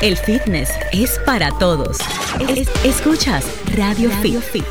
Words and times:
El 0.00 0.16
fitness 0.16 0.70
es 0.92 1.18
para 1.24 1.50
todos. 1.58 1.98
Es- 2.48 2.68
escuchas 2.84 3.44
Radio, 3.76 4.10
Fit. 4.22 4.64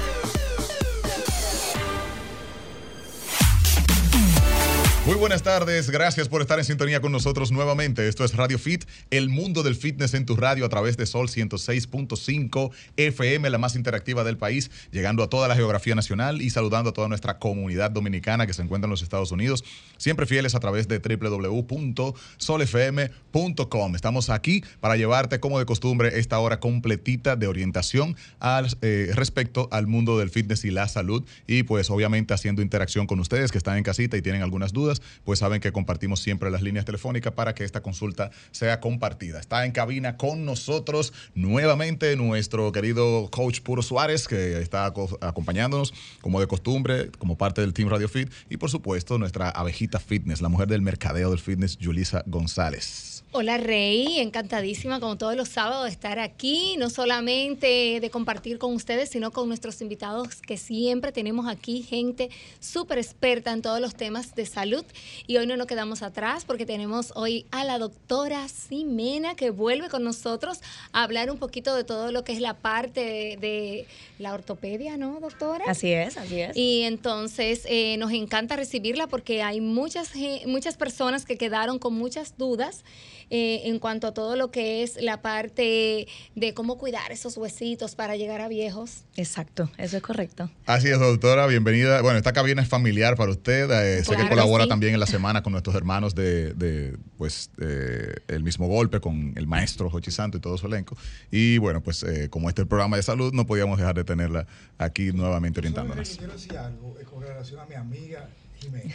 Muy 5.07 5.15
buenas 5.15 5.41
tardes, 5.41 5.89
gracias 5.89 6.27
por 6.27 6.41
estar 6.41 6.59
en 6.59 6.65
sintonía 6.65 6.99
con 6.99 7.13
nosotros 7.13 7.53
nuevamente. 7.53 8.09
Esto 8.09 8.25
es 8.25 8.35
Radio 8.35 8.59
Fit, 8.59 8.83
el 9.09 9.29
mundo 9.29 9.63
del 9.63 9.75
fitness 9.75 10.13
en 10.13 10.25
tu 10.25 10.35
radio 10.35 10.65
a 10.65 10.69
través 10.69 10.97
de 10.97 11.05
Sol 11.05 11.29
106.5 11.29 12.71
FM, 12.97 13.49
la 13.49 13.57
más 13.57 13.77
interactiva 13.77 14.25
del 14.25 14.35
país, 14.35 14.69
llegando 14.91 15.23
a 15.23 15.29
toda 15.29 15.47
la 15.47 15.55
geografía 15.55 15.95
nacional 15.95 16.41
y 16.41 16.49
saludando 16.49 16.89
a 16.89 16.93
toda 16.93 17.07
nuestra 17.07 17.39
comunidad 17.39 17.89
dominicana 17.89 18.47
que 18.47 18.53
se 18.53 18.61
encuentra 18.61 18.87
en 18.87 18.91
los 18.91 19.01
Estados 19.01 19.31
Unidos, 19.31 19.63
siempre 19.95 20.25
fieles 20.25 20.55
a 20.55 20.59
través 20.59 20.89
de 20.89 20.99
www.solfm.com. 20.99 23.95
Estamos 23.95 24.29
aquí 24.29 24.61
para 24.81 24.97
llevarte, 24.97 25.39
como 25.39 25.57
de 25.57 25.65
costumbre, 25.65 26.19
esta 26.19 26.37
hora 26.39 26.59
completita 26.59 27.37
de 27.37 27.47
orientación 27.47 28.17
al, 28.41 28.67
eh, 28.81 29.11
respecto 29.13 29.69
al 29.71 29.87
mundo 29.87 30.19
del 30.19 30.31
fitness 30.31 30.65
y 30.65 30.71
la 30.71 30.89
salud 30.89 31.23
y 31.47 31.63
pues 31.63 31.89
obviamente 31.89 32.33
haciendo 32.33 32.61
interacción 32.61 33.07
con 33.07 33.21
ustedes 33.21 33.53
que 33.53 33.57
están 33.57 33.77
en 33.77 33.85
casita 33.85 34.17
y 34.17 34.21
tienen 34.21 34.41
algunas 34.41 34.73
dudas, 34.73 34.96
pues 35.23 35.39
saben 35.39 35.61
que 35.61 35.71
compartimos 35.71 36.19
siempre 36.21 36.49
las 36.51 36.61
líneas 36.61 36.85
telefónicas 36.85 37.33
para 37.33 37.53
que 37.55 37.63
esta 37.63 37.81
consulta 37.81 38.31
sea 38.51 38.79
compartida. 38.79 39.39
Está 39.39 39.65
en 39.65 39.71
cabina 39.71 40.17
con 40.17 40.45
nosotros 40.45 41.13
nuevamente 41.35 42.15
nuestro 42.15 42.71
querido 42.71 43.29
coach 43.31 43.61
Puro 43.61 43.81
Suárez, 43.81 44.27
que 44.27 44.59
está 44.61 44.85
aco- 44.85 45.17
acompañándonos 45.21 45.93
como 46.21 46.39
de 46.39 46.47
costumbre, 46.47 47.09
como 47.17 47.37
parte 47.37 47.61
del 47.61 47.73
Team 47.73 47.89
Radio 47.89 48.09
Fit, 48.09 48.29
y 48.49 48.57
por 48.57 48.69
supuesto 48.69 49.17
nuestra 49.17 49.49
abejita 49.49 49.99
fitness, 49.99 50.41
la 50.41 50.49
mujer 50.49 50.67
del 50.67 50.81
mercadeo 50.81 51.29
del 51.29 51.39
fitness, 51.39 51.77
Yulisa 51.77 52.23
González. 52.25 53.16
Hola 53.33 53.57
Rey, 53.57 54.19
encantadísima 54.19 55.01
como 55.01 55.17
todos 55.17 55.35
los 55.35 55.49
sábados 55.49 55.83
de 55.83 55.89
estar 55.89 56.17
aquí, 56.17 56.75
no 56.77 56.89
solamente 56.89 57.99
de 57.99 58.09
compartir 58.09 58.57
con 58.57 58.73
ustedes, 58.73 59.09
sino 59.09 59.31
con 59.31 59.49
nuestros 59.49 59.81
invitados 59.81 60.37
que 60.37 60.55
siempre 60.55 61.11
tenemos 61.11 61.45
aquí, 61.45 61.83
gente 61.83 62.29
súper 62.61 62.99
experta 62.99 63.51
en 63.51 63.61
todos 63.61 63.81
los 63.81 63.95
temas 63.95 64.33
de 64.33 64.45
salud. 64.45 64.85
Y 65.27 65.35
hoy 65.37 65.45
no 65.45 65.57
nos 65.57 65.67
quedamos 65.67 66.03
atrás 66.03 66.45
porque 66.45 66.65
tenemos 66.65 67.11
hoy 67.15 67.45
a 67.51 67.65
la 67.65 67.79
doctora 67.79 68.47
Simena 68.47 69.35
que 69.35 69.49
vuelve 69.49 69.89
con 69.89 70.05
nosotros 70.05 70.59
a 70.93 71.03
hablar 71.03 71.29
un 71.29 71.37
poquito 71.37 71.75
de 71.75 71.83
todo 71.83 72.13
lo 72.13 72.23
que 72.23 72.31
es 72.31 72.39
la 72.39 72.53
parte 72.53 73.01
de, 73.01 73.37
de 73.37 73.85
la 74.19 74.33
ortopedia, 74.33 74.95
¿no, 74.95 75.19
doctora? 75.19 75.65
Así 75.67 75.91
es, 75.91 76.15
así 76.15 76.39
es. 76.39 76.55
Y 76.55 76.83
entonces 76.83 77.63
eh, 77.65 77.97
nos 77.97 78.13
encanta 78.13 78.55
recibirla 78.55 79.07
porque 79.07 79.43
hay 79.43 79.59
muchas, 79.59 80.13
muchas 80.45 80.77
personas 80.77 81.25
que 81.25 81.37
quedaron 81.37 81.77
con 81.77 81.93
muchas 81.93 82.37
dudas 82.37 82.85
eh, 83.29 83.61
en 83.65 83.79
cuanto 83.79 84.07
a 84.07 84.13
todo 84.13 84.35
lo 84.35 84.51
que 84.51 84.83
es 84.83 85.01
la 85.01 85.21
parte 85.21 86.07
de 86.35 86.53
cómo 86.53 86.77
cuidar 86.77 87.11
esos 87.11 87.37
huesitos 87.37 87.95
para 87.95 88.15
llegar 88.15 88.41
a 88.41 88.47
viejos. 88.47 89.03
Exacto, 89.15 89.69
eso 89.77 89.97
es 89.97 90.03
correcto. 90.03 90.49
Así 90.65 90.87
es, 90.89 90.99
doctora, 90.99 91.45
bienvenida. 91.47 92.01
Bueno, 92.01 92.17
esta 92.17 92.33
cabina 92.33 92.61
es 92.61 92.67
familiar 92.69 93.15
para 93.15 93.31
usted. 93.31 93.69
eh, 93.71 93.99
sé 93.99 94.03
Claro 94.05 94.17
que 94.23 94.23
que 94.25 94.29
colabora 94.29 94.63
sí. 94.63 94.69
también 94.69 94.93
en 94.93 94.99
la 94.99 95.05
semana 95.07 95.43
con 95.43 95.51
nuestros 95.51 95.75
hermanos 95.75 96.15
de, 96.15 96.53
de, 96.53 96.97
pues, 97.17 97.49
eh, 97.61 98.13
el 98.27 98.43
mismo 98.43 98.67
golpe, 98.67 98.99
con 98.99 99.33
el 99.35 99.47
maestro 99.47 99.89
Jochi 99.89 100.11
Santo 100.11 100.37
y 100.37 100.41
todo 100.41 100.57
su 100.57 100.67
elenco. 100.67 100.95
Y 101.31 101.57
bueno, 101.57 101.81
pues 101.81 102.03
eh, 102.03 102.29
como 102.29 102.49
este 102.49 102.61
es 102.61 102.65
el 102.65 102.69
programa 102.69 102.97
de 102.97 103.03
salud, 103.03 103.33
no 103.33 103.45
podíamos 103.45 103.77
dejar 103.77 103.95
de 103.95 104.03
tenerla 104.03 104.47
aquí 104.77 105.11
nuevamente 105.11 105.59
orientándonos. 105.59 106.17
Quiero 106.17 106.33
decir 106.33 106.57
algo 106.57 106.95
eh, 106.99 107.03
con 107.03 107.21
relación 107.21 107.59
a 107.59 107.65
mi 107.65 107.75
amiga 107.75 108.27
Jimena. 108.59 108.93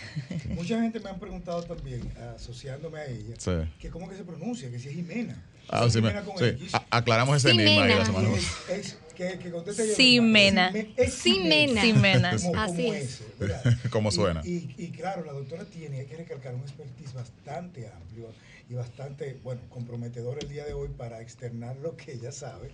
Mucha 0.55 0.80
gente 0.80 1.00
me 1.00 1.10
han 1.10 1.18
preguntado 1.18 1.62
también, 1.62 2.02
asociándome 2.34 2.98
a 3.00 3.06
ella, 3.06 3.34
Sí. 3.38 3.50
que 3.78 3.88
cómo 3.91 4.08
que 4.08 4.16
se 4.16 4.24
pronuncia, 4.24 4.70
que 4.70 4.78
si 4.78 4.88
es 4.88 4.94
Jimena. 4.94 5.42
Ah, 5.69 5.88
Jimena 5.91 6.22
con 6.22 6.36
sí, 6.38 6.66
aclaramos 6.91 7.36
ese 7.36 7.50
enigma 7.50 7.84
ahí 7.84 7.94
la 7.94 8.04
semana 8.04 8.28
pasada. 8.30 8.98
que, 9.16 9.38
que 9.38 9.50
conteste 9.50 9.88
yo. 9.88 9.94
Ximena. 9.94 10.72
Como, 10.72 12.53
como 12.53 12.60
Así 12.60 12.87
es. 12.88 13.22
Como 13.91 14.09
Y- 14.09 14.12
suena. 14.12 14.41
Y, 14.44 14.75
y 14.78 14.88
claro, 14.91 15.25
la 15.25 15.32
doctora 15.32 15.64
tiene, 15.64 16.00
hay 16.00 16.06
que 16.06 16.16
recalcar, 16.16 16.54
un 16.54 16.60
expertise 16.62 17.12
bastante 17.14 17.88
amplio 17.88 18.28
y 18.72 18.75
bastante, 18.75 19.38
bueno, 19.44 19.60
comprometedor 19.69 20.38
el 20.41 20.49
día 20.49 20.65
de 20.65 20.72
hoy 20.72 20.88
para 20.97 21.21
externar 21.21 21.77
lo 21.83 21.94
que 21.94 22.15
ella 22.15 22.33
sabe 22.33 22.71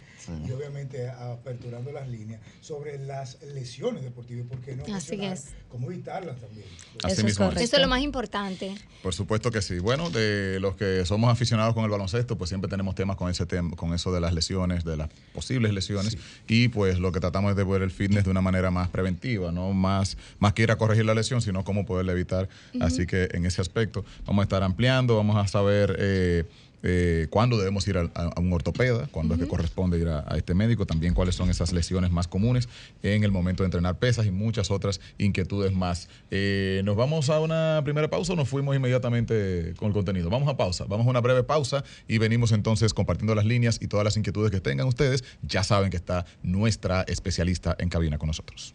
y 0.46 0.50
obviamente 0.52 1.08
aperturando 1.10 1.90
las 1.90 2.06
líneas 2.08 2.40
sobre 2.60 2.98
las 2.98 3.42
lesiones 3.42 4.04
deportivas 4.04 4.44
y 4.44 4.48
por 4.48 4.60
qué 4.60 4.76
no 4.76 4.84
Así 4.94 5.16
es. 5.24 5.48
cómo 5.68 5.90
evitarlas 5.90 6.36
también. 6.36 6.66
Así 7.02 7.12
Eso 7.14 7.20
es 7.20 7.24
mismo 7.24 7.30
es. 7.30 7.48
correcto. 7.48 7.64
Eso 7.64 7.76
es 7.76 7.82
lo 7.82 7.88
más 7.88 8.00
importante. 8.02 8.76
Por 9.02 9.12
supuesto 9.12 9.50
que 9.50 9.60
sí. 9.60 9.80
Bueno, 9.80 10.08
de 10.10 10.58
los 10.60 10.76
que 10.76 11.04
somos 11.04 11.32
aficionados 11.32 11.74
con 11.74 11.82
el 11.84 11.90
baloncesto, 11.90 12.38
pues 12.38 12.48
siempre 12.48 12.70
tenemos 12.70 12.94
temas 12.94 13.16
con 13.16 13.28
ese 13.28 13.44
tema, 13.46 13.74
con 13.74 13.92
eso 13.92 14.12
de 14.12 14.20
las 14.20 14.32
lesiones, 14.32 14.84
de 14.84 14.96
las 14.96 15.08
posibles 15.34 15.72
lesiones. 15.72 16.16
Y 16.46 16.68
pues 16.68 17.00
lo 17.00 17.10
que 17.10 17.18
tratamos 17.18 17.50
es 17.50 17.56
de 17.56 17.64
ver 17.64 17.82
el 17.82 17.90
fitness 17.90 18.22
de 18.24 18.30
una 18.30 18.40
manera 18.40 18.70
más 18.70 18.88
preventiva, 18.88 19.50
no 19.50 19.72
más, 19.72 20.16
más 20.38 20.52
que 20.52 20.62
ir 20.62 20.70
a 20.70 20.76
corregir 20.76 21.04
la 21.06 21.14
lesión, 21.14 21.42
sino 21.42 21.64
cómo 21.64 21.84
poderla 21.84 22.12
evitar. 22.12 22.48
Así 22.80 23.04
que 23.06 23.28
en 23.32 23.46
ese 23.46 23.60
aspecto 23.60 24.04
vamos 24.26 24.42
a 24.42 24.44
estar 24.44 24.62
ampliando, 24.62 25.16
vamos 25.16 25.36
a 25.36 25.48
saber 25.48 25.87
eh, 25.96 26.44
eh, 26.82 27.26
cuándo 27.30 27.58
debemos 27.58 27.86
ir 27.88 27.98
a, 27.98 28.40
un 28.40 28.52
ortopeda, 28.52 29.08
cuándo 29.10 29.34
es 29.34 29.40
que 29.40 29.48
corresponde 29.48 29.98
ir 29.98 30.08
a, 30.08 30.24
a 30.28 30.36
este 30.36 30.54
médico, 30.54 30.86
también 30.86 31.12
cuáles 31.12 31.34
son 31.34 31.50
esas 31.50 31.72
lesiones 31.72 32.10
más 32.10 32.28
comunes 32.28 32.68
en 33.02 33.24
el 33.24 33.32
momento 33.32 33.62
de 33.62 33.66
entrenar 33.66 33.98
pesas 33.98 34.26
y 34.26 34.30
muchas 34.30 34.70
otras 34.70 35.00
inquietudes 35.18 35.72
más. 35.72 36.08
Eh, 36.30 36.82
¿Nos 36.84 36.96
vamos 36.96 37.30
a 37.30 37.40
una 37.40 37.80
primera 37.82 38.08
pausa 38.08 38.32
o 38.32 38.36
nos 38.36 38.48
fuimos 38.48 38.76
inmediatamente 38.76 39.74
con 39.76 39.88
el 39.88 39.94
contenido? 39.94 40.30
Vamos 40.30 40.48
a 40.48 40.56
pausa, 40.56 40.84
vamos 40.84 41.06
a 41.06 41.10
una 41.10 41.20
breve 41.20 41.42
pausa 41.42 41.84
y 42.06 42.18
venimos 42.18 42.52
entonces 42.52 42.94
compartiendo 42.94 43.34
las 43.34 43.44
líneas 43.44 43.78
y 43.82 43.88
todas 43.88 44.04
las 44.04 44.16
inquietudes 44.16 44.50
que 44.50 44.60
tengan 44.60 44.86
ustedes. 44.86 45.24
Ya 45.42 45.64
saben 45.64 45.90
que 45.90 45.96
está 45.96 46.26
nuestra 46.42 47.02
especialista 47.02 47.76
en 47.78 47.88
cabina 47.88 48.18
con 48.18 48.28
nosotros. 48.28 48.74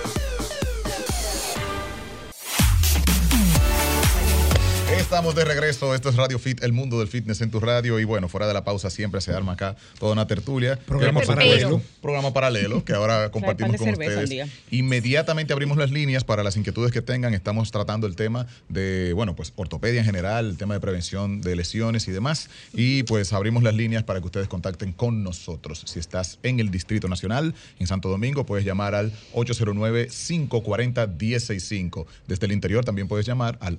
Estamos 5.11 5.35
de 5.35 5.43
regreso, 5.43 5.93
esto 5.93 6.07
es 6.07 6.15
Radio 6.15 6.39
Fit, 6.39 6.63
el 6.63 6.71
mundo 6.71 6.99
del 6.99 7.09
fitness 7.09 7.41
en 7.41 7.51
tu 7.51 7.59
radio 7.59 7.99
y 7.99 8.05
bueno, 8.05 8.29
fuera 8.29 8.47
de 8.47 8.53
la 8.53 8.63
pausa 8.63 8.89
siempre 8.89 9.19
se 9.19 9.33
arma 9.33 9.51
acá 9.51 9.75
toda 9.99 10.13
una 10.13 10.25
tertulia. 10.25 10.79
Programa 10.85 11.19
paralelo. 11.19 11.81
Programa 12.01 12.31
paralelo 12.31 12.85
que 12.85 12.93
ahora 12.93 13.29
compartimos 13.29 13.75
con 13.75 13.89
ustedes. 13.89 14.49
Inmediatamente 14.69 15.51
abrimos 15.51 15.77
las 15.77 15.91
líneas 15.91 16.23
para 16.23 16.43
las 16.43 16.55
inquietudes 16.55 16.93
que 16.93 17.01
tengan. 17.01 17.33
Estamos 17.33 17.71
tratando 17.71 18.07
el 18.07 18.15
tema 18.15 18.47
de, 18.69 19.11
bueno, 19.11 19.35
pues 19.35 19.51
ortopedia 19.57 19.99
en 19.99 20.05
general, 20.05 20.51
el 20.51 20.55
tema 20.55 20.75
de 20.75 20.79
prevención 20.79 21.41
de 21.41 21.57
lesiones 21.57 22.07
y 22.07 22.11
demás. 22.11 22.49
Y 22.71 23.03
pues 23.03 23.33
abrimos 23.33 23.63
las 23.63 23.75
líneas 23.75 24.03
para 24.03 24.21
que 24.21 24.27
ustedes 24.27 24.47
contacten 24.47 24.93
con 24.93 25.23
nosotros. 25.23 25.83
Si 25.87 25.99
estás 25.99 26.39
en 26.41 26.61
el 26.61 26.71
Distrito 26.71 27.09
Nacional, 27.09 27.53
en 27.79 27.87
Santo 27.87 28.07
Domingo, 28.07 28.45
puedes 28.45 28.65
llamar 28.65 28.95
al 28.95 29.11
809-540-1065. 29.33 32.05
Desde 32.29 32.45
el 32.45 32.53
interior 32.53 32.85
también 32.85 33.09
puedes 33.09 33.25
llamar 33.25 33.57
al 33.59 33.77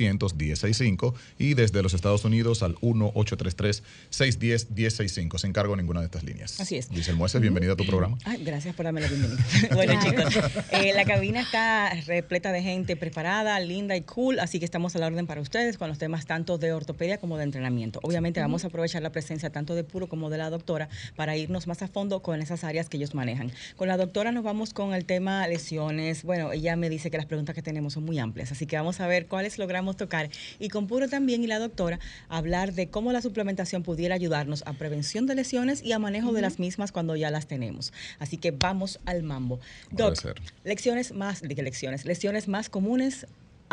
1-809-200-1065 0.00 1.14
y 1.38 1.54
desde 1.54 1.82
los 1.82 1.94
Estados 1.94 2.24
Unidos 2.24 2.62
al 2.62 2.76
1-833-610-1065. 2.76 5.38
Se 5.38 5.46
encargo 5.46 5.76
ninguna 5.76 6.00
de 6.00 6.06
estas 6.06 6.24
líneas. 6.24 6.60
Así 6.60 6.76
es. 6.76 6.90
Dice 6.90 7.10
el 7.10 7.16
Moises, 7.16 7.40
bienvenido 7.40 7.72
a 7.74 7.76
tu 7.76 7.86
programa. 7.86 8.18
Ay, 8.24 8.42
gracias 8.44 8.74
por 8.74 8.84
darme 8.84 9.00
la 9.00 9.08
bienvenida. 9.08 9.44
bueno, 9.74 9.94
chicos, 10.02 10.36
eh, 10.70 10.92
la 10.94 11.04
cabina 11.04 11.40
está 11.40 11.92
repleta 12.06 12.52
de 12.52 12.62
gente 12.62 12.96
preparada, 12.96 13.58
linda 13.60 13.96
y 13.96 14.02
cool, 14.02 14.40
así 14.40 14.58
que 14.58 14.64
estamos 14.64 14.96
a 14.96 14.98
la 14.98 15.06
orden 15.06 15.26
para 15.26 15.40
ustedes 15.40 15.78
con 15.78 15.88
los 15.88 15.98
temas 15.98 16.26
tanto 16.26 16.58
de 16.58 16.72
ortopedia 16.72 17.18
como 17.18 17.36
de 17.36 17.44
entrenamiento. 17.44 18.00
Obviamente 18.02 18.40
vamos 18.40 18.64
a 18.64 18.68
aprovechar 18.68 19.02
la 19.02 19.12
presencia 19.12 19.50
tanto 19.50 19.74
de 19.74 19.84
Puro 19.84 20.08
como 20.08 20.30
de 20.30 20.38
la 20.38 20.50
doctora 20.50 20.88
para 21.16 21.36
irnos 21.36 21.66
más 21.66 21.82
a 21.82 21.88
fondo 21.88 22.22
con 22.22 22.40
esas 22.40 22.64
áreas 22.64 22.88
que 22.88 22.96
ellos 22.96 23.14
manejan. 23.14 23.52
Con 23.76 23.88
la 23.88 23.96
doctora 23.96 24.32
nos 24.32 24.44
vamos 24.44 24.72
con 24.72 24.94
el 24.94 25.04
tema 25.04 25.46
lesiones. 25.46 26.22
Bueno, 26.22 26.52
ella 26.52 26.76
me 26.76 26.88
dice 26.88 27.10
que 27.10 27.16
las 27.16 27.26
preguntas 27.26 27.54
que 27.54 27.62
tenemos 27.62 27.94
son 27.94 28.04
muy 28.04 28.18
amplias, 28.18 28.52
así 28.52 28.66
que 28.66 28.76
vamos 28.76 29.00
a 29.00 29.06
ver 29.06 29.26
cuáles 29.26 29.58
logramos 29.58 29.81
tocar. 29.96 30.30
Y 30.58 30.68
con 30.68 30.86
Puro 30.86 31.08
también 31.08 31.42
y 31.42 31.46
la 31.46 31.58
doctora 31.58 31.98
hablar 32.28 32.72
de 32.72 32.88
cómo 32.88 33.12
la 33.12 33.22
suplementación 33.22 33.82
pudiera 33.82 34.14
ayudarnos 34.14 34.62
a 34.66 34.72
prevención 34.72 35.26
de 35.26 35.34
lesiones 35.34 35.82
y 35.82 35.92
a 35.92 35.98
manejo 35.98 36.32
de 36.32 36.42
las 36.42 36.58
mismas 36.58 36.92
cuando 36.92 37.16
ya 37.16 37.30
las 37.30 37.46
tenemos. 37.46 37.92
Así 38.18 38.36
que 38.36 38.50
vamos 38.52 39.00
al 39.04 39.22
mambo. 39.22 39.60
Doc, 39.90 40.16
lecciones 40.64 41.12
más, 41.12 41.42
de 41.42 41.54
lecciones, 41.62 42.04
lesiones 42.04 42.48
más 42.48 42.68
comunes 42.68 43.26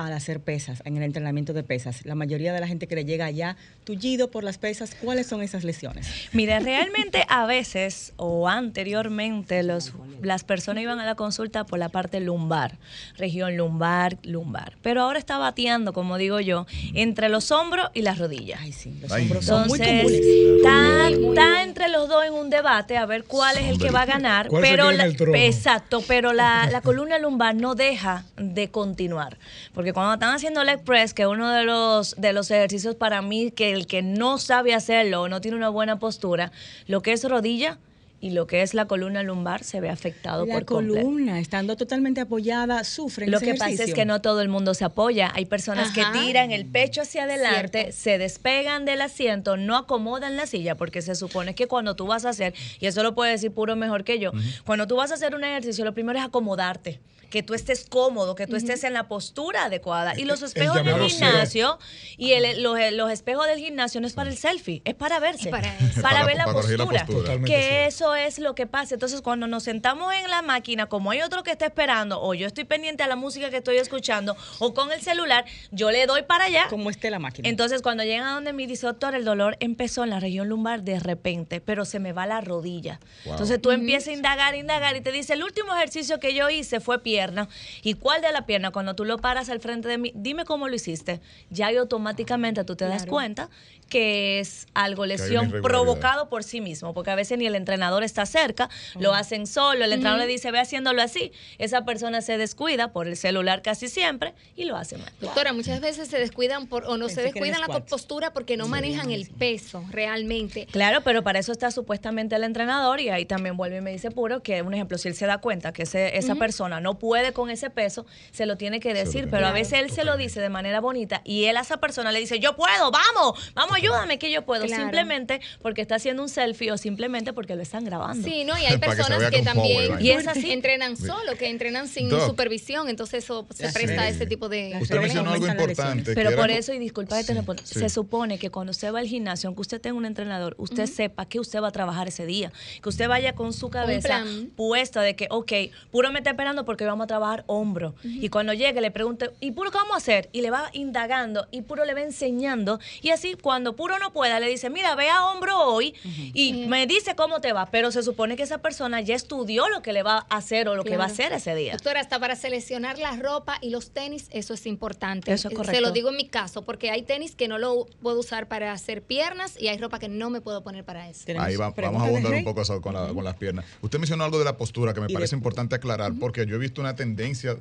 al 0.06 0.14
hacer 0.14 0.40
pesas, 0.40 0.82
en 0.86 0.98
el 0.98 1.04
entrenamiento 1.04 1.54
de 1.54 1.64
pesas? 1.64 2.06
La 2.06 2.16
mayoría 2.16 2.54
de 2.54 2.60
la 2.60 2.68
gente 2.68 2.88
que 2.88 2.96
le 2.96 3.06
llega 3.06 3.26
allá 3.26 3.58
tullido 3.84 4.32
por 4.32 4.44
las 4.44 4.58
pesas, 4.58 4.96
¿cuáles 4.96 5.28
son 5.28 5.42
esas 5.42 5.64
lesiones? 5.64 6.08
Mira, 6.34 6.60
realmente 6.60 7.24
a 7.28 7.46
veces 7.46 8.14
o 8.18 8.48
anteriormente 8.48 9.62
los, 9.64 9.94
las 10.22 10.44
personas 10.44 10.84
iban 10.84 11.00
a 11.00 11.06
la 11.06 11.16
consulta 11.16 11.66
por 11.66 11.80
la 11.80 11.90
parte 11.90 12.20
lumbar, 12.20 12.78
región 13.18 13.58
lumbar, 13.58 14.18
lumbar. 14.24 14.78
Pero 14.82 15.02
ahora 15.02 15.20
está 15.20 15.38
bateando, 15.38 15.94
como 15.94 16.18
digo 16.18 16.40
yo, 16.40 16.66
entre 16.94 17.30
los 17.30 17.52
hombros 17.52 17.90
y 17.94 18.02
las 18.02 18.18
rodillas. 18.18 18.60
Ay, 18.62 18.72
sí, 18.72 18.94
los 19.02 19.12
Ay, 19.12 19.24
hombros 19.24 19.46
son 19.46 19.68
muy 19.68 19.80
Entonces, 19.80 19.98
comunes. 19.98 20.28
está, 20.56 21.10
está 21.10 21.64
entre 21.64 21.90
los 21.90 22.08
dos 22.10 22.26
en 22.26 22.34
un 22.34 22.50
debate 22.50 22.98
a 22.98 23.06
ver 23.06 23.26
cuál 23.26 23.58
es 23.58 23.66
el 23.70 23.78
que 23.78 23.92
va 23.92 24.04
a 24.04 24.06
ganar. 24.06 24.48
¿Cuál 24.48 24.64
se 24.64 24.70
pero 24.70 24.84
queda 24.84 24.92
en 24.92 24.98
la- 24.98 25.04
el 25.06 25.16
trono? 25.18 25.38
exacto, 25.38 26.02
pero 26.08 26.34
la, 26.34 26.68
la 26.72 26.82
columna 26.82 27.18
lumbar 27.20 27.56
no 27.56 27.76
deja 27.76 28.26
de 28.38 28.70
continuar. 28.70 29.38
Porque 29.74 29.89
cuando 29.94 30.14
están 30.14 30.34
haciendo 30.34 30.64
leg 30.64 30.84
press, 30.84 31.14
que 31.14 31.26
uno 31.28 31.50
de 31.52 31.64
los, 31.64 32.16
de 32.18 32.34
los 32.34 32.50
ejercicios 32.52 32.96
para 32.96 33.22
mí, 33.22 33.52
que 33.52 33.72
el 33.72 33.88
que 33.88 34.02
no 34.02 34.38
sabe 34.38 34.74
hacerlo 34.74 35.22
o 35.24 35.30
no 35.30 35.42
tiene 35.42 35.58
una 35.58 35.70
buena 35.70 36.00
postura, 36.00 36.52
lo 36.88 37.02
que 37.02 37.12
es 37.14 37.24
rodilla 37.24 37.78
y 38.22 38.32
lo 38.32 38.48
que 38.48 38.64
es 38.64 38.74
la 38.74 38.84
columna 38.86 39.24
lumbar 39.24 39.64
se 39.64 39.80
ve 39.80 39.90
afectado 39.90 40.46
La 40.46 40.54
por 40.56 40.66
completo. 40.66 41.06
columna, 41.06 41.40
estando 41.40 41.78
totalmente 41.78 42.20
apoyada, 42.20 42.84
sufre 42.84 43.28
Lo 43.28 43.38
ese 43.38 43.46
que 43.46 43.54
pasa 43.56 43.82
es 43.82 43.94
que 43.94 44.04
no 44.04 44.20
todo 44.20 44.42
el 44.42 44.50
mundo 44.50 44.74
se 44.74 44.84
apoya. 44.84 45.32
Hay 45.34 45.46
personas 45.46 45.98
Ajá. 45.98 46.12
que 46.12 46.20
tiran 46.20 46.52
el 46.52 46.66
pecho 46.66 47.02
hacia 47.04 47.24
adelante, 47.24 47.80
Cierto. 47.84 47.98
se 47.98 48.18
despegan 48.18 48.84
del 48.84 49.00
asiento, 49.00 49.56
no 49.56 49.78
acomodan 49.78 50.36
la 50.36 50.48
silla, 50.48 50.76
porque 50.76 51.02
se 51.02 51.16
supone 51.16 51.56
que 51.56 51.68
cuando 51.68 51.96
tú 51.96 52.08
vas 52.08 52.26
a 52.26 52.30
hacer, 52.32 52.54
y 52.82 52.88
eso 52.88 53.04
lo 53.04 53.16
puede 53.16 53.32
decir 53.32 53.54
puro 53.54 53.78
mejor 53.78 54.04
que 54.04 54.20
yo, 54.20 54.32
cuando 54.66 54.86
tú 54.86 54.98
vas 54.98 55.12
a 55.12 55.14
hacer 55.14 55.34
un 55.34 55.46
ejercicio, 55.46 55.86
lo 55.86 55.94
primero 55.94 56.20
es 56.20 56.26
acomodarte. 56.26 57.00
Que 57.30 57.44
tú 57.44 57.54
estés 57.54 57.86
cómodo, 57.88 58.36
que 58.36 58.48
tú 58.48 58.56
estés 58.56 58.84
en 58.84 58.94
la 58.94 59.08
postura 59.08 59.66
adecuada. 59.66 60.14
Y 60.18 60.26
los 60.26 60.42
espejos 60.42 60.84
del 60.84 61.00
gimnasio 61.10 61.78
y 62.18 62.32
el- 62.34 62.64
los, 62.64 62.78
los 62.94 63.12
espejos 63.12 63.46
del 63.48 63.60
gimnasio 63.60 64.02
no 64.02 64.08
es 64.08 64.14
para 64.14 64.30
el 64.30 64.38
selfie, 64.38 64.82
es 64.86 64.96
para 64.96 65.20
verse, 65.20 65.50
para 65.50 65.74
eso. 65.78 66.02
para 66.02 66.10
Para- 66.20 66.26
ver 66.26 66.38
la 66.38 66.46
para 66.46 66.58
la 66.58 66.86
postura. 66.86 67.06
Totalmente 67.06 67.52
Que 67.52 67.86
eso 67.86 68.16
es 68.16 68.40
lo 68.40 68.56
que 68.56 68.66
pasa. 68.66 68.96
Entonces, 68.96 69.22
cuando 69.22 69.48
nos 69.48 69.64
sentamos 69.64 70.14
en 70.14 70.30
la 70.30 70.42
máquina, 70.42 70.88
como 70.88 71.12
hay 71.12 71.22
otro 71.22 71.44
que 71.44 71.52
está 71.52 71.66
esperando, 71.68 72.22
o 72.22 72.34
yo 72.34 72.48
estoy 72.48 72.64
pendiente 72.64 73.04
a 73.04 73.08
la 73.08 73.16
música 73.16 73.50
que 73.50 73.58
estoy 73.58 73.78
escuchando, 73.78 74.36
o 74.60 74.74
con 74.74 74.92
el 74.92 75.02
celular, 75.02 75.46
yo 75.72 75.92
le 75.92 76.06
doy 76.08 76.24
para 76.24 76.46
allá. 76.46 76.66
Como 76.70 76.90
esté 76.90 77.10
la 77.12 77.20
máquina. 77.20 77.48
Entonces, 77.48 77.82
cuando 77.82 78.04
llegan 78.04 78.28
a 78.28 78.34
donde 78.34 78.54
me 78.54 78.66
dice, 78.68 78.88
doctor, 78.88 79.14
el 79.16 79.24
dolor 79.26 79.56
empezó 79.60 80.04
en 80.04 80.10
la 80.10 80.20
región 80.20 80.50
lumbar 80.50 80.84
de 80.84 81.00
repente, 81.00 81.62
pero 81.62 81.86
se 81.86 82.00
me 82.00 82.12
va 82.14 82.26
la 82.26 82.42
rodilla. 82.42 83.00
Wow. 83.26 83.34
Entonces, 83.34 83.62
tú 83.62 83.72
empiezas 83.72 84.10
a 84.10 84.12
indagar, 84.14 84.56
indagar, 84.56 84.96
y 84.96 85.02
te 85.02 85.12
dice, 85.12 85.34
el 85.34 85.44
último 85.44 85.76
ejercicio 85.76 86.20
que 86.20 86.34
yo 86.34 86.50
hice 86.50 86.80
fue 86.80 87.02
pierna. 87.20 87.50
¿Y 87.84 87.96
cuál 87.96 88.22
de 88.22 88.32
la 88.32 88.46
pierna? 88.46 88.72
Cuando 88.72 88.96
tú 88.96 89.04
lo 89.04 89.18
paras 89.18 89.50
al 89.50 89.60
frente 89.60 89.90
de 89.90 89.98
mí, 89.98 90.12
dime 90.16 90.46
cómo 90.46 90.70
lo 90.70 90.76
hiciste. 90.76 91.20
Ya 91.50 91.68
ahí 91.68 91.76
automáticamente 91.76 92.64
tú 92.64 92.76
te 92.78 92.86
das 92.86 93.06
cuenta 93.06 93.50
que 93.90 94.40
es 94.40 94.68
algo 94.74 95.06
lesión 95.06 95.50
provocado 95.64 96.30
por 96.30 96.44
sí 96.44 96.62
mismo, 96.62 96.94
porque 96.94 97.12
a 97.12 97.16
veces 97.16 97.38
ni 97.38 97.48
el 97.48 97.56
entrenador 97.56 98.04
está 98.04 98.26
cerca, 98.26 98.70
lo 99.00 99.14
hacen 99.14 99.48
solo, 99.48 99.84
el 99.86 99.92
entrenador 99.94 100.20
le 100.22 100.28
dice, 100.28 100.52
ve 100.52 100.60
haciéndolo 100.60 101.02
así, 101.02 101.32
esa 101.58 101.84
persona 101.86 102.22
se 102.22 102.38
descuida 102.38 102.94
por 102.94 103.08
el 103.08 103.18
celular 103.18 103.62
casi 103.62 103.88
siempre 103.90 104.34
y 104.56 104.66
lo 104.66 104.76
hace 104.78 104.98
mal. 104.98 105.12
Doctora, 105.20 105.54
muchas 105.54 105.82
veces 105.82 106.08
se 106.08 106.18
descuidan 106.20 106.68
por, 106.68 106.86
o 106.86 106.98
no 106.98 107.08
Pensé 107.08 107.16
se 107.16 107.22
descuidan 107.28 107.62
la 107.62 107.68
postura 107.90 108.32
porque 108.34 108.56
no 108.58 108.68
manejan 108.68 109.12
el 109.12 109.28
peso 109.30 109.84
realmente. 109.90 110.68
Claro, 110.72 111.02
pero 111.04 111.24
para 111.24 111.40
eso 111.40 111.52
está 111.52 111.72
supuestamente 111.72 112.36
el 112.36 112.44
entrenador 112.44 113.00
y 113.00 113.10
ahí 113.10 113.26
también 113.26 113.58
vuelve 113.58 113.78
y 113.78 113.82
me 113.82 113.92
dice 113.92 114.12
puro 114.12 114.42
que, 114.44 114.62
un 114.62 114.74
ejemplo, 114.74 114.98
si 114.98 115.08
él 115.08 115.16
se 115.16 115.26
da 115.26 115.40
cuenta 115.40 115.74
que 115.74 115.84
ese- 115.84 116.18
esa 116.18 116.36
persona 116.36 116.80
no 116.80 117.00
puede 117.00 117.34
con 117.34 117.50
ese 117.50 117.70
peso, 117.70 118.06
se 118.32 118.46
lo 118.46 118.56
tiene 118.58 118.80
que 118.80 118.94
decir, 118.94 119.28
pero 119.32 119.48
a 119.48 119.52
veces 119.52 119.80
él 119.80 119.90
se 119.90 120.04
lo 120.04 120.16
dice 120.18 120.40
de 120.42 120.50
manera 120.50 120.80
bonita 120.80 121.22
y 121.26 121.46
él 121.46 121.58
a 121.58 121.62
esa 121.62 121.78
persona 121.78 122.12
le 122.12 122.20
dice, 122.20 122.40
yo 122.40 122.56
puedo, 122.56 122.92
vamos, 122.92 123.52
vamos, 123.56 123.79
ayúdame 123.80 124.20
que 124.20 124.32
yo 124.32 124.44
puedo, 124.46 124.66
Claro. 124.66 124.84
simplemente 124.84 125.42
porque 125.62 125.82
está 125.82 125.96
haciendo 125.96 126.24
un 126.24 126.30
selfie 126.30 126.72
o 126.72 126.78
simplemente 126.78 127.34
porque 127.34 127.56
lo 127.56 127.62
están 127.62 127.86
grabando. 127.86 128.28
Sí, 128.28 128.44
¿no? 128.44 128.58
Y 128.58 128.62
hay 128.66 128.74
que 128.74 128.80
personas 128.80 129.30
que, 129.32 129.42
también. 129.42 129.98
Y 130.00 130.12
es 130.12 130.28
así. 130.28 130.52
entrenan 130.60 130.98
solo, 130.98 131.36
que 131.38 131.50
entrenan 131.50 131.88
sin 131.88 132.10
Doc. 132.10 132.26
supervisión, 132.28 132.90
entonces 132.90 133.24
eso 133.24 133.48
se 133.54 133.72
presta 133.72 134.04
a 134.04 134.10
ese 134.10 134.26
tipo 134.26 134.50
de 134.50 134.78
Usted 134.82 135.00
mencionó 135.00 135.32
algo 135.32 135.48
importante. 135.48 136.14
Pero 136.14 136.36
por 136.36 136.50
eso, 136.52 136.74
y 136.74 136.80
disculpa 136.80 137.22
Sí, 137.24 137.34
sí. 137.64 137.80
se 137.80 137.90
supone 137.90 138.38
que 138.40 138.50
cuando 138.50 138.72
usted 138.72 138.94
va 138.94 139.00
al 139.00 139.08
gimnasio, 139.08 139.48
aunque 139.48 139.62
usted 139.62 139.82
tenga 139.82 139.96
un 139.98 140.06
entrenador, 140.06 140.56
usted 140.58 140.86
sepa 140.86 141.26
que 141.26 141.40
usted 141.40 141.62
va 141.62 141.70
a 141.70 141.72
trabajar 141.72 142.08
ese 142.08 142.26
día. 142.26 142.52
Que 142.82 142.90
usted 142.90 143.08
vaya 143.08 143.34
con 143.34 143.54
su 143.54 143.70
cabeza 143.70 144.24
puesta 144.56 145.02
de 145.02 145.16
que, 145.16 145.28
ok, 145.30 145.52
puro 145.92 146.12
me 146.12 146.20
está 146.20 146.32
esperando 146.32 146.66
porque 146.66 146.86
vamos 146.86 147.06
a 147.06 147.08
trabajar 147.08 147.44
hombro. 147.48 147.96
Y 148.04 148.30
cuando 148.30 148.54
llegue 148.54 148.82
le 148.82 148.92
pregunte, 148.92 149.30
¿y 149.40 149.52
puro 149.52 149.72
qué 149.72 149.78
vamos 149.78 149.94
a 149.94 149.98
hacer? 149.98 150.30
Y 150.32 150.42
le 150.42 150.52
va 150.52 150.70
indagando 150.74 151.48
y 151.52 151.62
puro 151.62 151.86
le 151.86 151.94
va 151.94 152.02
enseñando. 152.02 152.80
Y 153.02 153.10
así, 153.12 153.36
cuando 153.36 153.69
puro 153.76 154.00
no 154.00 154.12
pueda, 154.14 154.40
le 154.40 154.48
dice, 154.48 154.70
mira, 154.70 154.96
ve 154.96 155.10
a 155.10 155.26
hombro 155.26 155.58
hoy 155.60 155.94
y 156.34 156.68
me 156.68 156.88
dice 156.88 157.16
cómo 157.16 157.42
te 157.42 157.54
va. 157.54 157.68
Pero 157.68 157.92
se 157.92 158.04
supone 158.04 158.36
que 158.36 158.44
esa 158.44 158.60
persona 158.60 159.02
ya 159.02 159.16
estudió 159.16 159.70
lo 159.70 159.82
que 159.82 159.94
le 159.94 160.04
va 160.04 160.26
a 160.30 160.38
hacer 160.38 160.68
o 160.70 160.76
lo 160.76 160.84
que 160.84 160.98
va 160.98 161.04
a 161.06 161.08
hacer 161.08 161.32
ese 161.34 161.56
día. 161.56 161.74
Doctora, 161.74 162.00
hasta 162.02 162.20
para 162.20 162.36
seleccionar 162.36 162.98
la 162.98 163.16
ropa 163.18 163.58
y 163.62 163.70
los 163.70 163.92
tenis, 163.92 164.28
eso 164.32 164.54
es 164.54 164.66
importante. 164.66 165.32
Eso 165.32 165.48
es 165.48 165.54
Eh, 165.54 165.56
correcto. 165.56 165.76
Se 165.76 165.82
lo 165.82 165.92
digo 165.92 166.10
en 166.10 166.16
mi 166.18 166.28
caso, 166.28 166.64
porque 166.64 166.90
hay 166.92 167.02
tenis 167.04 167.36
que 167.36 167.48
no 167.48 167.58
lo 167.58 167.86
puedo 168.02 168.20
usar 168.20 168.48
para 168.48 168.72
hacer 168.72 169.02
piernas 169.02 169.56
y 169.60 169.68
hay 169.68 169.78
ropa 169.78 170.00
que 170.00 170.10
no 170.10 170.30
me 170.30 170.42
puedo 170.42 170.64
poner 170.64 170.84
para 170.84 171.10
eso. 171.10 171.26
Ahí 171.40 171.56
va- 171.56 171.72
vamos 171.72 172.02
a 172.04 172.06
abundar 172.08 172.34
un 172.34 172.44
poco 172.44 172.62
eso 172.62 172.82
con, 172.82 172.94
la- 172.94 173.08
con 173.14 173.24
las 173.24 173.36
piernas. 173.36 173.66
Usted 173.82 174.00
mencionó 174.00 174.24
algo 174.24 174.40
de 174.40 174.46
la 174.46 174.58
postura 174.58 174.94
que 174.94 175.02
me 175.02 175.08
Y 175.10 175.14
parece 175.14 175.36
de- 175.36 175.38
importante 175.40 175.76
aclarar 175.76 176.14
porque 176.20 176.46
yo 176.46 176.56
he 176.56 176.60
visto 176.60 176.82
una 176.82 176.96
tendencia 176.96 177.58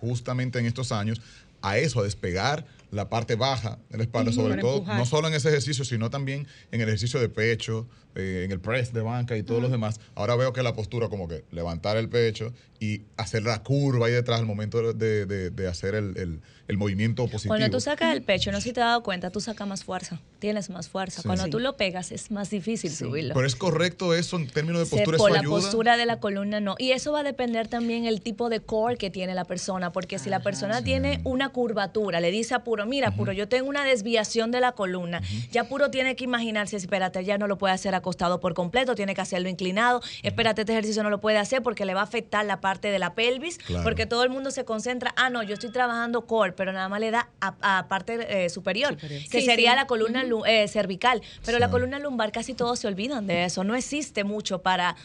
justamente 0.00 0.58
en 0.58 0.66
estos 0.66 0.92
años 0.92 1.20
a 1.62 1.78
eso, 1.78 2.00
a 2.00 2.04
despegar 2.04 2.64
la 2.90 3.08
parte 3.08 3.36
baja 3.36 3.78
de 3.88 3.98
la 3.98 4.04
espalda, 4.04 4.32
sobre 4.32 4.50
para 4.54 4.62
todo, 4.62 4.74
empujar. 4.78 4.98
no 4.98 5.06
solo 5.06 5.28
en 5.28 5.34
ese 5.34 5.48
ejercicio, 5.48 5.84
sino 5.84 6.10
también 6.10 6.46
en 6.72 6.80
el 6.80 6.88
ejercicio 6.88 7.20
de 7.20 7.28
pecho, 7.28 7.86
eh, 8.16 8.42
en 8.44 8.50
el 8.50 8.58
press 8.60 8.92
de 8.92 9.00
banca 9.02 9.36
y 9.36 9.42
todos 9.44 9.62
los 9.62 9.70
demás. 9.70 10.00
Ahora 10.16 10.34
veo 10.34 10.52
que 10.52 10.62
la 10.64 10.74
postura 10.74 11.08
como 11.08 11.28
que 11.28 11.44
levantar 11.52 11.96
el 11.96 12.08
pecho 12.08 12.52
y 12.80 13.02
hacer 13.16 13.44
la 13.44 13.62
curva 13.62 14.06
ahí 14.08 14.12
detrás 14.12 14.40
al 14.40 14.46
momento 14.46 14.92
de, 14.94 15.26
de- 15.26 15.50
de 15.50 15.68
hacer 15.68 15.94
el, 15.94 16.16
el- 16.16 16.40
el 16.66 16.76
movimiento 16.78 17.26
positivo. 17.26 17.50
Cuando 17.56 17.68
tú 17.68 17.80
sacas 17.80 18.12
el 18.14 18.22
pecho, 18.22 18.52
no 18.52 18.58
sé 18.60 18.68
si 18.68 18.72
te 18.72 18.80
has 18.80 18.86
dado 18.86 19.02
cuenta, 19.02 19.30
tú 19.30 19.40
sacas 19.40 19.66
más 19.66 19.82
fuerza, 19.82 20.20
tienes 20.38 20.70
más 20.70 20.88
fuerza. 20.88 21.20
Sí. 21.20 21.26
Cuando 21.26 21.44
Sí. 21.46 21.50
tú 21.50 21.58
lo 21.58 21.76
pegas 21.76 22.12
es 22.12 22.30
más 22.30 22.48
difícil 22.48 22.92
subirlo. 22.92 23.34
Pero 23.34 23.44
es 23.44 23.56
correcto 23.56 24.14
eso 24.14 24.36
en 24.36 24.46
términos 24.46 24.88
de 24.88 24.96
postura, 24.96 25.18
por 25.18 25.32
la 25.32 25.40
ayuda. 25.40 25.56
postura 25.60 25.96
de 25.96 26.06
la 26.06 26.20
columna 26.20 26.60
no. 26.60 26.76
Y 26.78 26.92
eso 26.92 27.10
va 27.10 27.20
a 27.20 27.22
depender 27.24 27.66
también 27.66 28.04
el 28.06 28.20
tipo 28.20 28.48
de 28.48 28.60
core 28.60 28.96
que 28.98 29.10
tiene 29.10 29.34
la 29.34 29.44
persona, 29.46 29.90
porque 29.92 30.20
si 30.20 30.30
la 30.30 30.40
persona 30.40 30.82
tiene 30.82 31.20
una 31.24 31.48
curvatura, 31.48 32.20
le 32.20 32.30
dice 32.30 32.54
a 32.54 32.62
Puro, 32.80 32.88
mira, 32.88 33.10
Puro, 33.10 33.32
yo 33.32 33.46
tengo 33.46 33.68
una 33.68 33.84
desviación 33.84 34.50
de 34.50 34.60
la 34.60 34.72
columna, 34.72 35.20
ya 35.50 35.64
Puro 35.64 35.90
tiene 35.90 36.16
que 36.16 36.24
imaginarse, 36.24 36.76
espérate, 36.78 37.22
ya 37.24 37.36
no 37.36 37.46
lo 37.46 37.58
puede 37.58 37.74
hacer 37.74 37.94
acostado 37.94 38.40
por 38.40 38.54
completo, 38.54 38.94
tiene 38.94 39.14
que 39.14 39.20
hacerlo 39.20 39.50
inclinado, 39.50 40.00
espérate, 40.22 40.62
este 40.62 40.72
ejercicio 40.72 41.02
no 41.02 41.10
lo 41.10 41.20
puede 41.20 41.36
hacer 41.36 41.62
porque 41.62 41.84
le 41.84 41.92
va 41.92 42.00
a 42.00 42.04
afectar 42.04 42.44
la 42.46 42.60
parte 42.62 42.88
de 42.88 42.98
la 42.98 43.14
pelvis, 43.14 43.58
Claro. 43.58 43.84
porque 43.84 44.06
todo 44.06 44.22
el 44.24 44.30
mundo 44.30 44.50
se 44.50 44.64
concentra, 44.64 45.12
ah, 45.16 45.28
no, 45.28 45.42
yo 45.42 45.52
estoy 45.54 45.70
trabajando 45.70 46.26
core, 46.26 46.52
pero 46.52 46.72
nada 46.72 46.88
más 46.88 47.00
le 47.00 47.10
da 47.10 47.28
a, 47.42 47.78
a 47.78 47.88
parte 47.88 48.44
eh, 48.44 48.48
superior, 48.48 48.92
Superior. 48.94 49.22
que 49.30 49.40
Sí, 49.40 49.46
sería 49.46 49.72
sí. 49.72 49.76
la 49.76 49.86
columna 49.86 50.24
lu- 50.24 50.46
eh, 50.46 50.66
cervical, 50.68 51.20
pero 51.44 51.58
Sí. 51.58 51.60
la 51.60 51.68
columna 51.70 51.98
lumbar 51.98 52.32
casi 52.32 52.54
todos 52.54 52.78
se 52.78 52.86
olvidan 52.88 53.26
de 53.26 53.44
eso, 53.44 53.62
no 53.62 53.74
existe 53.74 54.24
mucho 54.24 54.62
para 54.62 54.96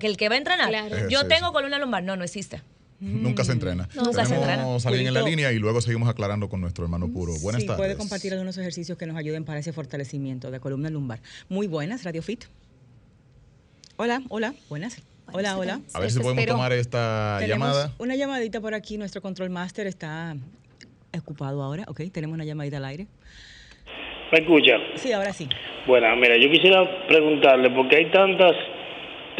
que 0.00 0.06
el 0.08 0.16
que 0.16 0.28
va 0.28 0.34
a 0.34 0.38
entrenar. 0.38 0.68
Claro. 0.68 1.08
Yo 1.08 1.26
tengo 1.28 1.52
columna 1.52 1.78
lumbar, 1.78 2.02
no, 2.02 2.16
no 2.16 2.24
existe. 2.24 2.62
Nunca 3.00 3.44
se 3.44 3.52
entrena. 3.52 3.88
Nunca 3.94 4.24
se 4.26 4.34
entrena. 4.34 4.56
Tenemos 4.58 4.84
a 4.84 4.88
alguien 4.90 5.08
en 5.08 5.14
la 5.14 5.22
línea 5.22 5.50
y 5.52 5.58
luego 5.58 5.80
seguimos 5.80 6.08
aclarando 6.08 6.48
con 6.48 6.60
nuestro 6.60 6.84
hermano 6.84 7.08
puro. 7.08 7.32
Buenas 7.42 7.62
sí, 7.62 7.66
tardes. 7.66 7.78
puede 7.78 7.96
compartir 7.96 8.32
algunos 8.32 8.58
ejercicios 8.58 8.98
que 8.98 9.06
nos 9.06 9.16
ayuden 9.16 9.44
para 9.44 9.58
ese 9.58 9.72
fortalecimiento 9.72 10.50
de 10.50 10.60
columna 10.60 10.90
lumbar. 10.90 11.20
Muy 11.48 11.66
buenas, 11.66 12.04
Radio 12.04 12.22
Fit. 12.22 12.44
Hola, 13.96 14.22
hola, 14.28 14.54
buenas. 14.68 15.02
Hola, 15.32 15.56
hola. 15.56 15.80
A 15.94 16.00
ver 16.00 16.10
si 16.10 16.18
Se 16.18 16.22
podemos 16.22 16.44
tomar 16.44 16.72
esta 16.72 17.38
Tenemos 17.40 17.68
llamada. 17.68 17.94
una 17.98 18.16
llamadita 18.16 18.60
por 18.60 18.74
aquí. 18.74 18.98
Nuestro 18.98 19.22
control 19.22 19.48
master 19.50 19.86
está 19.86 20.36
ocupado 21.16 21.62
ahora. 21.62 21.84
Ok, 21.86 22.02
tenemos 22.12 22.34
una 22.34 22.44
llamadita 22.44 22.76
al 22.78 22.84
aire. 22.84 23.06
¿Me 24.32 24.40
escucha? 24.40 24.72
Sí, 24.96 25.12
ahora 25.12 25.32
sí. 25.32 25.48
Bueno, 25.86 26.06
mira, 26.16 26.36
yo 26.36 26.50
quisiera 26.50 26.82
preguntarle, 27.08 27.70
porque 27.70 27.96
hay 27.96 28.10
tantas 28.10 28.52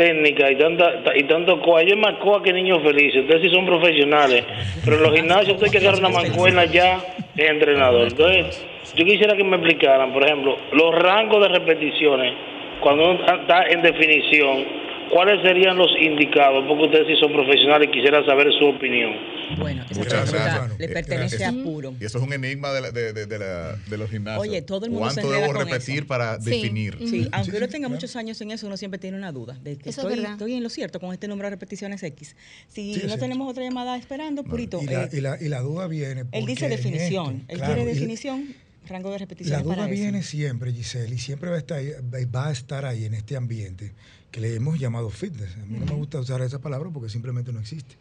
técnicas 0.00 0.50
y 0.50 0.56
tanta, 0.56 1.02
y 1.14 1.24
tanto 1.24 1.60
coa. 1.60 1.82
Yo 1.82 1.94
es 1.94 2.00
más 2.00 2.14
coa 2.14 2.42
que 2.42 2.52
niños 2.52 2.82
felices. 2.82 3.22
Ustedes 3.22 3.42
sí 3.42 3.50
son 3.50 3.66
profesionales. 3.66 4.44
Pero 4.82 4.96
en 4.96 5.02
los 5.02 5.14
gimnasios 5.14 5.56
usted 5.56 5.70
que 5.70 5.78
hacer 5.78 5.98
una 5.98 6.08
mancuerna 6.08 6.64
ya 6.64 6.96
es 7.36 7.50
entrenador. 7.50 8.08
Entonces, 8.08 8.66
yo 8.96 9.04
quisiera 9.04 9.36
que 9.36 9.44
me 9.44 9.56
explicaran, 9.56 10.12
por 10.12 10.24
ejemplo, 10.24 10.56
los 10.72 10.94
rangos 10.94 11.42
de 11.42 11.48
repeticiones, 11.48 12.32
cuando 12.80 13.10
uno 13.10 13.20
está 13.26 13.66
en 13.66 13.82
definición, 13.82 14.64
¿cuáles 15.10 15.42
serían 15.42 15.76
los 15.76 15.94
indicados? 16.00 16.64
Porque 16.66 16.84
ustedes 16.84 17.06
sí 17.06 17.16
son 17.16 17.32
profesionales 17.32 17.88
y 17.88 17.90
quisiera 17.90 18.24
saber 18.24 18.50
su 18.54 18.68
opinión. 18.68 19.12
Bueno, 19.58 19.84
esa 19.90 19.94
Muchas 19.98 20.12
pregunta 20.30 20.44
gracias. 20.44 20.78
le 20.78 20.84
Eh, 20.84 20.88
pertenece 20.88 21.36
gracias. 21.38 21.60
a 21.60 21.64
puro. 21.64 21.94
Y 22.00 22.04
eso 22.04 22.18
es 22.18 22.24
un 22.24 22.32
enigma 22.32 22.72
de, 22.72 22.80
la- 22.80 22.90
de, 22.92 23.12
de- 23.12 23.26
de 23.26 23.38
la- 23.38 23.76
de 23.76 23.96
los 23.96 24.10
gimnasios. 24.10 24.46
Oye, 24.48 24.62
todo 24.62 24.86
el 24.86 24.92
mundo 24.92 25.08
se 25.10 25.14
¿Cuánto 25.16 25.28
enreda 25.32 25.46
debo 25.48 25.58
con 25.58 25.66
repetir 25.68 25.98
eso. 25.98 26.06
para 26.06 26.40
Sí. 26.40 26.50
definir? 26.50 26.96
Sí, 26.98 27.28
aunque 27.32 27.50
Sí, 27.50 27.56
uno 27.56 27.66
sí, 27.66 27.72
tenga 27.72 27.86
claro. 27.86 27.88
muchos 27.90 28.16
años 28.16 28.40
en 28.40 28.50
eso, 28.50 28.66
uno 28.66 28.76
siempre 28.76 28.98
tiene 28.98 29.16
una 29.16 29.32
duda. 29.32 29.54
De 29.62 29.76
que 29.76 29.90
Eso 29.90 30.00
es 30.02 30.06
estoy, 30.06 30.16
verdad. 30.16 30.32
estoy 30.32 30.54
en 30.54 30.62
lo 30.62 30.68
cierto 30.70 31.00
con 31.00 31.12
este 31.12 31.28
número 31.28 31.46
de 31.46 31.50
repeticiones 31.56 32.02
X. 32.02 32.36
Si 32.68 32.94
Sí, 32.94 33.02
no 33.06 33.14
sí. 33.14 33.20
tenemos 33.20 33.50
otra 33.50 33.64
llamada 33.64 33.96
esperando, 33.96 34.44
Purito. 34.44 34.80
Y 34.82 34.86
la, 34.86 35.04
eh, 35.04 35.08
y 35.12 35.20
la- 35.20 35.42
y 35.42 35.48
la 35.48 35.60
duda 35.60 35.86
viene. 35.86 36.24
él 36.32 36.46
dice 36.46 36.68
definición. 36.68 37.36
esto, 37.40 37.52
él 37.52 37.58
claro, 37.58 37.74
quiere 37.74 37.90
definición, 37.92 38.54
rango 38.88 39.08
de 39.10 39.14
La 39.14 39.18
repeticiones 39.18 39.62
duda 39.64 39.76
para 39.76 39.86
eso. 39.90 40.00
viene 40.00 40.22
siempre, 40.22 40.72
Giselle, 40.72 41.14
y 41.14 41.18
siempre 41.18 41.50
va 41.50 41.56
a, 41.56 41.58
estar 41.58 41.78
ahí, 41.78 41.92
va 42.34 42.48
a 42.48 42.52
estar 42.52 42.84
ahí 42.84 43.04
en 43.04 43.14
este 43.14 43.36
ambiente 43.36 43.92
que 44.30 44.40
le 44.40 44.54
hemos 44.54 44.78
llamado 44.78 45.10
fitness. 45.10 45.56
A 45.56 45.66
mí 45.66 45.78
no 45.78 45.86
me 45.86 45.92
gusta 45.94 46.18
usar 46.20 46.40
esa 46.42 46.60
palabra 46.60 46.88
porque 46.92 47.08
simplemente 47.08 47.52
no 47.52 47.58
existe. 47.60 47.96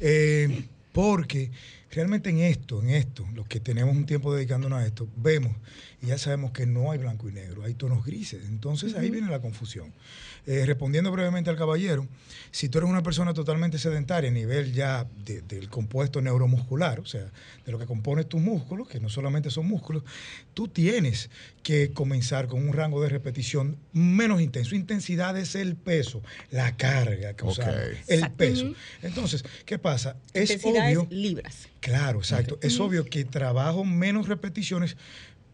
Eh, 0.00 0.64
porque 0.94 1.50
realmente 1.90 2.30
en 2.30 2.38
esto, 2.38 2.80
en 2.80 2.90
esto, 2.90 3.26
los 3.34 3.48
que 3.48 3.58
tenemos 3.58 3.96
un 3.96 4.06
tiempo 4.06 4.32
dedicándonos 4.32 4.78
a 4.78 4.86
esto, 4.86 5.08
vemos 5.16 5.50
y 6.00 6.06
ya 6.06 6.18
sabemos 6.18 6.52
que 6.52 6.66
no 6.66 6.92
hay 6.92 6.98
blanco 6.98 7.28
y 7.28 7.32
negro, 7.32 7.64
hay 7.64 7.74
tonos 7.74 8.06
grises. 8.06 8.44
Entonces 8.46 8.94
ahí 8.94 9.10
viene 9.10 9.28
la 9.28 9.40
confusión. 9.40 9.92
Eh, 10.46 10.66
respondiendo 10.66 11.10
brevemente 11.10 11.48
al 11.48 11.56
caballero, 11.56 12.06
si 12.50 12.68
tú 12.68 12.76
eres 12.78 12.90
una 12.90 13.02
persona 13.02 13.32
totalmente 13.32 13.78
sedentaria 13.78 14.28
a 14.28 14.32
nivel 14.32 14.74
ya 14.74 15.06
de- 15.24 15.40
del 15.40 15.70
compuesto 15.70 16.20
neuromuscular, 16.20 17.00
o 17.00 17.06
sea, 17.06 17.32
de 17.64 17.72
lo 17.72 17.78
que 17.78 17.86
compone 17.86 18.24
tus 18.24 18.42
músculos, 18.42 18.86
que 18.86 19.00
no 19.00 19.08
solamente 19.08 19.48
son 19.50 19.66
músculos, 19.66 20.02
tú 20.52 20.68
tienes 20.68 21.30
que 21.62 21.92
comenzar 21.92 22.46
con 22.46 22.60
un 22.66 22.74
rango 22.74 23.02
de 23.02 23.08
repetición 23.08 23.78
menos 23.94 24.42
intenso. 24.42 24.74
Intensidad 24.74 25.34
es 25.38 25.54
el 25.54 25.76
peso, 25.76 26.22
la 26.50 26.76
carga 26.76 27.32
que 27.34 27.44
Ok. 27.44 27.50
usamos, 27.52 27.74
el 28.06 28.14
Exacto. 28.18 28.36
peso. 28.36 28.66
Entonces, 29.00 29.44
¿qué 29.64 29.78
pasa? 29.78 30.16
Es 30.34 30.60
obvio. 30.62 31.06
libras. 31.08 31.68
Claro, 31.80 32.18
exacto. 32.18 32.58
Es 32.60 32.78
obvio 32.80 33.04
que 33.06 33.24
trabajo 33.24 33.84
menos 33.84 34.28
repeticiones 34.28 34.96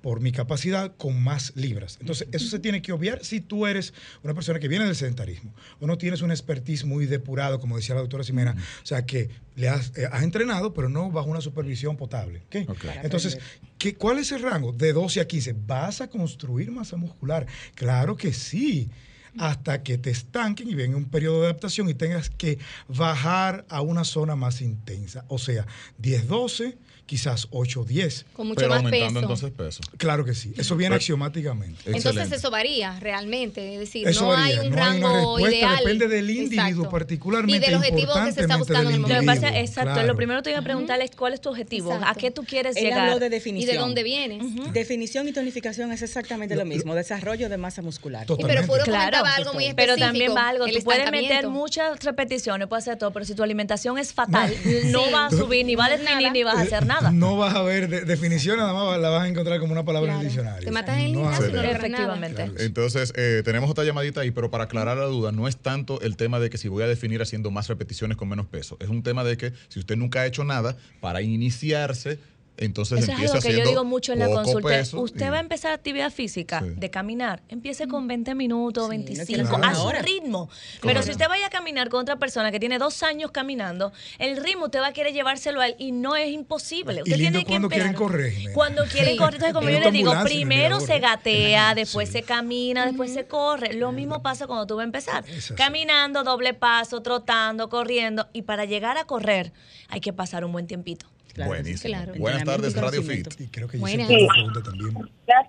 por 0.02 0.20
mi 0.20 0.32
capacidad 0.32 0.96
con 0.96 1.22
más 1.22 1.52
libras. 1.56 1.98
Entonces, 2.00 2.28
eso 2.32 2.46
se 2.46 2.58
tiene 2.58 2.82
que 2.82 2.92
obviar 2.92 3.24
si 3.24 3.40
tú 3.40 3.66
eres 3.66 3.92
una 4.22 4.34
persona 4.34 4.58
que 4.58 4.68
viene 4.68 4.84
del 4.84 4.96
sedentarismo 4.96 5.52
o 5.78 5.86
no 5.86 5.98
tienes 5.98 6.22
un 6.22 6.30
expertise 6.30 6.84
muy 6.84 7.06
depurado, 7.06 7.60
como 7.60 7.76
decía 7.76 7.94
la 7.94 8.00
doctora 8.00 8.24
Ximena. 8.24 8.56
O 8.82 8.86
sea, 8.86 9.04
que 9.04 9.30
le 9.56 9.68
has, 9.68 9.96
eh, 9.96 10.08
has 10.10 10.22
entrenado, 10.22 10.72
pero 10.72 10.88
no 10.88 11.10
bajo 11.10 11.30
una 11.30 11.40
supervisión 11.40 11.96
potable. 11.96 12.42
¿ok? 12.46 12.70
Ok. 12.70 12.84
Para 12.84 13.02
Entonces. 13.02 13.38
¿qué, 13.78 13.94
¿cuál 13.94 14.18
es 14.18 14.32
el 14.32 14.42
rango? 14.42 14.72
De 14.72 14.92
12 14.92 15.20
a 15.20 15.26
15. 15.26 15.54
¿Vas 15.66 16.00
a 16.00 16.08
construir 16.08 16.70
masa 16.70 16.96
muscular? 16.96 17.46
Claro 17.74 18.16
que 18.16 18.32
sí. 18.32 18.90
Hasta 19.38 19.82
que 19.82 19.98
te 19.98 20.10
estanquen 20.10 20.68
y 20.68 20.74
venga 20.74 20.96
un 20.96 21.04
periodo 21.08 21.40
de 21.40 21.46
adaptación 21.46 21.88
y 21.88 21.94
tengas 21.94 22.30
que 22.30 22.58
bajar 22.88 23.64
a 23.68 23.80
una 23.80 24.04
zona 24.04 24.36
más 24.36 24.60
intensa. 24.60 25.24
O 25.28 25.38
sea, 25.38 25.66
10-12, 26.02 26.76
quizás 27.06 27.48
8-10. 27.50 28.24
Con 28.32 28.46
mucho 28.48 28.56
Pero 28.60 28.68
más 28.70 28.78
aumentando 28.84 29.20
peso. 29.20 29.46
entonces 29.46 29.50
peso. 29.50 29.80
Claro 29.96 30.24
que 30.24 30.32
sí. 30.34 30.52
Eso 30.56 30.76
viene 30.76 30.90
Pero- 30.90 30.96
axiomáticamente. 31.00 31.78
Entonces 31.86 32.06
Excelente. 32.06 32.36
eso 32.36 32.50
varía 32.52 33.00
realmente, 33.00 33.74
es 33.74 33.80
decir, 33.80 34.06
Eso 34.06 34.22
no 34.22 34.28
varía, 34.28 34.60
hay 34.60 34.66
un 34.68 34.74
no 34.74 34.82
hay 34.84 34.98
una 34.98 35.08
rango 35.08 35.36
respuesta, 35.36 35.56
ideal. 35.56 35.76
depende 35.78 36.08
del 36.08 36.30
individuo 36.30 36.66
Exacto. 36.68 36.90
particularmente, 36.90 37.56
y 37.66 37.70
del 37.70 37.74
objetivo 37.78 38.12
que 38.24 38.32
se 38.32 38.40
está 38.42 38.56
buscando 38.56 38.90
en 38.90 38.94
el 38.96 39.02
Lo 39.02 39.08
momento. 39.08 39.46
exacto, 39.48 39.92
claro. 39.92 40.06
lo 40.06 40.14
primero 40.16 40.38
que 40.40 40.44
te 40.44 40.50
iba 40.50 40.60
a 40.60 40.62
preguntar 40.62 41.00
es 41.00 41.10
cuál 41.16 41.34
es 41.34 41.40
tu 41.40 41.48
objetivo, 41.48 41.92
Exacto. 41.94 42.10
a 42.10 42.14
qué 42.20 42.30
tú 42.30 42.44
quieres 42.44 42.76
Él 42.76 42.84
llegar. 42.84 43.08
habló 43.08 43.18
de 43.18 43.26
Y 43.26 43.30
definición. 43.30 43.72
de 43.74 43.78
dónde 43.80 44.02
vienes. 44.04 44.72
Definición 44.72 45.26
y 45.26 45.32
tonificación 45.32 45.90
es 45.90 46.02
exactamente 46.02 46.54
lo 46.54 46.64
mismo, 46.64 46.94
desarrollo 46.94 47.48
de 47.48 47.56
masa 47.58 47.82
muscular. 47.82 48.24
Total- 48.26 48.46
Pero 48.48 48.66
Puro 48.66 48.84
Claro, 48.84 49.19
comentaba 49.20 49.36
algo 49.36 49.54
muy 49.54 49.74
pero 49.74 49.96
también 49.96 50.34
va 50.34 50.48
algo, 50.48 50.66
tú 50.66 50.82
puedes 50.84 51.10
meter 51.10 51.48
muchas 51.48 52.02
repeticiones, 52.04 52.68
puedes 52.68 52.84
hacer 52.86 52.98
todo, 52.98 53.12
pero 53.12 53.24
si 53.24 53.34
tu 53.34 53.42
alimentación 53.42 53.98
es 53.98 54.12
fatal, 54.12 54.52
no 54.86 55.10
vas 55.10 55.32
a 55.32 55.36
subir, 55.36 55.64
ni 55.66 55.74
va 55.76 55.86
a 55.86 55.90
definir, 55.90 56.14
Nada. 56.16 56.30
ni 56.30 56.42
vas 56.42 56.56
a 56.56 56.62
hacer 56.62 56.86
nada. 56.86 57.10
No 57.10 57.36
vas 57.36 57.54
a 57.54 57.62
ver 57.62 57.88
de- 57.88 58.04
definición, 58.04 58.56
nada 58.58 58.72
más 58.72 58.98
la 59.00 59.08
vas 59.10 59.22
a 59.24 59.28
encontrar 59.28 59.60
como 59.60 59.72
una 59.72 59.84
palabra 59.84 60.12
en 60.12 60.18
el 60.20 60.24
diccionario. 60.26 60.64
Te 60.64 60.70
matas 60.72 60.98
en 60.98 61.04
el 61.06 61.12
No 61.12 61.30
nada. 61.30 61.70
Efectivamente. 61.70 62.44
Claro. 62.44 62.54
Entonces, 62.58 63.12
eh, 63.16 63.42
tenemos 63.44 63.70
otra 63.70 63.84
llamadita 63.84 64.20
ahí, 64.20 64.30
pero 64.30 64.50
para 64.50 64.64
aclarar 64.64 64.96
la 64.96 65.04
duda, 65.06 65.32
no 65.32 65.48
es 65.48 65.56
tanto 65.56 66.00
el 66.00 66.16
tema 66.16 66.40
de 66.40 66.50
que 66.50 66.58
si 66.58 66.68
voy 66.68 66.82
a 66.82 66.86
definir 66.86 67.22
haciendo 67.22 67.50
más 67.50 67.68
repeticiones 67.68 68.16
con 68.16 68.28
menos 68.28 68.46
peso. 68.46 68.76
Es 68.80 68.88
un 68.88 69.02
tema 69.02 69.24
de 69.24 69.36
que 69.36 69.52
si 69.68 69.78
usted 69.80 69.96
nunca 69.96 70.20
ha 70.20 70.26
hecho 70.26 70.44
nada, 70.44 70.76
para 71.00 71.22
iniciarse, 71.22 72.18
entonces 72.60 72.98
Eso 72.98 73.04
es 73.04 73.08
empieza 73.14 73.32
algo 73.34 73.42
que 73.42 73.48
yo 73.48 73.52
haciendo 73.52 73.70
digo 73.70 73.84
mucho 73.84 74.12
en 74.12 74.18
la 74.20 74.28
consulta. 74.28 74.68
peso 74.68 75.00
Usted 75.00 75.26
y- 75.26 75.30
va 75.30 75.36
a 75.38 75.40
empezar 75.40 75.72
actividad 75.72 76.12
física 76.12 76.60
Sí. 76.60 76.74
de 76.76 76.90
caminar. 76.90 77.42
Empiece 77.48 77.88
con 77.88 78.06
20 78.06 78.34
minutos, 78.34 78.84
Sí, 78.84 78.86
no 78.86 79.04
25, 79.04 79.26
quiero 79.26 79.44
hacer 79.56 79.64
a 79.64 79.74
su 79.74 79.90
ritmo. 80.04 80.48
Pero 80.82 81.02
si 81.02 81.10
usted 81.10 81.28
vaya 81.28 81.46
a 81.46 81.50
caminar 81.50 81.88
con 81.88 82.00
otra 82.02 82.16
persona 82.16 82.50
que 82.52 82.60
tiene 82.60 82.78
dos 82.78 83.02
años 83.02 83.30
caminando, 83.30 83.92
el 84.18 84.36
ritmo 84.36 84.66
usted 84.66 84.80
va 84.80 84.88
a 84.88 84.92
querer 84.92 85.12
llevárselo 85.12 85.60
a 85.60 85.66
él 85.68 85.74
y 85.78 85.92
no 85.92 86.16
es 86.16 86.30
imposible. 86.30 87.02
Usted 87.02 87.16
lindo 87.16 87.30
tiene 87.38 87.44
que 87.44 87.50
cuando 87.50 87.68
quieren 87.68 87.94
correr. 87.94 88.32
Cuando 88.54 88.84
quieren 88.84 89.12
Sí. 89.12 89.16
correr. 89.16 89.34
Entonces, 89.34 89.54
como 89.54 89.70
yo 89.70 89.80
le 89.80 89.90
digo, 89.90 90.12
primero 90.24 90.80
se 90.80 90.98
gatea, 90.98 91.74
después 91.74 92.08
Sí. 92.08 92.12
se 92.18 92.22
camina, 92.22 92.86
después 92.86 93.12
se 93.12 93.26
corre. 93.26 93.72
Lo 93.74 93.92
mismo 93.92 94.22
pasa 94.22 94.46
cuando 94.46 94.66
tú 94.66 94.76
vas 94.76 94.82
a 94.82 94.84
empezar. 94.84 95.24
Es. 95.28 95.52
Caminando, 95.56 96.24
doble 96.24 96.54
paso, 96.54 97.00
trotando, 97.02 97.68
corriendo. 97.68 98.28
Y 98.32 98.42
para 98.42 98.64
llegar 98.64 98.98
a 98.98 99.04
correr 99.04 99.52
hay 99.88 100.00
que 100.00 100.12
pasar 100.12 100.44
un 100.44 100.52
buen 100.52 100.66
tiempito. 100.66 101.06
Claro, 101.34 101.50
Buenísimo. 101.50 101.94
claro. 101.94 102.12
Buenas 102.18 102.44
tardes, 102.44 102.76
Radio. 102.76 103.02
Fit. 103.02 103.28
Y 103.40 103.46
creo 103.46 103.68
que 103.68 103.78
Buenas. 103.78 104.08
También. 104.08 104.94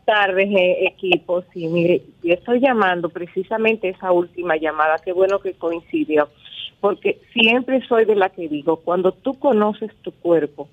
Tardes, 0.05 0.49
equipo. 0.81 1.43
Sí, 1.53 1.67
mire, 1.67 2.01
yo 2.23 2.33
estoy 2.33 2.59
llamando 2.59 3.09
precisamente 3.09 3.89
esa 3.89 4.11
última 4.11 4.57
llamada. 4.57 4.97
Qué 5.03 5.13
bueno 5.13 5.39
que 5.39 5.53
coincidió, 5.53 6.29
porque 6.79 7.21
siempre 7.33 7.81
soy 7.87 8.05
de 8.05 8.15
la 8.15 8.29
que 8.29 8.47
digo, 8.47 8.77
cuando 8.77 9.11
tú 9.13 9.39
conoces 9.39 9.91
tu 10.01 10.11
cuerpo 10.11 10.67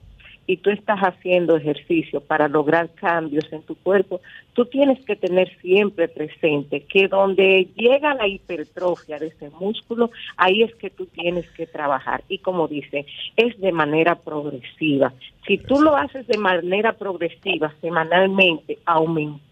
y 0.49 0.57
tú 0.57 0.71
estás 0.71 0.99
haciendo 1.01 1.57
ejercicio 1.59 2.21
para 2.23 2.49
lograr 2.49 2.89
cambios 2.95 3.45
en 3.53 3.63
tu 3.63 3.77
cuerpo, 3.77 4.23
tú 4.55 4.65
tienes 4.65 4.99
que 5.05 5.15
tener 5.15 5.55
siempre 5.61 6.09
presente 6.09 6.81
que 6.81 7.07
donde 7.07 7.69
llega 7.77 8.15
la 8.15 8.27
hipertrofia 8.27 9.19
de 9.19 9.27
ese 9.27 9.51
músculo, 9.51 10.11
ahí 10.39 10.63
es 10.63 10.75
que 10.77 10.89
tú 10.89 11.05
tienes 11.05 11.49
que 11.51 11.67
trabajar. 11.67 12.25
Y 12.31 12.39
como 12.39 12.67
dice, 12.67 13.05
es 13.37 13.61
de 13.61 13.73
manera 13.73 14.15
progresiva. 14.15 15.13
Si 15.47 15.59
tú 15.59 15.83
lo 15.83 15.95
haces 15.95 16.27
de 16.27 16.39
manera 16.39 16.95
progresiva, 16.95 17.75
semanalmente, 17.83 18.79
aumentando 18.87 19.48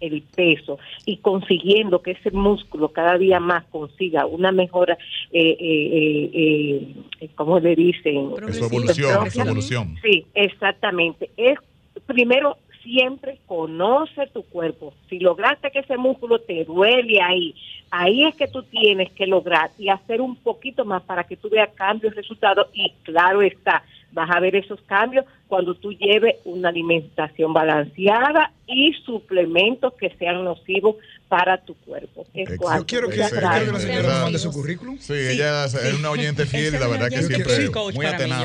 el 0.00 0.22
peso 0.34 0.78
y 1.04 1.18
consiguiendo 1.18 2.02
que 2.02 2.12
ese 2.12 2.30
músculo 2.30 2.88
cada 2.88 3.18
día 3.18 3.40
más 3.40 3.64
consiga 3.66 4.26
una 4.26 4.52
mejora, 4.52 4.96
eh, 5.32 5.56
eh, 5.58 6.30
eh, 6.32 6.94
eh, 7.20 7.28
¿cómo 7.34 7.60
le 7.60 7.74
dicen? 7.74 8.30
Es 8.48 8.56
su 8.56 8.64
evolución, 8.64 9.26
es 9.26 9.32
su 9.34 9.40
Hipertrofia. 9.40 9.42
evolución. 9.42 9.96
Sí, 10.02 10.26
exactamente. 10.34 11.30
Es 11.36 11.58
primero 12.06 12.56
siempre 12.82 13.38
conoce 13.46 14.26
tu 14.32 14.42
cuerpo. 14.44 14.94
Si 15.08 15.18
lograste 15.18 15.70
que 15.70 15.80
ese 15.80 15.96
músculo 15.96 16.38
te 16.40 16.64
duele 16.64 17.20
ahí, 17.20 17.54
ahí 17.90 18.24
es 18.24 18.36
que 18.36 18.46
tú 18.46 18.62
tienes 18.62 19.10
que 19.12 19.26
lograr 19.26 19.70
y 19.78 19.88
hacer 19.88 20.20
un 20.20 20.36
poquito 20.36 20.84
más 20.84 21.02
para 21.02 21.24
que 21.24 21.36
tú 21.36 21.48
veas 21.48 21.70
cambios, 21.74 22.14
resultados 22.14 22.68
y 22.74 22.92
claro 23.02 23.42
está, 23.42 23.82
vas 24.14 24.30
a 24.30 24.40
ver 24.40 24.56
esos 24.56 24.80
cambios 24.82 25.26
cuando 25.48 25.74
tú 25.74 25.92
lleves 25.92 26.36
una 26.44 26.70
alimentación 26.70 27.52
balanceada 27.52 28.52
y 28.66 28.92
suplementos 29.04 29.92
que 29.94 30.10
sean 30.16 30.44
nocivos 30.44 30.96
para 31.28 31.64
tu 31.64 31.74
cuerpo. 31.74 32.26
Es 32.34 32.48
Yo 32.50 32.56
quiero 32.86 33.08
que, 33.08 33.16
quiero 33.16 33.28
que 33.30 33.72
la 33.72 33.80
señora 33.80 34.20
mande 34.22 34.38
su 34.38 34.52
currículum. 34.52 34.98
Sí, 34.98 35.14
ella 35.14 35.64
es 35.64 35.74
es 35.74 35.94
una 35.94 36.10
oyente 36.10 36.46
fiel 36.46 36.74
y 36.74 36.78
la 36.78 36.86
verdad 36.86 37.08
que 37.08 37.22
siempre 37.22 37.70
muy 37.70 37.92
Sí, 37.92 37.98
muy 37.98 38.06
sí, 38.06 38.12
atinada. 38.12 38.44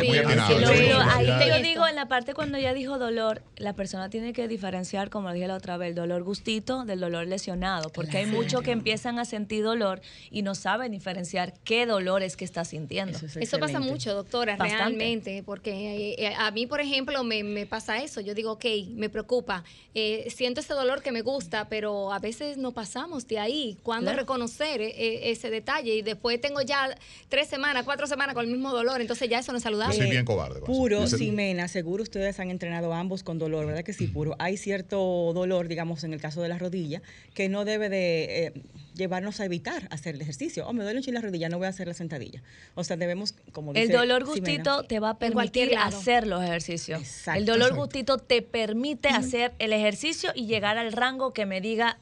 lo 0.60 0.68
sí, 0.68 0.76
ahí 1.10 1.26
te- 1.26 1.48
yo 1.48 1.56
Esto. 1.56 1.68
digo, 1.68 1.88
en 1.88 1.96
la 1.96 2.08
parte 2.08 2.34
cuando 2.34 2.58
ella 2.58 2.74
dijo 2.74 2.98
dolor, 2.98 3.42
la 3.58 3.74
persona 3.74 4.10
tiene 4.10 4.34
que 4.34 4.48
diferenciar, 4.48 5.10
como 5.10 5.28
lo 5.28 5.34
dije 5.34 5.48
la 5.48 5.56
otra 5.56 5.78
vez, 5.78 5.90
el 5.90 5.96
dolor 5.96 6.24
gustito 6.24 6.86
del 6.86 7.00
dolor 7.00 7.28
lesionado, 7.28 7.90
porque 7.90 8.18
hay 8.18 8.26
muchos 8.26 8.62
que 8.64 8.72
empiezan 8.72 9.20
a 9.20 9.26
sentir 9.26 9.64
dolor 9.64 10.02
y 10.32 10.42
no 10.42 10.56
saben 10.56 10.92
diferenciar 10.92 11.54
qué 11.64 11.86
dolor 11.86 12.24
es 12.24 12.38
que 12.38 12.46
está 12.46 12.64
sintiendo. 12.66 13.18
Eso 13.18 13.26
es 13.28 13.38
Eso 13.38 13.60
pasa 13.60 13.80
mucho, 13.80 14.14
doctora, 14.16 14.56
Bastante. 14.56 14.76
realmente, 14.78 15.44
porque 15.46 16.16
eh, 16.18 16.34
a 16.38 16.50
mí, 16.52 16.66
por 16.66 16.80
ejemplo, 16.82 17.24
me, 17.24 17.44
me 17.44 17.66
pasa 17.66 18.02
eso. 18.04 18.22
Yo 18.22 18.34
digo, 18.34 18.54
ok, 18.54 18.66
me 18.96 19.10
preocupa, 19.10 19.64
eh, 19.94 20.28
siento 20.34 20.62
ese 20.62 20.74
dolor 20.74 21.02
que 21.02 21.12
me 21.12 21.22
gusta, 21.22 21.68
pero 21.70 22.14
a 22.14 22.20
veces 22.20 22.58
no 22.58 22.69
pasamos 22.74 23.28
de 23.28 23.40
ahí. 23.40 23.78
¿Cuándo 23.84 24.06
Claro. 24.12 24.20
reconocer 24.22 24.82
eh, 24.82 24.94
eh, 24.98 25.32
ese 25.32 25.50
detalle? 25.50 25.96
Y 25.96 26.02
después 26.02 26.40
tengo 26.42 26.62
ya 26.62 26.96
tres 27.30 27.48
semanas, 27.48 27.84
cuatro 27.86 28.08
semanas 28.08 28.34
con 28.36 28.46
el 28.46 28.52
mismo 28.52 28.72
dolor, 28.72 29.02
entonces 29.02 29.30
ya 29.30 29.40
eso 29.40 29.52
no 29.52 29.58
es 29.58 29.64
Yo 29.64 29.70
saludable. 29.70 29.96
soy 29.98 30.10
bien 30.10 30.26
cobarde. 30.26 30.62
Puro, 30.62 31.06
Ximena, 31.08 31.68
seguro 31.68 32.04
ustedes 32.04 32.40
han 32.40 32.50
entrenado 32.52 32.94
ambos 32.94 33.24
con 33.24 33.40
dolor, 33.40 33.66
¿verdad 33.66 33.84
que 33.84 33.94
sí, 33.94 34.08
Puro? 34.08 34.36
Hay 34.40 34.58
cierto 34.58 35.32
dolor, 35.34 35.68
digamos, 35.68 36.04
en 36.04 36.14
el 36.14 36.22
caso 36.22 36.42
de 36.42 36.50
la 36.50 36.58
rodilla, 36.58 37.02
que 37.34 37.50
no 37.50 37.66
debe 37.66 37.90
de, 37.90 38.46
eh, 38.48 38.54
llevarnos 38.96 39.40
a 39.40 39.46
evitar 39.46 39.88
hacer 39.92 40.16
el 40.16 40.22
ejercicio. 40.22 40.68
O 40.68 40.74
me 40.74 40.84
duele 40.84 41.00
un 41.00 41.04
chile 41.04 41.16
la 41.16 41.22
rodilla, 41.22 41.48
no 41.50 41.58
voy 41.58 41.68
a 41.68 41.70
hacer 41.70 41.88
la 41.88 41.94
sentadilla. 41.94 42.42
O 42.76 42.84
sea, 42.84 42.98
debemos, 42.98 43.34
como 43.54 43.72
El 43.74 43.88
dice 43.88 43.94
dolor 43.98 44.24
Ximena, 44.26 44.42
gustito 44.42 44.84
te 44.84 45.00
va 45.00 45.12
a 45.12 45.18
permitir 45.20 45.78
hacer 45.78 46.28
los 46.28 46.44
ejercicios. 46.44 47.02
Exacto. 47.02 47.40
el 47.40 47.46
dolor 47.46 47.76
gustito 47.76 48.18
te 48.18 48.42
permite 48.42 49.08
hacer 49.10 49.54
el 49.60 49.74
ejercicio 49.74 50.32
y 50.36 50.46
llegar 50.48 50.78
al 50.78 50.92
rango 50.92 51.34
que 51.34 51.46
me 51.46 51.62
diga 51.62 51.98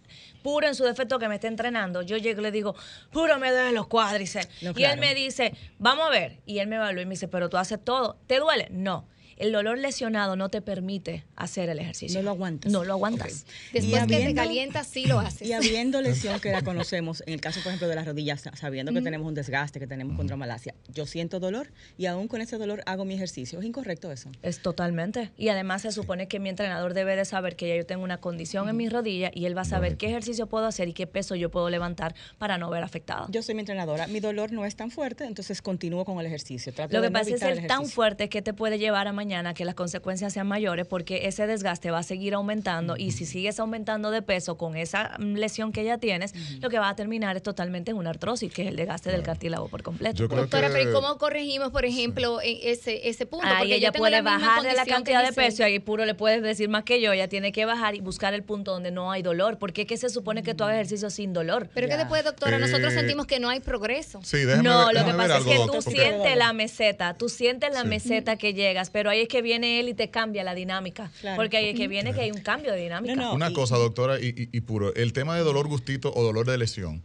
puro 0.47 0.65
en 0.65 0.75
su 0.75 0.85
defecto 0.85 1.19
que 1.19 1.27
me 1.27 1.35
esté 1.35 1.47
entrenando. 1.47 2.01
Yo 2.03 2.15
llego 2.15 2.39
y 2.39 2.43
le 2.43 2.51
digo, 2.51 2.73
puro 3.11 3.37
me 3.37 3.51
duelen 3.51 3.75
los 3.75 3.87
cuádriceps. 3.87 4.47
No, 4.61 4.71
Y 4.71 4.75
claro. 4.75 4.93
él 4.93 4.99
me 5.01 5.13
dice, 5.13 5.53
vamos 5.77 6.07
a 6.07 6.09
ver. 6.09 6.39
Y 6.45 6.59
él 6.59 6.67
me 6.69 6.77
evalúa 6.77 7.01
y 7.01 7.05
me 7.05 7.15
dice, 7.15 7.27
pero 7.27 7.49
tú 7.49 7.57
haces 7.57 7.83
todo. 7.83 8.17
¿Te 8.27 8.39
duele? 8.39 8.69
No. 8.71 9.09
El 9.37 9.51
dolor 9.51 9.77
lesionado 9.77 10.35
no 10.35 10.49
te 10.49 10.61
permite 10.61 11.23
hacer 11.35 11.69
el 11.69 11.79
ejercicio. 11.79 12.19
No 12.19 12.23
lo 12.25 12.31
aguantas. 12.31 12.71
No 12.71 12.83
lo 12.83 12.93
aguantas. 12.93 13.45
Después 13.71 14.05
que 14.07 14.19
te 14.19 14.33
calientas, 14.33 14.87
sí 14.87 15.05
lo 15.05 15.19
haces. 15.19 15.47
Y 15.47 15.53
habiendo 15.53 16.01
lesión 16.01 16.39
que 16.39 16.51
la 16.51 16.61
conocemos, 16.63 17.21
en 17.27 17.33
el 17.33 17.41
caso, 17.41 17.59
por 17.61 17.67
ejemplo, 17.69 17.87
de 17.87 17.95
las 17.95 18.05
rodillas, 18.05 18.41
sa- 18.41 18.55
sabiendo 18.55 18.91
que 18.93 19.01
tenemos 19.01 19.27
un 19.27 19.33
desgaste, 19.35 19.79
que 19.79 19.87
tenemos 19.87 20.15
condromalacia, 20.17 20.73
yo 20.87 21.05
siento 21.05 21.39
dolor 21.39 21.71
y 21.97 22.07
aún 22.07 22.27
con 22.27 22.41
ese 22.41 22.57
dolor 22.57 22.81
hago 22.87 23.05
mi 23.05 23.13
ejercicio. 23.13 23.59
¿Es 23.59 23.65
incorrecto 23.65 24.11
eso? 24.11 24.31
Es 24.41 24.61
totalmente. 24.61 25.29
Y 25.37 25.49
además 25.49 25.83
se 25.83 25.91
supone 25.91 26.27
que 26.27 26.39
mi 26.39 26.49
entrenador 26.49 26.93
debe 26.95 27.15
de 27.15 27.25
saber 27.25 27.55
que 27.55 27.67
ya 27.67 27.75
yo 27.75 27.85
tengo 27.85 28.03
una 28.03 28.17
condición 28.17 28.67
en 28.69 28.75
mis 28.77 28.91
rodillas 28.91 29.31
y 29.35 29.45
él 29.45 29.55
va 29.55 29.61
a 29.61 29.65
saber 29.65 29.97
qué 29.97 30.07
ejercicio 30.07 30.47
puedo 30.47 30.65
hacer 30.65 30.87
y 30.87 30.93
qué 30.93 31.05
peso 31.05 31.35
yo 31.35 31.51
puedo 31.51 31.69
levantar 31.69 32.15
para 32.39 32.57
no 32.57 32.69
ver 32.71 32.83
afectado. 32.83 33.27
Yo 33.29 33.43
soy 33.43 33.53
mi 33.53 33.59
entrenadora, 33.61 34.07
mi 34.07 34.19
dolor 34.19 34.51
no 34.51 34.65
es 34.65 34.75
tan 34.75 34.89
fuerte, 34.89 35.25
entonces 35.25 35.61
continúo 35.61 36.05
con 36.05 36.19
el 36.19 36.25
ejercicio. 36.25 36.73
Trato 36.73 36.93
Lo 36.93 37.01
de 37.01 37.07
que 37.07 37.13
no 37.13 37.19
pasa 37.19 37.35
es 37.35 37.41
el 37.43 37.57
el 37.59 37.67
tan 37.67 37.85
fuerte 37.85 38.29
que 38.29 38.41
te 38.41 38.53
puede 38.53 38.79
llevar 38.79 39.07
a 39.07 39.13
mañana 39.13 39.26
que 39.27 39.65
las 39.65 39.75
consecuencias 39.75 40.33
sean 40.33 40.47
mayores 40.47 40.87
porque 40.87 41.27
ese 41.27 41.47
desgaste 41.47 41.91
va 41.91 41.99
a 41.99 42.03
seguir 42.03 42.33
aumentando 42.33 42.95
y 42.97 43.11
si 43.11 43.25
sigues 43.25 43.59
aumentando 43.59 44.09
de 44.09 44.21
peso 44.21 44.57
con 44.57 44.75
esa 44.77 45.11
mm, 45.19 45.33
lesión 45.35 45.71
que 45.71 45.83
ya 45.83 45.97
tienes, 45.97 46.33
lo 46.61 46.69
que 46.69 46.79
va 46.79 46.89
a 46.89 46.95
terminar 46.95 47.35
es 47.35 47.43
totalmente 47.43 47.91
en 47.91 47.97
una 47.97 48.09
artrosis, 48.11 48.51
que 48.53 48.61
es 48.63 48.67
el 48.69 48.75
desgaste 48.77 49.11
del 49.11 49.23
cartílago 49.23 49.67
por 49.67 49.83
completo. 49.83 50.27
Doctora, 50.27 50.67
que- 50.67 50.73
pero 50.73 50.89
¿y 50.89 50.93
cómo 50.93 51.17
corregimos, 51.17 51.71
por 51.71 51.85
ejemplo, 51.85 52.39
en 52.41 52.57
ese, 52.63 53.07
ese 53.09 53.25
punto? 53.25 53.45
Ahí 53.47 53.57
Porque 53.59 53.75
ella 53.75 53.91
puede 53.91 54.21
bajar 54.21 54.63
de 54.63 54.73
la 54.73 54.85
cantidad 54.85 55.25
de 55.25 55.33
peso 55.33 55.63
y 55.63 55.65
ahí 55.65 55.79
puro 55.79 56.05
le 56.05 56.15
puedes 56.15 56.41
decir 56.41 56.69
más 56.69 56.83
que 56.83 57.01
yo. 57.01 57.11
Ella 57.11 57.27
tiene 57.27 57.51
que 57.51 57.65
bajar 57.65 57.95
y 57.95 57.99
buscar 57.99 58.33
el 58.33 58.43
punto 58.43 58.71
donde 58.71 58.91
no 58.91 59.11
hay 59.11 59.21
dolor. 59.23 59.57
Porque 59.59 59.81
es 59.81 59.87
que 59.87 59.97
se 59.97 60.09
supone 60.09 60.43
que 60.43 60.53
tú 60.53 60.63
hagas 60.63 60.75
ejercicio 60.75 61.09
sin 61.09 61.33
dolor. 61.33 61.69
Pero 61.73 61.87
que 61.87 61.97
después, 61.97 62.23
doctora, 62.23 62.57
nosotros 62.59 62.93
Eh, 62.93 62.97
sentimos 62.97 63.25
que 63.27 63.39
no 63.39 63.49
hay 63.49 63.59
progreso. 63.59 64.19
Sí, 64.23 64.37
déjame 64.39 64.63
no, 64.63 64.91
lo 64.91 65.05
que 65.05 65.13
pasa 65.13 65.37
es 65.37 65.43
que 65.45 65.55
tú 65.57 65.67
porque- 65.73 65.91
sientes 65.91 66.37
la 66.37 66.53
meseta, 66.53 67.13
tú 67.17 67.29
sientes 67.29 67.73
la 67.73 67.81
Sí. 67.81 67.87
meseta 67.87 68.35
que 68.37 68.53
llegas, 68.53 68.89
pero 68.89 69.09
ahí 69.17 69.23
es 69.23 69.29
que 69.29 69.41
viene 69.41 69.79
él 69.79 69.89
y 69.89 69.93
te 69.93 70.09
cambia 70.09 70.43
la 70.43 70.55
dinámica. 70.55 71.11
Claro. 71.21 71.35
Porque 71.37 71.57
ahí 71.57 71.67
es 71.69 71.75
que 71.75 71.87
viene 71.87 72.13
que 72.13 72.21
hay 72.21 72.31
un 72.31 72.41
cambio 72.41 72.71
de 72.71 72.81
dinámica. 72.81 73.15
No, 73.15 73.21
no. 73.29 73.33
Una 73.33 73.49
y- 73.49 73.53
cosa, 73.53 73.77
doctora, 73.77 74.19
y, 74.19 74.27
y- 74.27 74.49
y 74.57 74.61
puro. 74.61 74.93
El 74.95 75.13
tema 75.13 75.35
de 75.35 75.43
dolor 75.43 75.67
gustito 75.67 76.13
o 76.15 76.23
dolor 76.23 76.45
de 76.47 76.57
lesión. 76.57 77.01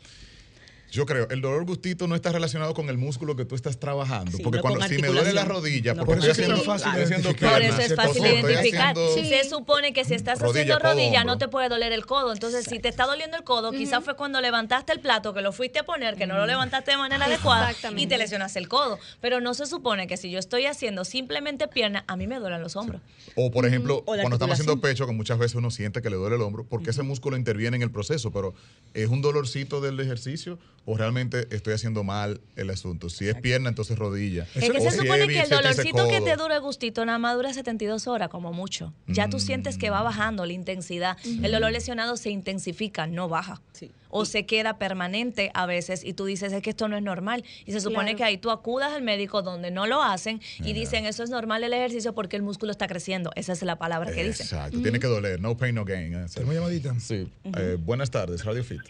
Yo 0.93 1.07
creo, 1.07 1.27
el 1.31 1.41
dolor 1.41 1.65
gustito 1.65 2.07
no 2.07 2.15
está 2.15 2.33
relacionado 2.33 2.75
con 2.75 2.91
el 2.91 2.99
músculo 2.99 3.35
que 3.35 3.47
tú 3.47 3.55
estás 3.55 3.81
trabajando. 3.81 4.37
Sí, 4.37 4.43
porque 4.43 4.59
no 4.59 4.63
cuando 4.63 4.87
si 4.87 4.99
me 4.99 5.09
duele 5.09 5.33
la 5.33 5.47
rodilla, 5.47 5.95
No, 5.95 6.05
porque 6.05 6.21
por 6.21 6.29
estoy 6.29 6.45
eso 6.45 6.53
es 6.53 6.61
haciendo, 6.61 6.71
fácil 6.71 6.89
estoy 6.89 7.03
haciendo 7.05 7.29
identificar. 7.31 7.53
Por 7.53 7.63
eso 7.63 7.81
es 7.81 7.95
fácil 7.95 8.27
identificar. 8.27 8.97
Se 9.15 9.49
supone 9.49 9.95
que 9.95 10.05
si 10.05 10.13
estás 10.13 10.39
rodilla, 10.39 10.75
haciendo 10.75 10.79
rodilla 10.91 11.25
no 11.25 11.39
te 11.39 11.49
puede 11.49 11.71
doler 11.71 11.93
el 11.93 12.05
codo. 12.05 12.31
Entonces, 12.31 12.67
si 12.67 12.79
te 12.79 12.89
está 12.89 13.07
doliendo 13.07 13.39
el 13.39 13.43
codo, 13.43 13.73
quizás 13.73 14.05
fue 14.05 14.17
cuando 14.17 14.43
levantaste 14.43 14.93
el 14.93 15.01
plato, 15.01 15.33
que 15.33 15.41
lo 15.41 15.53
fuiste 15.53 15.79
a 15.79 15.85
poner, 15.85 16.17
que 16.17 16.27
no 16.27 16.37
lo 16.37 16.45
levantaste 16.45 16.91
de 16.91 16.99
manera 16.99 17.25
adecuada 17.25 17.73
y 17.97 18.07
te 18.07 18.19
lesionaste 18.19 18.59
el 18.59 18.69
codo. 18.69 18.99
Pero 19.23 19.41
no 19.41 19.55
se 19.55 19.65
supone 19.65 20.07
que 20.07 20.19
si 20.19 20.31
yo 20.31 20.39
estoy 20.39 20.67
haciendo 20.67 21.07
simplemente 21.07 21.69
pierna, 21.69 22.05
a 22.07 22.17
mí 22.17 22.27
me 22.27 22.39
duelen 22.39 22.61
los 22.61 22.77
hombros. 22.77 23.01
O 23.35 23.51
por 23.51 23.65
ejemplo, 23.65 24.03
cuando 24.05 24.35
estamos 24.35 24.53
haciendo 24.53 24.79
pecho, 24.79 25.07
que 25.07 25.13
muchas 25.13 25.39
veces 25.39 25.55
uno 25.55 25.71
siente 25.71 26.03
que 26.03 26.11
le 26.11 26.17
duele 26.17 26.37
el 26.37 26.43
hombro, 26.43 26.65
porque 26.65 26.91
ese 26.91 27.03
músculo 27.03 27.39
interviene 27.39 27.79
en 27.79 27.83
el 27.83 27.91
proceso, 27.91 28.31
pero 28.31 28.53
¿es 28.93 29.09
un 29.09 29.23
dolorcito 29.23 29.81
del 29.81 29.99
ejercicio 29.99 30.59
o 30.85 30.97
realmente 30.97 31.47
estoy 31.51 31.75
haciendo 31.75 32.05
mal 32.05 32.41
el 32.57 32.71
asunto? 32.71 33.09
Si 33.09 33.29
es 33.29 33.35
pierna, 33.41 33.69
entonces 33.69 33.99
rodilla. 33.99 34.47
Es 34.55 34.71
que 34.71 34.81
se 34.81 34.91
supone 34.91 35.27
que 35.29 35.41
el 35.41 35.49
dolorcito 35.51 36.09
que 36.09 36.21
te 36.21 36.37
dura 36.37 36.57
el 36.57 36.61
gustito 36.62 37.05
nada 37.05 37.19
más 37.19 37.37
dura 37.37 37.53
72 37.53 38.07
horas 38.07 38.29
como 38.29 38.53
mucho. 38.53 38.93
Ya 39.07 39.29
tú 39.29 39.39
sientes 39.39 39.79
que 39.79 39.91
Mm. 39.91 39.95
va 39.95 40.03
bajando 40.03 40.47
la 40.47 40.53
intensidad. 40.53 41.17
El 41.25 41.53
dolor 41.53 41.73
lesionado 41.73 42.17
se 42.17 42.31
intensifica, 42.31 43.07
no 43.07 43.29
baja. 43.29 43.61
Sí. 43.73 43.91
O 44.15 44.27
se 44.27 44.45
queda 44.45 44.77
permanente 44.79 45.51
a 45.55 45.65
veces 45.65 46.05
y 46.05 46.12
tú 46.12 46.27
dices, 46.27 46.53
es 46.53 46.61
que 46.62 46.69
esto 46.71 46.87
no 46.87 46.97
es 46.99 47.03
normal. 47.03 47.45
Y 47.65 47.73
se 47.73 47.81
supone 47.81 48.09
Claro. 48.11 48.17
que 48.19 48.25
ahí 48.25 48.37
tú 48.37 48.51
acudas 48.51 48.93
al 48.93 49.01
médico 49.03 49.41
donde 49.41 49.71
no 49.71 49.87
lo 49.87 50.03
hacen 50.03 50.41
y 50.59 50.75
dicen, 50.75 51.07
eso 51.07 51.23
es 51.23 51.31
normal 51.31 51.65
el 51.65 51.73
ejercicio 51.73 52.12
porque 52.15 52.37
el 52.37 52.43
músculo 52.43 52.73
está 52.73 52.87
creciendo. 52.89 53.31
Esa 53.37 53.53
es 53.55 53.62
la 53.62 53.77
palabra 53.77 54.12
que 54.12 54.23
dicen. 54.23 54.45
Exacto, 54.45 54.83
tiene 54.83 55.01
que 55.01 55.07
doler. 55.07 55.41
No 55.41 55.57
pain, 55.57 55.75
no 55.75 55.85
gain. 55.87 56.27
Tenemos 56.35 56.55
llamadita. 56.55 56.95
Sí. 57.01 57.27
Eh, 57.57 57.79
buenas 57.81 58.11
tardes, 58.11 58.45
Radio 58.45 58.62
Fit. 58.62 58.81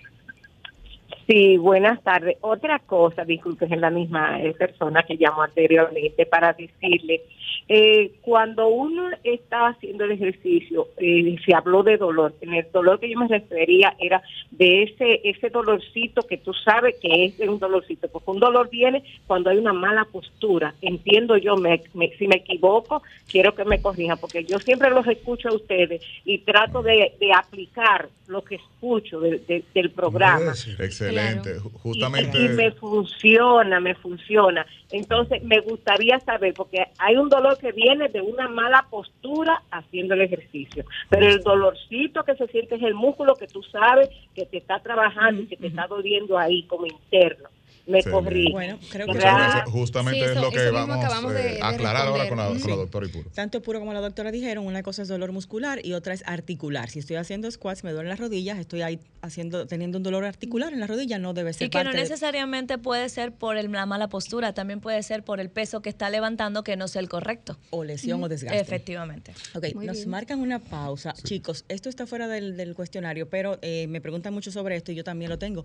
Sí, 1.33 1.57
buenas 1.57 2.03
tardes. 2.03 2.37
Otra 2.43 2.79
cosa, 2.81 3.25
disculpe, 3.25 3.65
es 3.65 3.71
la 3.81 3.89
misma 3.89 4.39
eh, 4.43 4.53
persona 4.53 5.03
que 5.03 5.17
llamó 5.17 5.41
anteriormente 5.43 6.27
para 6.27 6.53
decirle, 6.53 7.23
eh, 7.71 8.11
cuando 8.21 8.69
uno 8.69 9.09
está 9.25 9.69
haciendo 9.69 10.05
el 10.05 10.13
ejercicio, 10.13 10.89
eh, 10.99 11.35
se 11.47 11.55
habló 11.55 11.83
de 11.83 11.97
dolor. 11.97 12.35
En 12.43 12.53
el 12.53 12.67
dolor 12.71 13.01
que 13.01 13.09
yo 13.11 13.19
me 13.19 13.29
refería 13.29 13.95
era 13.99 14.21
de 14.51 14.83
ese 14.83 15.23
ese 15.25 15.49
dolorcito 15.49 16.21
que 16.21 16.37
tú 16.37 16.53
sabes 16.53 16.97
que 17.01 17.25
es 17.25 17.39
un 17.49 17.59
dolorcito, 17.59 18.09
porque 18.09 18.31
un 18.31 18.39
dolor 18.41 18.69
viene 18.69 19.03
cuando 19.27 19.49
hay 19.49 19.57
una 19.57 19.73
mala 19.73 20.05
postura. 20.05 20.75
Entiendo 20.83 21.39
yo, 21.39 21.57
me, 21.57 21.81
si 22.19 22.29
me 22.29 22.37
equivoco, 22.37 23.03
quiero 23.31 23.55
que 23.55 23.65
me 23.65 23.81
corrijan, 23.81 24.19
porque 24.19 24.45
yo 24.45 24.59
siempre 24.59 24.91
los 24.91 25.07
escucho 25.07 25.49
a 25.49 25.55
ustedes 25.55 26.03
y 26.27 26.39
trato 26.41 26.83
de, 26.83 27.11
aplicar 27.35 28.11
lo 28.27 28.43
que 28.45 28.57
escucho 28.57 29.21
de- 29.21 29.39
de- 29.39 29.65
del 29.75 29.91
programa. 29.91 30.53
Excelente. 30.79 31.22
Ju- 31.61 31.73
Justamente. 31.83 32.39
Y, 32.39 32.45
y 32.45 32.49
me 32.49 32.71
funciona, 32.73 33.81
me 33.81 33.95
funciona. 33.95 34.67
Entonces, 34.91 35.43
me 35.43 35.61
gustaría 35.61 36.19
saber, 36.21 36.55
porque 36.55 36.87
hay 36.99 37.17
un 37.17 37.29
dolor 37.29 37.59
que 37.59 37.73
viene 37.73 38.09
de 38.09 38.21
una 38.21 38.49
mala 38.49 38.87
postura 38.91 39.63
haciendo 39.71 40.15
el 40.15 40.23
ejercicio, 40.23 40.85
pero 41.09 41.27
el 41.27 41.43
dolorcito 41.43 42.25
que 42.25 42.35
se 42.37 42.47
siente 42.49 42.77
es 42.77 42.83
el 42.83 42.95
músculo 42.95 43.37
que 43.37 43.47
tú 43.49 43.63
sabes 43.65 44.09
que 44.35 44.47
te 44.47 44.59
está 44.59 44.81
trabajando 44.81 45.43
y 45.43 45.47
que 45.47 45.57
te 45.57 45.67
está 45.69 45.87
doliendo 45.87 46.39
ahí 46.39 46.65
como 46.65 46.87
interno. 46.87 47.49
Me 47.87 48.03
corrí. 48.05 48.51
Bueno, 48.53 48.79
creo 48.91 49.07
que 49.07 49.15
Muchas. 49.15 49.65
Justamente 49.71 50.21
Sí, 50.21 50.27
es 50.27 50.35
lo 50.37 50.51
que 50.51 50.71
vamos 50.71 51.35
eh, 51.35 51.59
a 51.61 51.69
aclarar 51.69 52.07
ahora 52.07 52.29
con 52.29 52.39
la, 52.39 52.47
con 52.49 52.71
la 52.71 52.77
doctora 52.77 53.07
Ipuro. 53.07 53.29
Tanto 53.35 53.61
puro 53.63 53.81
como 53.81 53.93
la 53.93 54.01
doctora 54.01 54.31
dijeron, 54.31 54.65
una 54.67 54.83
cosa 54.83 55.03
es 55.03 55.09
dolor 55.09 55.33
muscular 55.33 55.85
y 55.85 55.95
otra 55.95 56.15
es 56.15 56.23
articular. 56.27 56.91
Si 56.91 57.01
estoy 57.01 57.17
haciendo 57.17 57.51
squats, 57.51 57.83
me 57.83 57.91
duelen 57.93 58.09
las 58.11 58.21
rodillas, 58.21 58.59
estoy 58.59 58.83
ahí 58.83 59.01
haciendo, 59.21 59.67
teniendo 59.67 59.99
un 59.99 60.05
dolor 60.05 60.25
articular 60.25 60.73
en 60.73 60.81
la 60.81 60.87
rodilla, 60.87 61.19
no 61.19 61.33
debe 61.35 61.53
ser 61.53 61.67
Y 61.67 61.71
que 61.71 61.83
no 61.83 61.91
de- 61.91 61.97
necesariamente 61.97 62.79
puede 62.79 63.09
ser 63.09 63.33
por 63.33 63.57
el- 63.57 63.71
la 63.73 63.87
mala 63.87 64.09
postura, 64.09 64.53
también 64.53 64.81
puede 64.81 65.03
ser 65.03 65.25
por 65.25 65.41
el 65.41 65.51
peso 65.51 65.83
que 65.83 65.89
está 65.89 66.09
levantando 66.11 66.63
que 66.63 66.77
no 66.77 66.87
sea 66.89 67.01
el 67.01 67.09
correcto. 67.09 67.59
o 67.71 67.83
lesión 67.85 68.23
o 68.23 68.29
desgaste. 68.29 68.61
Efectivamente. 68.61 69.33
Ok, 69.55 69.75
Muy 69.75 69.87
nos 69.87 69.97
bien. 69.97 70.11
marcan 70.11 70.41
una 70.41 70.59
pausa. 70.61 71.15
Chicos, 71.25 71.65
esto 71.69 71.89
está 71.89 72.07
fuera 72.07 72.29
del, 72.29 72.57
del 72.57 72.75
cuestionario, 72.75 73.29
pero 73.29 73.59
eh, 73.63 73.87
me 73.89 74.01
preguntan 74.01 74.33
mucho 74.35 74.53
sobre 74.53 74.77
esto 74.77 74.93
y 74.93 74.95
yo 74.95 75.05
también 75.05 75.31
lo 75.31 75.39
tengo. 75.39 75.65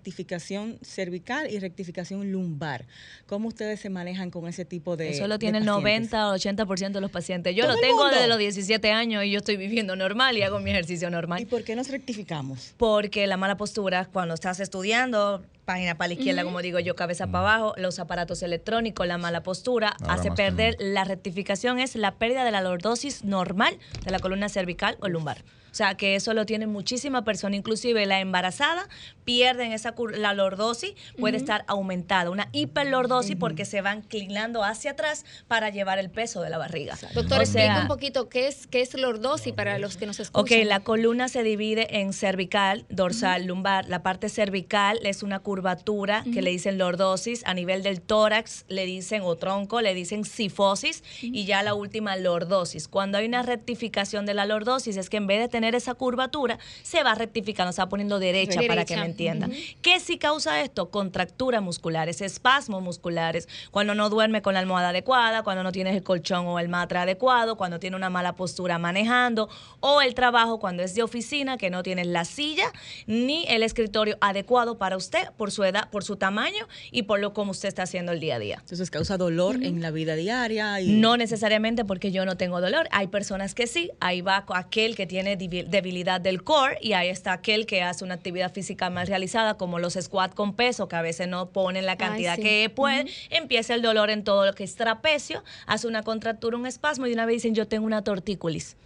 Rectificación 0.00 0.78
cervical 0.82 1.50
y 1.50 1.55
rectificación 1.60 2.32
lumbar. 2.32 2.86
¿Cómo 3.26 3.48
ustedes 3.48 3.80
se 3.80 3.90
manejan 3.90 4.30
con 4.30 4.46
ese 4.48 4.64
tipo 4.64 4.96
de 4.96 5.10
Eso 5.10 5.26
lo 5.28 5.38
tiene 5.38 5.58
el 5.58 5.64
pacientes? 5.64 6.12
90 6.12 6.28
o 6.30 6.36
80% 6.36 6.92
de 6.92 7.00
los 7.00 7.10
pacientes. 7.10 7.54
Yo 7.56 7.64
¿Todo 7.64 7.74
lo 7.74 7.80
tengo 7.80 8.02
mundo? 8.02 8.14
desde 8.14 8.28
los 8.28 8.38
17 8.38 8.92
años 8.92 9.24
y 9.24 9.30
yo 9.30 9.38
estoy 9.38 9.56
viviendo 9.56 9.96
normal 9.96 10.36
y 10.36 10.42
hago 10.42 10.58
mi 10.60 10.70
ejercicio 10.70 11.08
¿Y 11.08 11.10
normal. 11.10 11.46
por 11.46 11.64
qué 11.64 11.76
nos 11.76 11.88
rectificamos? 11.88 12.74
Porque 12.76 13.26
la 13.26 13.36
mala 13.36 13.56
postura, 13.56 14.08
cuando 14.12 14.34
estás 14.34 14.60
estudiando, 14.60 15.44
página 15.64 15.96
para 15.96 16.08
la 16.08 16.14
izquierda, 16.14 16.44
como 16.44 16.62
digo 16.62 16.78
yo, 16.78 16.94
cabeza 16.94 17.26
para 17.26 17.54
abajo, 17.56 17.74
los 17.76 17.98
aparatos 17.98 18.42
electrónicos, 18.42 19.06
la 19.06 19.18
mala 19.18 19.42
postura, 19.42 19.94
Ahora 20.00 20.14
hace 20.14 20.30
perder, 20.30 20.76
la 20.78 21.04
rectificación 21.04 21.78
es 21.80 21.96
la 21.96 22.12
pérdida 22.14 22.44
de 22.44 22.50
la 22.52 22.60
lordosis 22.60 23.24
normal 23.24 23.76
de 24.04 24.10
la 24.10 24.18
columna 24.18 24.48
cervical 24.48 24.96
o 25.00 25.08
lumbar. 25.08 25.42
O 25.76 25.82
sea, 25.84 25.94
que 25.94 26.16
eso 26.16 26.32
lo 26.32 26.46
tienen 26.46 26.70
muchísimas 26.70 27.22
personas, 27.24 27.58
inclusive 27.58 28.06
la 28.06 28.20
embarazada 28.20 28.88
pierden 29.26 29.72
esa 29.72 29.94
la 30.14 30.32
lordosis, 30.32 30.94
puede 31.18 31.36
estar 31.36 31.64
aumentada, 31.66 32.30
una 32.30 32.48
hiperlordosis 32.52 33.36
porque 33.36 33.66
se 33.66 33.82
van 33.82 33.98
inclinando 33.98 34.64
hacia 34.64 34.92
atrás 34.92 35.26
para 35.48 35.68
llevar 35.68 35.98
el 35.98 36.08
peso 36.08 36.40
de 36.40 36.48
la 36.48 36.56
barriga. 36.56 36.96
Doctor, 37.12 37.40
O 37.40 37.42
explica 37.42 37.74
sea, 37.74 37.82
un 37.82 37.88
poquito 37.88 38.30
qué 38.30 38.46
es, 38.46 38.66
qué 38.68 38.80
es 38.80 38.94
lordosis 38.94 39.52
para 39.52 39.78
los 39.78 39.98
que 39.98 40.06
nos 40.06 40.20
escuchan. 40.20 40.60
Ok, 40.60 40.66
la 40.66 40.80
columna 40.80 41.28
se 41.28 41.42
divide 41.42 42.00
en 42.00 42.14
cervical, 42.14 42.86
dorsal, 42.88 43.44
lumbar. 43.44 43.86
La 43.88 44.02
parte 44.02 44.28
cervical 44.28 44.98
es 45.02 45.22
una 45.22 45.40
curvatura 45.40 46.24
que 46.32 46.40
le 46.40 46.52
dicen 46.52 46.78
lordosis, 46.78 47.42
a 47.44 47.52
nivel 47.52 47.82
del 47.82 48.00
tórax 48.00 48.64
le 48.68 48.86
dicen 48.86 49.22
o 49.24 49.36
tronco, 49.36 49.82
le 49.82 49.92
dicen 49.92 50.24
sifosis 50.24 51.02
y 51.20 51.44
ya 51.44 51.62
la 51.64 51.74
última 51.74 52.16
lordosis. 52.16 52.86
Cuando 52.88 53.18
hay 53.18 53.26
una 53.26 53.42
rectificación 53.42 54.24
de 54.24 54.34
la 54.34 54.46
lordosis 54.46 54.96
es 54.96 55.10
que 55.10 55.16
en 55.16 55.26
vez 55.26 55.40
de 55.40 55.48
tener 55.48 55.65
esa 55.74 55.94
curvatura, 55.94 56.58
se 56.82 57.02
va 57.02 57.14
rectificando, 57.14 57.72
se 57.72 57.82
va 57.82 57.88
poniendo 57.88 58.18
derecha, 58.18 58.60
para 58.68 58.84
que 58.84 58.96
me 58.96 59.06
entiendan. 59.06 59.52
¿Qué 59.82 60.00
sí 60.00 60.18
causa 60.18 60.60
esto? 60.60 60.90
Contracturas 60.90 61.62
musculares, 61.62 62.20
espasmos 62.20 62.82
musculares, 62.82 63.48
cuando 63.70 63.94
no 63.94 64.08
duerme 64.10 64.42
con 64.42 64.54
la 64.54 64.60
almohada 64.60 64.90
adecuada, 64.90 65.42
cuando 65.42 65.62
no 65.62 65.72
tienes 65.72 65.96
el 65.96 66.02
colchón 66.02 66.46
o 66.46 66.58
el 66.58 66.68
matra 66.68 67.02
adecuado, 67.02 67.56
cuando 67.56 67.78
tiene 67.78 67.96
una 67.96 68.10
mala 68.10 68.34
postura 68.34 68.78
manejando, 68.78 69.48
o 69.80 70.02
el 70.02 70.14
trabajo 70.14 70.58
cuando 70.58 70.82
es 70.82 70.94
de 70.94 71.02
oficina, 71.02 71.56
que 71.56 71.70
no 71.70 71.82
tienes 71.82 72.06
la 72.06 72.24
silla 72.24 72.72
ni 73.06 73.44
el 73.48 73.62
escritorio 73.62 74.18
adecuado 74.20 74.78
para 74.78 74.96
usted 74.96 75.30
por 75.36 75.50
su 75.50 75.64
edad, 75.64 75.88
por 75.90 76.04
su 76.04 76.16
tamaño 76.16 76.66
y 76.90 77.02
por 77.02 77.20
lo 77.20 77.32
como 77.32 77.52
usted 77.52 77.68
está 77.68 77.82
haciendo 77.82 78.12
el 78.12 78.20
día 78.20 78.36
a 78.36 78.38
día. 78.38 78.58
Entonces 78.60 78.90
causa 78.90 79.16
dolor 79.16 79.56
en 79.62 79.80
la 79.80 79.90
vida 79.90 80.14
diaria. 80.14 80.80
Y... 80.80 80.92
No 80.92 81.16
necesariamente 81.16 81.84
porque 81.84 82.12
yo 82.12 82.24
no 82.24 82.36
tengo 82.36 82.60
dolor. 82.60 82.88
Hay 82.90 83.06
personas 83.06 83.54
que 83.54 83.66
sí. 83.66 83.90
Ahí 84.00 84.20
va 84.20 84.44
aquel 84.48 84.96
que 84.96 85.06
tiene 85.06 85.38
debil- 85.38 85.55
debilidad 85.64 86.20
del 86.20 86.42
core 86.42 86.78
y 86.80 86.92
ahí 86.92 87.08
está 87.08 87.32
aquel 87.32 87.66
que 87.66 87.82
hace 87.82 88.04
una 88.04 88.14
actividad 88.14 88.52
física 88.52 88.90
más 88.90 89.08
realizada, 89.08 89.56
como 89.56 89.78
los 89.78 89.94
squat 89.94 90.34
con 90.34 90.54
peso, 90.54 90.88
que 90.88 90.96
a 90.96 91.02
veces 91.02 91.28
no 91.28 91.50
ponen 91.50 91.86
la 91.86 91.96
cantidad 91.96 92.36
sí. 92.36 92.42
que 92.42 92.70
pueden. 92.74 93.08
Empieza 93.30 93.74
el 93.74 93.82
dolor 93.82 94.10
en 94.10 94.24
todo 94.24 94.46
lo 94.46 94.52
que 94.54 94.64
es 94.64 94.74
trapecio, 94.76 95.42
hace 95.66 95.86
una 95.86 96.02
contractura, 96.02 96.56
un 96.56 96.66
espasmo 96.66 97.06
y 97.06 97.10
de 97.10 97.14
una 97.14 97.26
vez 97.26 97.36
dicen 97.36 97.54
yo 97.54 97.66
tengo 97.66 97.86
una 97.86 98.02
tortícolis. 98.02 98.76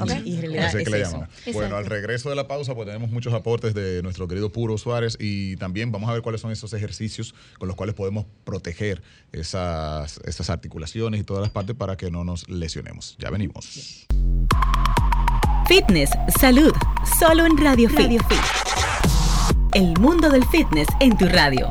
Ok, 0.00 0.10
Y 0.24 0.34
en 0.34 0.40
realidad 0.40 0.76
es 0.76 0.84
que 0.84 0.90
le. 0.90 1.52
Bueno, 1.52 1.76
al 1.76 1.86
regreso 1.86 2.28
de 2.28 2.36
la 2.36 2.46
pausa, 2.46 2.74
pues 2.74 2.86
tenemos 2.86 3.10
muchos 3.10 3.32
aportes 3.32 3.72
de 3.74 4.02
nuestro 4.02 4.28
querido 4.28 4.52
Puro 4.52 4.76
Suárez 4.76 5.16
y 5.18 5.56
también 5.56 5.90
vamos 5.90 6.10
a 6.10 6.12
ver 6.12 6.22
cuáles 6.22 6.40
son 6.40 6.50
esos 6.50 6.72
ejercicios 6.74 7.34
con 7.58 7.68
los 7.68 7.76
cuales 7.76 7.94
podemos 7.94 8.26
proteger 8.44 9.02
esas, 9.32 10.20
esas 10.24 10.50
articulaciones 10.50 11.20
y 11.20 11.24
todas 11.24 11.42
las 11.42 11.50
partes 11.50 11.74
para 11.74 11.96
que 11.96 12.10
no 12.10 12.24
nos 12.24 12.48
lesionemos. 12.48 13.16
Ya 13.18 13.30
venimos. 13.30 14.06
Fitness, 15.68 16.10
salud, 16.40 16.72
solo 17.18 17.44
en 17.46 17.56
Radio 17.58 17.88
Fit. 17.88 17.98
Radio 17.98 18.20
Fit. 18.28 18.38
El 19.74 19.94
mundo 20.00 20.30
del 20.30 20.44
fitness 20.46 20.86
en 21.00 21.16
tu 21.16 21.26
radio. 21.26 21.68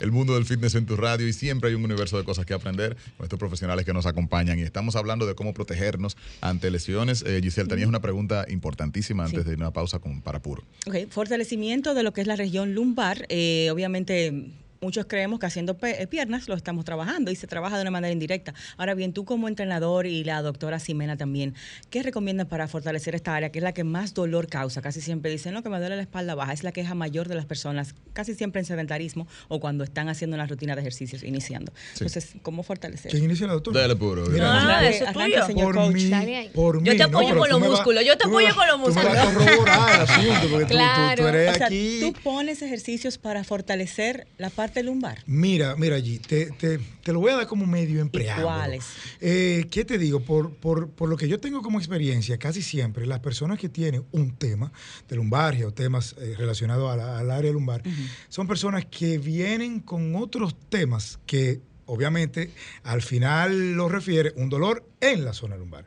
El 0.00 0.10
mundo 0.10 0.34
del 0.34 0.44
fitness 0.44 0.74
en 0.74 0.84
tu 0.86 0.96
radio 0.96 1.28
y 1.28 1.32
siempre 1.32 1.70
hay 1.70 1.76
un 1.76 1.84
universo 1.84 2.18
de 2.18 2.24
cosas 2.24 2.44
que 2.44 2.54
aprender 2.54 2.96
con 3.16 3.24
estos 3.24 3.38
profesionales 3.38 3.84
que 3.84 3.92
nos 3.92 4.04
acompañan 4.06 4.58
y 4.58 4.62
estamos 4.62 4.96
hablando 4.96 5.26
de 5.26 5.34
cómo 5.36 5.54
protegernos 5.54 6.16
ante 6.40 6.70
lesiones. 6.72 7.22
Eh, 7.26 7.40
Giselle, 7.42 7.68
tenías 7.68 7.88
una 7.88 8.00
pregunta 8.00 8.44
importantísima 8.48 9.24
antes 9.24 9.42
Sí. 9.42 9.46
de 9.48 9.52
ir 9.54 9.58
a 9.60 9.66
una 9.66 9.72
pausa 9.72 10.00
con, 10.00 10.20
para 10.20 10.40
Puro. 10.40 10.62
Ok, 10.86 10.96
fortalecimiento 11.10 11.94
de 11.94 12.02
lo 12.02 12.12
que 12.12 12.20
es 12.20 12.26
la 12.26 12.34
región 12.36 12.74
lumbar. 12.74 13.26
Eh, 13.28 13.68
obviamente, 13.72 14.50
muchos 14.82 15.06
creemos 15.06 15.38
que 15.38 15.46
haciendo 15.46 15.76
pe- 15.78 16.02
eh, 16.02 16.06
piernas 16.08 16.48
lo 16.48 16.54
estamos 16.56 16.84
trabajando 16.84 17.30
y 17.30 17.36
se 17.36 17.46
trabaja 17.46 17.76
de 17.76 17.82
una 17.82 17.92
manera 17.92 18.12
indirecta. 18.12 18.52
Ahora 18.76 18.94
bien, 18.94 19.12
tú 19.12 19.24
como 19.24 19.46
entrenador 19.46 20.06
y 20.06 20.24
la 20.24 20.42
doctora 20.42 20.80
Ximena 20.80 21.16
también, 21.16 21.54
¿qué 21.88 22.02
recomiendas 22.02 22.48
para 22.48 22.66
fortalecer 22.66 23.14
esta 23.14 23.34
área 23.36 23.50
que 23.52 23.60
es 23.60 23.62
la 23.62 23.72
que 23.72 23.84
más 23.84 24.12
dolor 24.12 24.48
causa? 24.48 24.82
Casi 24.82 25.00
siempre 25.00 25.30
dicen, 25.30 25.54
no, 25.54 25.62
que 25.62 25.68
me 25.68 25.78
duele 25.78 25.94
la 25.96 26.02
espalda 26.02 26.34
baja. 26.34 26.52
Es 26.52 26.64
la 26.64 26.72
queja 26.72 26.94
mayor 26.96 27.28
de 27.28 27.36
las 27.36 27.46
personas, 27.46 27.94
casi 28.12 28.34
siempre 28.34 28.60
en 28.60 28.64
sedentarismo 28.66 29.28
o 29.48 29.60
cuando 29.60 29.84
están 29.84 30.08
haciendo 30.08 30.34
una 30.34 30.46
rutina 30.46 30.74
de 30.74 30.80
ejercicios, 30.80 31.22
iniciando. 31.22 31.72
Sí. 31.94 32.04
Entonces, 32.04 32.32
¿cómo 32.42 32.64
fortalecer? 32.64 33.12
¿Quién 33.12 33.22
inicia 33.24 33.46
la 33.46 33.52
doctora? 33.52 33.80
Dale, 33.82 33.94
Puro. 33.94 34.26
Mira, 34.26 34.46
No, 34.52 34.68
Arranque- 34.68 34.88
eso 34.88 35.04
es 35.04 35.12
tuyo. 35.12 35.46
señor 35.46 35.64
por 35.66 35.74
coach. 35.76 35.94
mí, 35.94 36.10
por 36.54 36.80
mí. 36.80 36.86
Yo 36.88 36.92
te 36.96 36.98
no, 36.98 37.04
apoyo 37.04 37.28
pero 37.28 37.40
con 37.40 37.50
los 37.50 37.60
músculos, 37.60 38.04
yo 38.04 38.16
te 38.18 38.26
apoyo 38.26 38.48
vas- 38.48 38.54
con 38.56 38.66
los 38.66 38.76
Tú 38.82 38.94
me 38.98 39.04
vas 39.04 39.16
a 39.16 39.24
músculos. 39.26 39.46
corroborar 39.46 39.94
el 39.94 40.00
asunto, 40.00 40.48
porque 40.50 40.50
tú- 40.50 40.58
tú, 40.58 40.66
tú 40.66 40.68
Claro. 40.74 41.28
eres 41.28 41.50
O 41.50 41.54
sea, 41.54 41.66
aquí. 41.66 41.98
tú 42.00 42.12
pones 42.24 42.62
ejercicios 42.62 43.18
para 43.18 43.44
fortalecer 43.44 44.26
la 44.38 44.50
parte 44.50 44.71
lumbar. 44.80 45.22
Mira, 45.26 45.74
mira 45.76 45.96
allí, 45.96 46.18
te, 46.18 46.46
te, 46.52 46.78
te 46.78 47.12
lo 47.12 47.20
voy 47.20 47.32
a 47.32 47.36
dar 47.36 47.46
como 47.46 47.66
medio 47.66 48.00
en 48.00 48.08
preámbulo. 48.08 48.46
cuáles? 48.48 48.84
Eh, 49.20 49.66
¿Qué 49.70 49.84
te 49.84 49.98
digo? 49.98 50.20
Por, 50.20 50.54
por, 50.54 50.88
por 50.90 51.08
lo 51.08 51.16
que 51.16 51.28
yo 51.28 51.38
tengo 51.40 51.60
como 51.62 51.78
experiencia, 51.78 52.38
casi 52.38 52.62
siempre 52.62 53.06
las 53.06 53.20
personas 53.20 53.58
que 53.58 53.68
tienen 53.68 54.04
un 54.12 54.36
tema 54.36 54.72
de 55.08 55.16
lumbargia 55.16 55.66
o 55.66 55.72
temas 55.72 56.14
eh, 56.18 56.34
relacionados 56.38 56.90
al 56.90 57.30
área 57.30 57.52
lumbar, 57.52 57.82
son 58.28 58.46
personas 58.46 58.86
que 58.86 59.18
vienen 59.18 59.80
con 59.80 60.14
otros 60.14 60.54
temas 60.68 61.18
que 61.26 61.60
obviamente 61.86 62.50
al 62.84 63.02
final 63.02 63.72
lo 63.74 63.88
refiere 63.88 64.32
un 64.36 64.48
dolor 64.48 64.86
en 65.00 65.24
la 65.24 65.32
zona 65.32 65.56
lumbar. 65.56 65.84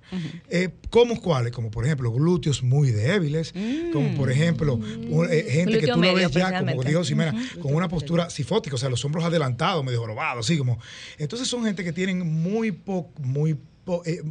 Eh, 0.50 0.70
¿Cómo 0.90 1.22
cuáles? 1.22 1.52
Como 1.52 1.72
por 1.72 1.86
ejemplo 1.86 2.12
glúteos 2.12 2.64
muy 2.64 2.92
débiles, 2.92 3.54
como 3.94 4.14
por 4.16 4.32
ejemplo 4.32 4.76
un- 4.76 5.28
eh, 5.32 5.46
gente 5.50 5.74
que 5.80 5.88
tú 5.94 6.02
lo 6.02 6.16
ves 6.16 6.32
ya, 6.32 6.46
como 6.72 6.84
dijo 6.90 7.04
Ximena, 7.04 7.32
con 7.62 7.74
una 7.74 7.88
postura 7.88 8.30
sifótica, 8.30 8.76
o 8.76 8.78
sea, 8.78 8.90
los 8.90 9.04
hombros 9.06 9.24
adelantados, 9.24 9.84
medio 9.86 10.00
jorobados, 10.02 10.46
así 10.46 10.58
como. 10.58 10.80
Entonces 11.18 11.48
son 11.48 11.64
gente 11.64 11.84
que 11.84 11.94
tienen 11.94 12.20
muy 12.20 12.72
poco, 12.72 13.22
muy 13.22 13.58
po- 13.86 14.04
eh, 14.06 14.22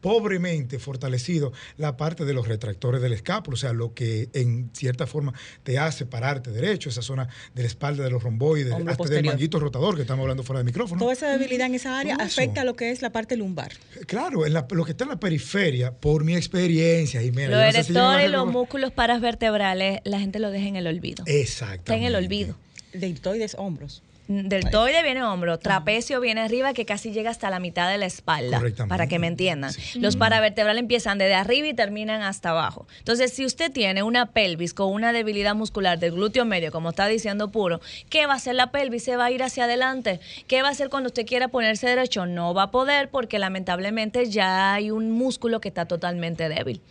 pobremente 0.00 0.78
fortalecido 0.78 1.52
la 1.76 1.96
parte 1.96 2.24
de 2.24 2.32
los 2.32 2.46
retractores 2.46 3.02
del 3.02 3.12
escápulo, 3.12 3.54
o 3.54 3.58
sea, 3.58 3.72
lo 3.72 3.94
que 3.94 4.28
en 4.32 4.70
cierta 4.72 5.06
forma 5.08 5.32
te 5.64 5.78
hace 5.78 6.06
pararte 6.06 6.50
derecho, 6.52 6.88
esa 6.88 7.02
zona 7.02 7.28
de 7.54 7.62
la 7.62 7.68
espalda 7.68 8.04
de 8.04 8.10
los 8.10 8.22
romboides, 8.22 8.72
hasta 8.72 8.84
del 8.84 8.96
posterior. 8.96 9.34
manguito 9.34 9.58
rotador 9.58 9.96
que 9.96 10.02
estamos 10.02 10.22
hablando 10.22 10.44
fuera 10.44 10.58
del 10.58 10.66
micrófono. 10.66 11.00
Toda 11.00 11.12
esa 11.12 11.28
debilidad 11.36 11.66
en 11.66 11.74
esa 11.74 11.98
área 11.98 12.14
afecta 12.14 12.60
a 12.60 12.64
lo 12.64 12.76
que 12.76 12.90
es 12.92 13.02
la 13.02 13.10
parte 13.10 13.36
lumbar. 13.36 13.72
Claro, 14.06 14.46
en 14.46 14.52
la- 14.52 14.66
lo 14.70 14.84
que 14.84 14.92
está 14.92 15.02
en 15.04 15.10
la 15.10 15.20
periferia, 15.20 15.92
por 15.92 16.22
mi 16.24 16.36
experiencia, 16.36 17.20
y 17.22 17.32
mira, 17.32 17.48
Los 17.48 17.74
erectores 17.74 18.28
y 18.28 18.32
los 18.32 18.46
músculos 18.46 18.92
paravertebrales, 18.92 20.00
la 20.04 20.20
gente 20.20 20.38
lo 20.38 20.50
deja 20.50 20.66
en 20.68 20.76
el 20.76 20.86
olvido. 20.86 21.24
Exacto. 21.26 21.74
Está 21.92 21.96
en 21.96 22.04
el 22.04 22.14
olvido. 22.14 22.54
Deltoides, 22.92 23.54
hombros. 23.58 24.02
Deltoide 24.28 25.02
viene 25.02 25.22
hombro, 25.22 25.58
trapecio 25.58 26.20
viene 26.20 26.42
arriba 26.42 26.74
que 26.74 26.84
casi 26.84 27.12
llega 27.12 27.30
hasta 27.30 27.48
la 27.48 27.60
mitad 27.60 27.90
de 27.90 27.96
la 27.96 28.04
espalda, 28.04 28.58
Correctamente. 28.58 28.88
para 28.90 29.06
que 29.06 29.18
me 29.18 29.26
entiendan. 29.26 29.72
Los 29.94 30.16
paravertebrales 30.16 30.82
empiezan 30.82 31.16
desde 31.16 31.34
arriba 31.34 31.68
y 31.68 31.72
terminan 31.74 32.20
hasta 32.20 32.50
abajo. 32.50 32.86
Entonces, 32.98 33.32
si 33.32 33.46
usted 33.46 33.72
tiene 33.72 34.02
una 34.02 34.26
pelvis 34.26 34.74
con 34.74 34.92
una 34.92 35.14
debilidad 35.14 35.54
muscular 35.54 35.98
del 35.98 36.12
glúteo 36.12 36.44
medio, 36.44 36.70
como 36.70 36.90
está 36.90 37.06
diciendo 37.06 37.50
Puro, 37.50 37.80
¿qué 38.10 38.26
va 38.26 38.34
a 38.34 38.36
hacer 38.36 38.54
la 38.54 38.70
pelvis? 38.70 39.04
¿Se 39.04 39.16
va 39.16 39.24
a 39.24 39.30
ir 39.30 39.42
hacia 39.42 39.64
adelante? 39.64 40.20
¿Qué 40.46 40.60
va 40.60 40.68
a 40.68 40.72
hacer 40.72 40.90
cuando 40.90 41.06
usted 41.06 41.24
quiera 41.24 41.48
ponerse 41.48 41.88
derecho? 41.88 42.26
No 42.26 42.52
va 42.52 42.64
a 42.64 42.70
poder 42.70 43.08
porque 43.08 43.38
lamentablemente 43.38 44.28
ya 44.28 44.74
hay 44.74 44.90
un 44.90 45.10
músculo 45.10 45.62
que 45.62 45.68
está 45.68 45.86
totalmente 45.86 46.50
débil. 46.50 46.82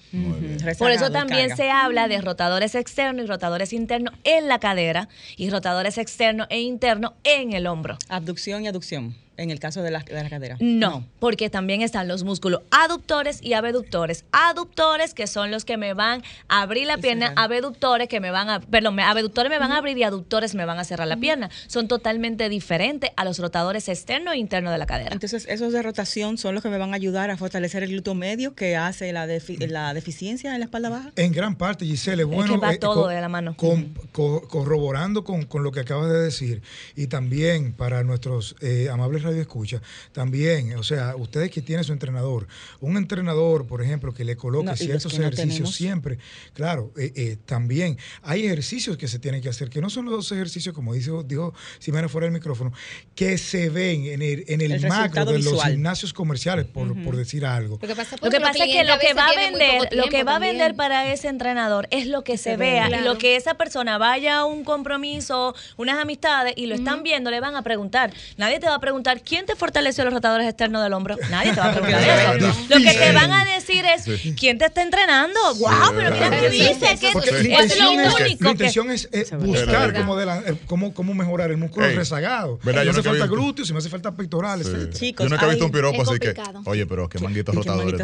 Por 0.80 0.90
eso 0.90 1.12
también 1.12 1.56
se 1.56 1.70
habla 1.70 2.08
de 2.08 2.20
rotadores 2.20 2.74
externos 2.74 3.26
y 3.26 3.28
rotadores 3.28 3.74
internos 3.74 4.16
en 4.24 4.48
la 4.48 4.60
cadera 4.60 5.08
y 5.36 5.52
rotadores 5.52 6.00
externos 6.00 6.48
e 6.50 6.62
internos 6.62 7.12
en 7.28 7.52
el 7.54 7.68
hombro. 7.68 7.98
Abducción 8.08 8.64
y 8.64 8.68
aducción, 8.70 9.14
en 9.38 9.52
el 9.52 9.60
caso 9.60 9.82
de 9.82 9.92
la, 9.92 10.00
de 10.00 10.14
la 10.24 10.30
cadera. 10.30 10.58
No, 10.60 11.06
porque 11.20 11.50
también 11.50 11.82
están 11.82 12.08
los 12.08 12.24
músculos 12.24 12.62
aductores 12.72 13.40
y 13.42 13.54
abductores. 13.54 14.26
Aductores 14.32 15.14
que 15.14 15.28
son 15.28 15.52
los 15.52 15.66
que 15.66 15.78
me 15.78 15.94
van 15.94 16.24
a 16.48 16.62
abrir 16.62 16.88
la 16.88 16.98
pierna, 16.98 17.34
abductores 17.36 18.08
que 18.08 18.20
me 18.20 18.32
van 18.32 18.50
a, 18.50 18.60
perdón, 18.60 19.00
abductores 19.00 19.50
me 19.50 19.60
van 19.60 19.72
a 19.72 19.78
abrir 19.78 19.98
y 19.98 20.04
aductores 20.04 20.56
me 20.56 20.66
van 20.66 20.80
a 20.80 20.84
cerrar 20.84 21.08
la 21.08 21.18
pierna. 21.18 21.50
Son 21.68 21.88
totalmente 21.88 22.50
diferentes 22.50 23.12
a 23.16 23.26
los 23.26 23.40
rotadores 23.40 23.88
externos 23.90 24.34
e 24.34 24.38
internos 24.38 24.72
de 24.72 24.78
la 24.78 24.86
cadera. 24.86 25.10
Entonces, 25.12 25.46
esos 25.50 25.74
de 25.74 25.82
rotación 25.82 26.38
son 26.38 26.56
los 26.56 26.64
que 26.64 26.70
me 26.70 26.78
van 26.78 26.94
a 26.94 26.96
ayudar 26.96 27.30
a 27.30 27.38
fortalecer 27.38 27.84
el 27.84 27.90
glúteo 27.92 28.16
medio 28.16 28.56
que 28.56 28.76
hace 28.76 29.12
la, 29.14 29.28
defi- 29.28 29.68
la 29.68 29.94
deficiencia 29.94 30.54
en 30.54 30.60
la 30.60 30.66
espalda 30.66 30.90
baja. 30.90 31.12
En 31.16 31.32
gran 31.32 31.56
parte, 31.56 31.86
Giselle, 31.86 32.24
es 32.24 32.28
Es 32.30 32.36
bueno. 32.36 32.54
que 32.54 32.60
va 32.60 32.74
eh, 32.74 32.78
todo 32.78 33.08
de 33.08 33.22
la 33.22 33.30
mano. 33.30 33.56
con- 33.58 33.94
co- 34.12 34.48
corroborando 34.48 35.24
con, 35.24 35.44
con 35.46 35.64
lo 35.64 35.72
que 35.72 35.82
acabas 35.82 36.10
de 36.10 36.20
decir, 36.20 36.62
y 36.96 37.08
también 37.08 37.74
para 37.74 38.04
nuestros 38.04 38.56
eh, 38.62 38.90
amables 38.92 39.24
radioescuchas, 39.28 39.82
también, 40.12 40.76
o 40.76 40.84
sea, 40.84 41.16
ustedes 41.16 41.52
que 41.52 41.62
tienen 41.62 41.84
su 41.84 41.94
entrenador, 41.94 42.48
un 42.80 42.98
entrenador, 42.98 43.68
por 43.68 43.82
ejemplo, 43.82 44.14
que 44.14 44.24
le 44.24 44.36
coloque 44.36 44.66
No, 44.66 44.76
ciertos 44.76 45.14
que 45.14 45.22
ejercicios 45.22 45.74
siempre, 45.74 46.18
claro, 46.54 46.92
eh, 46.98 47.12
eh, 47.16 47.38
también 47.46 47.98
hay 48.24 48.46
ejercicios 48.46 48.98
que 48.98 49.08
se 49.08 49.20
tienen 49.20 49.42
que 49.42 49.50
hacer, 49.50 49.70
que 49.70 49.82
no 49.82 49.90
son 49.90 50.06
los 50.06 50.32
ejercicios, 50.32 50.74
como 50.74 50.94
dijo, 50.94 51.24
dijo 51.24 51.54
Ximena 51.80 52.10
fuera 52.10 52.26
del 52.26 52.34
micrófono, 52.34 52.74
que 53.16 53.38
se 53.38 53.70
ven 53.70 54.06
en 54.06 54.22
el, 54.22 54.46
en 54.48 54.62
el, 54.62 54.72
El 54.72 54.88
macro 54.88 55.26
de 55.26 55.40
los 55.40 55.64
gimnasios 55.64 56.14
comerciales, 56.14 56.66
por, 56.66 57.02
por 57.04 57.16
decir 57.16 57.46
algo. 57.46 57.80
Lo 57.82 57.88
que 57.88 57.96
pasa, 57.96 58.16
Lo 58.22 58.30
que 58.30 58.40
pasa 58.40 58.66
es 58.66 58.72
que 58.72 58.84
lo 58.84 58.98
que 59.00 59.14
va 59.14 59.28
a 59.28 59.36
vender, 59.36 59.90
lo 59.92 60.08
que 60.08 60.24
va 60.24 60.38
a 60.38 60.40
vender 60.40 60.76
para 60.76 61.12
ese 61.12 61.28
entrenador 61.28 61.88
es 61.92 62.08
lo 62.08 62.24
que 62.24 62.38
se, 62.38 62.52
se 62.52 62.58
vea 62.58 62.90
ve. 62.90 62.98
y 62.98 63.04
lo 63.04 63.18
que 63.18 63.36
esa 63.36 63.56
persona 63.56 63.98
vaya 63.98 64.40
a 64.40 64.46
un 64.46 64.64
compromiso, 64.64 65.56
unas 65.78 66.00
amistades 66.00 66.54
y 66.56 66.68
lo 66.68 66.76
están 66.76 67.04
viendo, 67.04 67.32
le 67.32 67.40
van 67.40 67.56
a 67.56 67.62
preguntar. 67.62 68.14
Nadie 68.38 68.60
te 68.60 68.68
va 68.68 68.76
a 68.76 68.80
preguntar 68.80 69.17
preguntar, 69.18 69.22
¿quién 69.28 69.46
te 69.46 69.56
fortaleció 69.56 70.04
los 70.06 70.14
rotadores 70.14 70.48
externos 70.48 70.84
del 70.84 70.94
hombro? 70.94 71.16
Nadie 71.30 71.54
te 71.54 71.60
va 71.60 71.68
a 71.70 71.72
preguntar 71.76 72.38
eso. 72.40 72.56
Lo 72.70 72.78
que 72.78 72.94
te 72.94 73.12
van 73.14 73.32
a 73.32 73.46
decir 73.46 73.84
es. 73.86 74.06
¿quién 74.38 74.58
te 74.58 74.66
está 74.66 74.82
entrenando? 74.82 75.40
¡Wow! 75.56 75.70
Pero 75.96 76.12
mira 76.12 76.30
qué 76.40 76.50
dice, 76.50 76.98
que 77.00 77.08
es 77.10 77.16
intención 77.46 77.96
lo 77.96 78.02
es, 78.04 78.14
único 78.20 78.44
la 78.44 78.52
intención 78.52 78.92
es, 78.92 79.10
eh, 79.12 79.26
buscar 79.40 79.88
verdad. 79.88 80.02
cómo, 80.02 80.16
de 80.16 80.26
la- 80.26 80.38
eh, 80.40 80.58
cómo, 80.68 80.94
cómo 80.94 81.14
mejorar 81.14 81.52
el 81.52 81.58
músculo 81.58 81.88
Ey, 81.88 81.96
rezagado. 81.96 82.60
¿verdad? 82.64 82.82
Si 82.82 82.88
Yo 82.88 82.94
me 82.94 83.00
hace 83.00 83.10
falta 83.10 83.28
glúteos, 83.28 83.68
si 83.68 83.74
me 83.74 83.80
hace 83.80 83.90
falta 83.90 84.16
pectorales. 84.16 84.68
Sí. 84.68 84.74
etcétera. 84.74 84.98
Chicos, 85.00 85.24
Yo 85.26 85.30
nunca 85.30 85.46
he 85.46 85.50
visto 85.50 85.66
un 85.66 85.72
piropo 85.72 86.02
así 86.02 86.20
que, 86.20 86.34
oye, 86.66 86.86
pero 86.86 87.10
qué 87.10 87.20
manguitos 87.20 87.56
rotadores. 87.56 88.02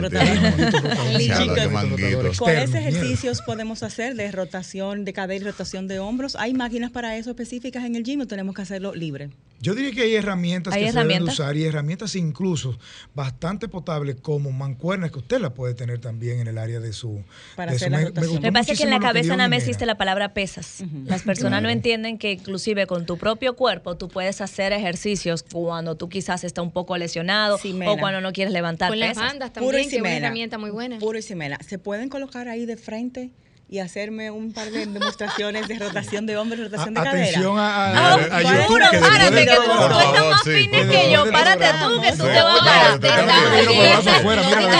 ¿Cuáles 2.39 2.73
ejercicios 2.75 3.41
podemos 3.41 3.83
hacer 3.83 4.15
de 4.15 4.31
rotación 4.31 5.05
de 5.05 5.13
cadera 5.13 5.41
y 5.41 5.47
rotación 5.51 5.87
de 5.87 5.99
hombros? 5.99 6.35
¿Hay 6.35 6.53
máquinas 6.53 6.91
para 6.91 7.17
eso 7.17 7.29
específicas 7.31 7.85
en 7.85 7.95
el 7.95 8.03
gym 8.03 8.21
o 8.21 8.27
tenemos 8.27 8.55
que 8.55 8.61
hacerlo 8.61 8.93
libre? 8.95 9.29
Yo 9.61 9.73
diría 9.75 9.91
que 9.91 10.01
hay 10.01 10.15
herramientas 10.15 10.73
¿Hay 10.73 10.83
que 10.83 10.89
de 11.07 11.13
herramientas? 11.13 11.39
usar 11.39 11.57
y 11.57 11.63
herramientas 11.65 12.15
incluso 12.15 12.77
bastante 13.13 13.67
potables 13.67 14.15
como 14.21 14.51
mancuernas 14.51 15.11
que 15.11 15.19
usted 15.19 15.39
las 15.39 15.51
puede 15.51 15.73
tener 15.73 15.99
también 15.99 16.39
en 16.39 16.47
el 16.47 16.57
área 16.57 16.79
de 16.79 16.93
su 16.93 17.23
Para 17.55 17.71
de 17.71 17.77
hacer 17.77 17.87
su- 17.87 17.91
la 17.91 17.97
me- 17.97 18.03
rotación. 18.05 18.29
gustó 18.31 18.41
Me 18.41 18.51
parece 18.51 18.75
que 18.75 18.83
en 18.83 18.89
la 18.89 18.99
cabeza 18.99 19.35
nada 19.35 19.49
más 19.49 19.59
existe 19.59 19.85
la 19.85 19.95
palabra 19.97 20.33
pesas. 20.33 20.83
Las 21.05 21.23
personas 21.23 21.61
no 21.61 21.69
entienden 21.69 22.17
que 22.17 22.33
inclusive 22.33 22.87
con 22.87 23.05
tu 23.05 23.17
propio 23.17 23.55
cuerpo 23.55 23.95
tú 23.97 24.07
puedes 24.09 24.41
hacer 24.41 24.73
ejercicios 24.73 25.43
cuando 25.43 25.95
tú 25.95 26.09
quizás 26.09 26.43
estás 26.43 26.63
un 26.63 26.71
poco 26.71 26.97
lesionado 26.97 27.55
o 27.57 27.97
cuando 27.97 28.21
no 28.21 28.31
quieres 28.33 28.53
levantar 28.53 28.89
Con 28.89 28.99
las 28.99 29.09
pesas. 29.09 29.23
bandas 29.23 29.49
Puro 29.51 29.65
también, 29.65 29.85
y 29.85 29.89
que 29.89 29.95
es 29.95 30.01
una 30.01 30.15
herramienta 30.17 30.57
muy 30.57 30.71
buena. 30.71 30.99
Puro 30.99 31.17
y 31.17 31.21
Ximena. 31.21 31.57
¿Se 31.67 31.77
pueden 31.79 32.09
colocar 32.09 32.47
ahí 32.47 32.65
de 32.65 32.77
frente 32.77 33.31
y 33.73 33.79
hacerme 33.79 34.29
un 34.29 34.53
par 34.53 34.69
de 34.69 34.85
demostraciones 34.85 35.67
de 35.67 35.79
rotación 35.79 36.27
de 36.27 36.37
hombros 36.37 36.59
rotación 36.59 36.93
de 36.93 37.01
cadera? 37.01 37.23
atención 37.25 37.57
a, 37.57 37.85
a- 37.87 37.93
Ah, 37.93 38.11
a- 38.11 38.13
a 38.13 38.67
puro, 38.67 38.85
YouTube, 38.85 38.91
que 38.91 38.97
párate, 38.99 39.45
que 39.47 39.55
tú, 39.55 39.61
tú 39.63 39.99
estás 39.99 40.25
más 40.29 40.43
sí. 40.43 40.51
fitness 40.51 40.89
que 40.91 41.11
yo. 41.11 41.31
Párate 41.31 41.65
tú, 41.81 42.01
que 42.01 42.11
tú 42.11 42.23
te 42.23 42.41
vas 42.43 42.61
a 42.61 42.93
Estás 42.93 43.15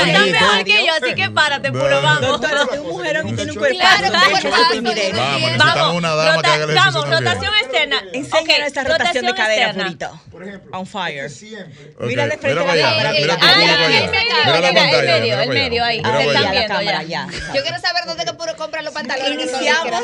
que- 0.04 0.32
mejor 0.32 0.64
que 0.64 0.86
yo, 0.86 0.94
así 1.02 1.16
que 1.16 1.30
párate, 1.32 1.72
puro, 1.72 2.02
vamos. 2.04 2.22
Doctora, 2.22 2.66
un 2.82 2.88
mujerón 2.88 3.30
y 3.30 3.34
tiene 3.34 3.52
un 3.52 3.58
claro. 3.58 4.12
Vamos, 5.58 5.96
una 5.96 6.14
dama 6.16 6.42
que 6.44 6.66
Vamos, 6.74 7.10
rotación 7.10 7.54
externa. 7.64 8.04
Enséñanos 8.14 8.68
esta 8.68 8.84
rotación 8.84 9.26
de 9.26 9.34
cadera. 9.34 9.74
Purito. 9.74 10.22
Por 10.32 10.44
ejemplo, 10.48 10.78
On 10.78 10.86
fire. 10.86 11.26
es 11.26 11.34
que 11.34 11.40
siempre 11.48 11.94
Ok, 11.98 12.06
Mira 12.06 12.28
de 12.28 12.38
frente 12.38 12.60
a 12.62 12.64
la 12.76 12.82
cámara, 12.84 13.12
mira, 13.12 13.38
Ah, 13.42 13.54
el 13.54 15.04
medio, 15.10 15.40
el 15.42 15.50
medio, 15.50 15.84
ahí. 15.84 16.02
Ah. 16.04 17.28
Yo 17.54 17.62
quiero 17.64 17.80
saber 17.80 18.04
dónde 18.06 18.26
que 18.26 18.34
puro 18.34 18.56
comprar 18.56 18.83
los 18.84 18.94
pantalones. 18.94 19.50
Iniciamos, 19.52 20.04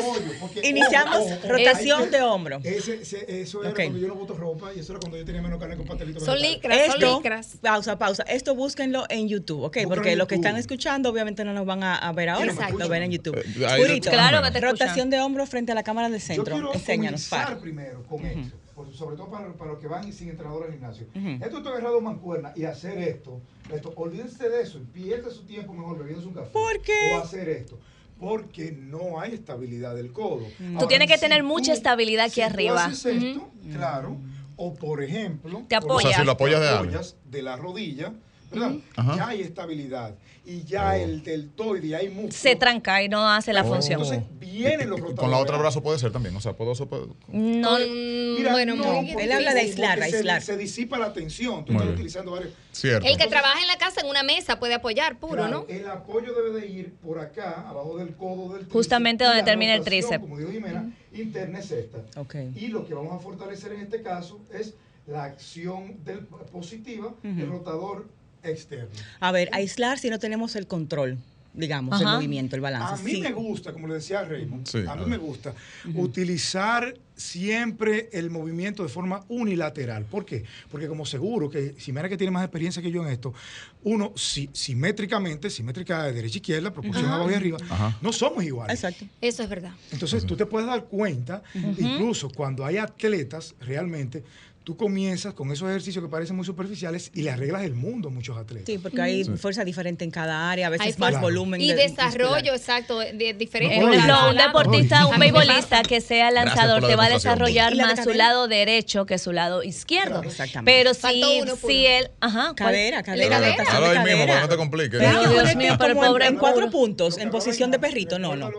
iniciamos 0.62 1.48
rotación 1.48 2.10
de 2.10 2.22
hombro. 2.22 2.60
Ese, 2.62 3.02
ese- 3.02 3.40
eso 3.40 3.62
era 3.62 3.74
cuando 3.74 3.98
yo 3.98 4.08
no 4.08 4.14
boto 4.14 4.34
ropa 4.34 4.72
y 4.74 4.80
eso 4.80 4.92
era 4.92 5.00
cuando 5.00 5.18
yo 5.18 5.24
tenía 5.24 5.42
menos 5.42 5.58
carne 5.58 5.76
con 5.76 5.86
pastelito. 5.86 6.20
Son 6.20 6.38
licras, 6.40 6.86
son 6.86 6.94
Esto, 6.96 7.16
licras. 7.16 7.56
pausa, 7.60 7.98
pausa. 7.98 8.22
Esto 8.24 8.54
búsquenlo 8.54 9.04
en 9.08 9.28
YouTube, 9.28 9.62
¿ok? 9.62 9.64
Búsquenlo 9.76 9.88
Porque 9.94 10.16
los 10.16 10.28
que 10.28 10.34
están 10.36 10.56
escuchando 10.56 11.10
obviamente 11.10 11.44
no 11.44 11.52
nos 11.52 11.66
van 11.66 11.82
a, 11.82 11.96
a 11.96 12.12
ver 12.12 12.28
ahora, 12.30 12.52
Exacto. 12.52 12.78
lo 12.78 12.88
ven 12.88 13.02
en 13.04 13.10
YouTube. 13.12 13.36
Eh, 13.38 13.44
Purito, 13.76 14.10
te- 14.10 14.16
Claro 14.16 14.42
que 14.42 14.50
te 14.50 14.60
rotación 14.60 15.10
de 15.10 15.20
hombro 15.20 15.46
frente 15.46 15.72
a 15.72 15.74
la 15.74 15.82
cámara 15.82 16.08
del 16.08 16.20
Yo 16.20 16.26
centro. 16.26 16.54
quiero 16.54 16.74
Enséñanos, 16.74 17.28
comenzar 17.28 17.46
para. 17.48 17.60
primero 17.60 18.02
con 18.08 18.24
esto, 18.24 18.56
sobre 18.96 19.16
todo 19.16 19.30
para, 19.30 19.52
para 19.52 19.72
los 19.72 19.80
que 19.80 19.86
van 19.86 20.10
sin 20.12 20.30
entrenador 20.30 20.64
al 20.66 20.72
gimnasio. 20.72 21.06
Esto 21.14 21.58
está 21.58 21.70
agarrado 21.70 22.00
mancuerna 22.00 22.52
y 22.56 22.64
hacer 22.64 22.98
esto, 22.98 23.40
esto, 23.74 23.92
olvídense 23.96 24.48
de 24.48 24.62
eso 24.62 24.78
y 24.78 24.84
pierde 24.84 25.30
su 25.30 25.42
tiempo 25.44 25.72
mejor 25.72 25.98
bebiéndose 25.98 26.28
un 26.28 26.34
café. 26.34 26.50
¿Por 26.52 26.80
qué? 26.82 27.12
O 27.14 27.18
hacer 27.22 27.48
esto. 27.48 27.78
Porque 28.20 28.70
no 28.72 29.18
hay 29.20 29.32
estabilidad 29.34 29.94
del 29.94 30.12
codo. 30.12 30.46
Tú 30.78 30.86
tienes 30.86 31.08
que 31.08 31.16
tener 31.18 31.42
mucha 31.42 31.72
estabilidad 31.72 32.26
aquí 32.26 32.34
si 32.34 32.40
tú 32.42 32.46
arriba. 32.46 32.84
haces 32.84 33.22
esto, 33.22 33.48
claro, 33.72 34.16
o 34.56 34.74
por 34.74 35.02
ejemplo, 35.02 35.62
Te 35.68 35.76
apoyas. 35.76 36.04
O 36.04 36.08
sea, 36.10 36.18
si 36.20 36.24
lo 36.26 36.32
apoyas 36.32 36.60
de 36.60 36.66
te 36.68 36.74
apoyas 36.74 37.16
de 37.24 37.42
la 37.42 37.56
rodilla. 37.56 38.12
Ya 38.52 39.28
hay 39.28 39.42
estabilidad 39.42 40.14
y 40.44 40.64
ya 40.64 40.96
el 40.96 41.22
deltoide, 41.22 41.86
y 41.86 41.94
hay 41.94 42.08
músculo. 42.08 42.32
Se 42.32 42.56
tranca 42.56 43.00
y 43.02 43.08
no 43.08 43.28
hace 43.28 43.52
la 43.52 43.62
Oh. 43.62 43.68
función. 43.68 44.00
Entonces 44.02 44.24
vienen 44.50 44.88
los 44.90 44.98
rotadores. 45.00 45.20
Con 45.20 45.30
la 45.30 45.38
otra 45.38 45.56
brazo 45.56 45.82
puede 45.82 45.98
ser 45.98 46.12
también. 46.12 46.34
O 46.36 46.40
sea, 46.40 46.52
puedo. 46.54 46.74
puedo- 46.86 47.14
No, 47.28 47.78
Mira, 47.78 48.52
bueno, 48.52 48.74
no, 48.76 49.00
Él 49.00 49.32
habla 49.32 49.54
de 49.54 49.60
aislar, 49.60 49.98
se- 49.98 50.04
aislar. 50.16 50.42
Se, 50.42 50.56
disipa 50.56 50.98
la 50.98 51.12
tensión. 51.12 51.64
Tú 51.64 51.72
Muy 51.72 51.76
estás 51.76 51.86
bien. 51.86 51.94
utilizando 51.94 52.32
varios. 52.32 52.52
Cierto. 52.72 53.06
El 53.06 53.16
que 53.16 53.26
trabaja 53.26 53.60
en 53.60 53.66
la 53.66 53.76
casa 53.78 54.00
en 54.00 54.08
una 54.08 54.22
mesa 54.22 54.58
puede 54.58 54.74
apoyar 54.74 55.18
puro, 55.18 55.42
Claro, 55.42 55.66
¿no? 55.68 55.74
El 55.74 55.88
apoyo 55.88 56.32
debe 56.34 56.60
de 56.60 56.66
ir 56.66 56.92
por 57.02 57.18
acá, 57.18 57.64
abajo 57.68 57.98
del 57.98 58.14
codo 58.14 58.42
del 58.48 58.50
tríceps. 58.60 58.72
Justamente 58.72 59.24
donde 59.24 59.42
termina 59.42 59.74
el 59.74 59.82
tríceps. 59.84 60.20
Como 60.20 60.38
dijo 60.38 60.50
Jimena, 60.50 60.92
interna 61.12 61.58
es 61.58 61.70
esta. 61.70 61.98
Ok. 62.20 62.36
Y 62.56 62.68
lo 62.68 62.86
que 62.86 62.94
vamos 62.94 63.12
a 63.14 63.18
fortalecer 63.18 63.72
en 63.72 63.80
este 63.80 64.02
caso 64.02 64.40
es 64.52 64.74
la 65.06 65.24
acción 65.24 65.96
del, 66.04 66.20
positiva 66.52 67.12
del 67.22 67.48
rotador 67.48 68.06
externo. 68.42 68.88
A 69.18 69.32
ver, 69.32 69.48
aislar 69.52 69.98
si 69.98 70.08
no 70.08 70.18
tenemos 70.18 70.54
el 70.56 70.66
control, 70.66 71.18
digamos, 71.52 72.00
el 72.00 72.06
movimiento, 72.06 72.54
el 72.56 72.62
balance. 72.62 73.02
A 73.02 73.04
mí 73.04 73.12
Sí. 73.16 73.20
me 73.20 73.32
gusta, 73.32 73.72
como 73.72 73.88
le 73.88 73.94
decía 73.94 74.24
Raymond, 74.24 74.66
Sí, 74.66 74.84
a 74.88 74.94
mí 74.96 75.04
me 75.06 75.16
gusta 75.16 75.52
utilizar 75.94 76.96
siempre 77.16 78.08
el 78.12 78.30
movimiento 78.30 78.82
de 78.82 78.88
forma 78.88 79.24
unilateral. 79.28 80.04
¿Por 80.06 80.24
qué? 80.24 80.44
Porque 80.70 80.88
como 80.88 81.04
seguro 81.04 81.50
que 81.50 81.74
Ximena 81.78 82.08
que 82.08 82.16
tiene 82.16 82.30
más 82.30 82.44
experiencia 82.44 82.80
que 82.80 82.90
yo 82.90 83.02
en 83.04 83.12
esto, 83.12 83.34
uno 83.82 84.12
si, 84.16 84.48
simétricamente, 84.54 85.50
simétrica 85.50 86.04
de 86.04 86.12
derecha 86.12 86.36
a 86.36 86.38
izquierda, 86.38 86.72
proporción 86.72 87.06
abajo 87.06 87.30
y 87.30 87.34
arriba, 87.34 87.58
Ajá. 87.68 87.98
no 88.00 88.12
somos 88.12 88.42
iguales. 88.44 88.74
Exacto. 88.82 89.04
Eso 89.20 89.42
es 89.42 89.48
verdad. 89.50 89.72
Entonces 89.92 90.24
tú 90.24 90.36
te 90.36 90.46
puedes 90.46 90.66
dar 90.66 90.84
cuenta, 90.84 91.42
incluso 91.54 92.30
cuando 92.30 92.64
hay 92.64 92.78
atletas 92.78 93.54
realmente, 93.60 94.24
tú 94.64 94.76
comienzas 94.76 95.32
con 95.34 95.50
esos 95.50 95.68
ejercicios 95.68 96.04
que 96.04 96.10
parecen 96.10 96.36
muy 96.36 96.44
superficiales 96.44 97.10
y 97.14 97.22
le 97.22 97.30
arreglas 97.30 97.62
el 97.64 97.74
mundo 97.74 98.08
a 98.08 98.12
muchos 98.12 98.36
atletas. 98.36 98.66
Sí, 98.66 98.78
porque 98.78 99.00
hay 99.00 99.24
fuerza 99.24 99.64
diferente 99.64 100.04
en 100.04 100.10
cada 100.10 100.50
área, 100.50 100.66
a 100.66 100.70
veces 100.70 100.86
Hay 100.86 100.94
más 100.98 101.20
volumen. 101.20 101.60
Y 101.60 101.68
de- 101.68 101.76
desarrollo, 101.88 102.52
muscular. 102.52 102.56
exacto, 102.56 102.98
de 102.98 103.34
diferente. 103.34 103.78
No 103.80 103.86
Oye, 103.88 104.30
un 104.30 104.36
deportista, 104.36 105.06
un 105.06 105.18
beisbolista 105.18 105.82
que 105.82 106.00
sea 106.00 106.30
lanzador 106.30 106.82
la 106.82 106.88
te 106.88 106.96
va 106.96 107.06
a 107.06 107.10
desarrollar 107.10 107.72
¿Y 107.72 107.76
la 107.76 107.88
de 107.88 107.94
más 107.96 108.04
su 108.04 108.12
lado 108.12 108.48
derecho 108.48 109.06
que 109.06 109.18
su 109.18 109.32
lado 109.32 109.62
izquierdo. 109.62 110.20
Claro. 110.20 110.28
Exactamente. 110.30 110.70
Pero 110.70 110.94
si, 110.94 111.22
si 111.66 111.86
él, 111.86 112.10
ajá. 112.20 112.54
Cadera, 112.54 113.02
cadera. 113.02 113.40
cadera? 113.40 113.64
mismo 114.04 114.26
cadera. 114.26 114.26
para 114.26 114.34
que 114.34 114.42
no 114.42 114.48
te 114.48 114.56
compliques. 114.56 115.00
Pero 115.00 115.30
Dios 115.30 115.56
mío, 115.56 115.76
pero 115.78 115.92
en- 115.92 115.98
pobre 116.00 116.26
en 116.26 116.36
cuatro 116.36 116.70
puntos, 116.70 117.18
en 117.18 117.30
posición 117.30 117.70
de 117.70 117.78
perrito. 117.78 118.18
No, 118.18 118.36
no. 118.36 118.50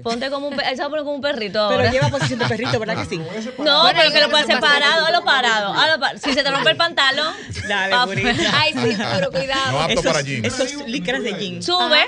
No. 0.00 0.04
Ponte 0.04 0.30
como 0.30 0.48
un, 0.48 0.54
él 0.60 0.76
se 0.76 0.76
va 0.82 0.86
a 0.86 0.88
poner 0.88 1.04
como 1.04 1.16
un 1.16 1.20
perrito 1.20 1.60
ahora. 1.60 1.76
Pero 1.78 1.92
lleva 1.92 2.08
posición 2.08 2.38
de 2.38 2.46
perrito, 2.46 2.78
¿verdad 2.78 2.96
que 2.96 3.04
sí? 3.04 3.16
Lo 3.18 3.24
a. 3.30 3.64
No, 3.64 3.90
pero 3.94 4.10
que 4.12 4.20
lo 4.20 4.30
puedes 4.30 4.46
que 4.46 4.54
pasa 4.56 4.60
parado, 4.74 5.06
tú 5.06 5.12
te 5.12 5.24
parado. 5.24 5.74
Si 6.22 6.32
se 6.32 6.42
te 6.42 6.50
rompe 6.50 6.70
el 6.70 6.76
pantalón, 6.76 7.34
Dale, 7.68 7.92
pa- 7.94 8.06
Purito. 8.06 8.28
Ay, 8.54 8.72
sí, 8.72 8.96
puro, 8.96 9.20
No 9.20 9.30
cuidado. 9.30 9.80
apto 9.80 10.00
Esos- 10.00 10.04
para 10.12 10.22
gym. 10.22 10.44
Esos 10.44 10.86
licras 10.88 11.22
de 11.22 11.34
jean. 11.34 11.62
sube. 11.62 12.04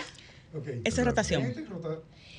Esa 0.85 1.01
es 1.01 1.07
rotación. 1.07 1.43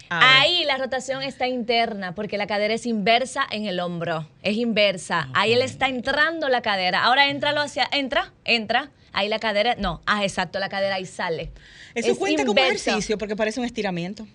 Abre. 0.08 0.28
Ahí 0.28 0.64
la 0.66 0.78
rotación 0.78 1.24
está 1.24 1.48
interna 1.48 2.14
porque 2.14 2.38
la 2.38 2.46
cadera 2.46 2.76
es 2.76 2.86
inversa 2.86 3.44
en 3.50 3.66
el 3.66 3.80
hombro. 3.80 4.28
Es 4.44 4.56
inversa. 4.56 5.30
Ahí 5.34 5.52
él 5.54 5.62
está 5.64 5.88
entrando 5.88 6.48
la 6.48 6.62
cadera. 6.62 7.04
Ahora 7.04 7.28
éntralo 7.28 7.60
hacia. 7.62 7.88
Entra, 7.92 8.32
entra. 8.44 8.92
Ahí 9.14 9.30
la 9.30 9.40
cadera. 9.40 9.76
No, 9.80 10.02
ah, 10.06 10.24
exacto, 10.24 10.60
la 10.60 10.70
cadera 10.70 10.96
ahí 10.96 11.06
sale. 11.06 11.52
Eso 11.96 12.12
Es 12.12 12.18
cuenta 12.20 12.46
como 12.46 12.60
ejercicio 12.62 13.18
porque 13.18 13.36
parece 13.36 13.60
un 13.60 13.66
estiramiento. 13.66 14.28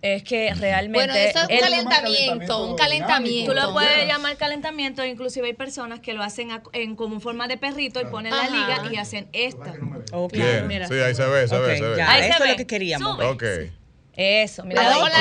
Es 0.00 0.22
que 0.22 0.54
realmente. 0.54 0.98
Bueno, 1.06 1.14
eso 1.14 1.40
es 1.48 1.60
un 1.60 1.60
calentamiento, 1.60 2.66
un 2.66 2.76
calentamiento. 2.76 3.52
Tú 3.52 3.58
lo 3.58 3.72
puedes 3.72 4.06
llamar 4.06 4.36
calentamiento, 4.36 5.04
inclusive 5.04 5.48
hay 5.48 5.54
personas 5.54 5.98
que 6.00 6.12
lo 6.14 6.22
hacen 6.22 6.52
a- 6.52 6.62
en 6.72 6.94
como 6.94 7.18
forma 7.20 7.48
de 7.48 7.56
perrito 7.56 8.00
y 8.00 8.04
ponen 8.04 8.30
la 8.32 8.42
Ajá. 8.42 8.50
liga 8.80 8.92
y 8.92 8.96
hacen 8.96 9.28
esta. 9.32 9.74
Ok. 10.12 10.32
Bien. 10.34 10.66
Mira. 10.68 10.86
Sí, 10.86 10.94
ahí 10.94 11.14
se 11.14 11.26
ve, 11.26 11.48
se 11.48 11.56
Ok, 11.56 11.66
ve, 11.66 11.78
se 11.78 11.84
ve. 11.84 11.96
ya. 11.96 12.10
Ahí 12.12 12.22
se 12.22 12.28
Eso 12.28 12.34
es 12.38 12.44
ve. 12.44 12.48
lo 12.50 12.56
que 12.56 12.66
queríamos. 12.66 13.16
Sube. 13.16 13.72
Eso, 14.20 14.64
mira. 14.64 14.82
Cuidado 14.82 15.00
con 15.00 15.10
la. 15.12 15.18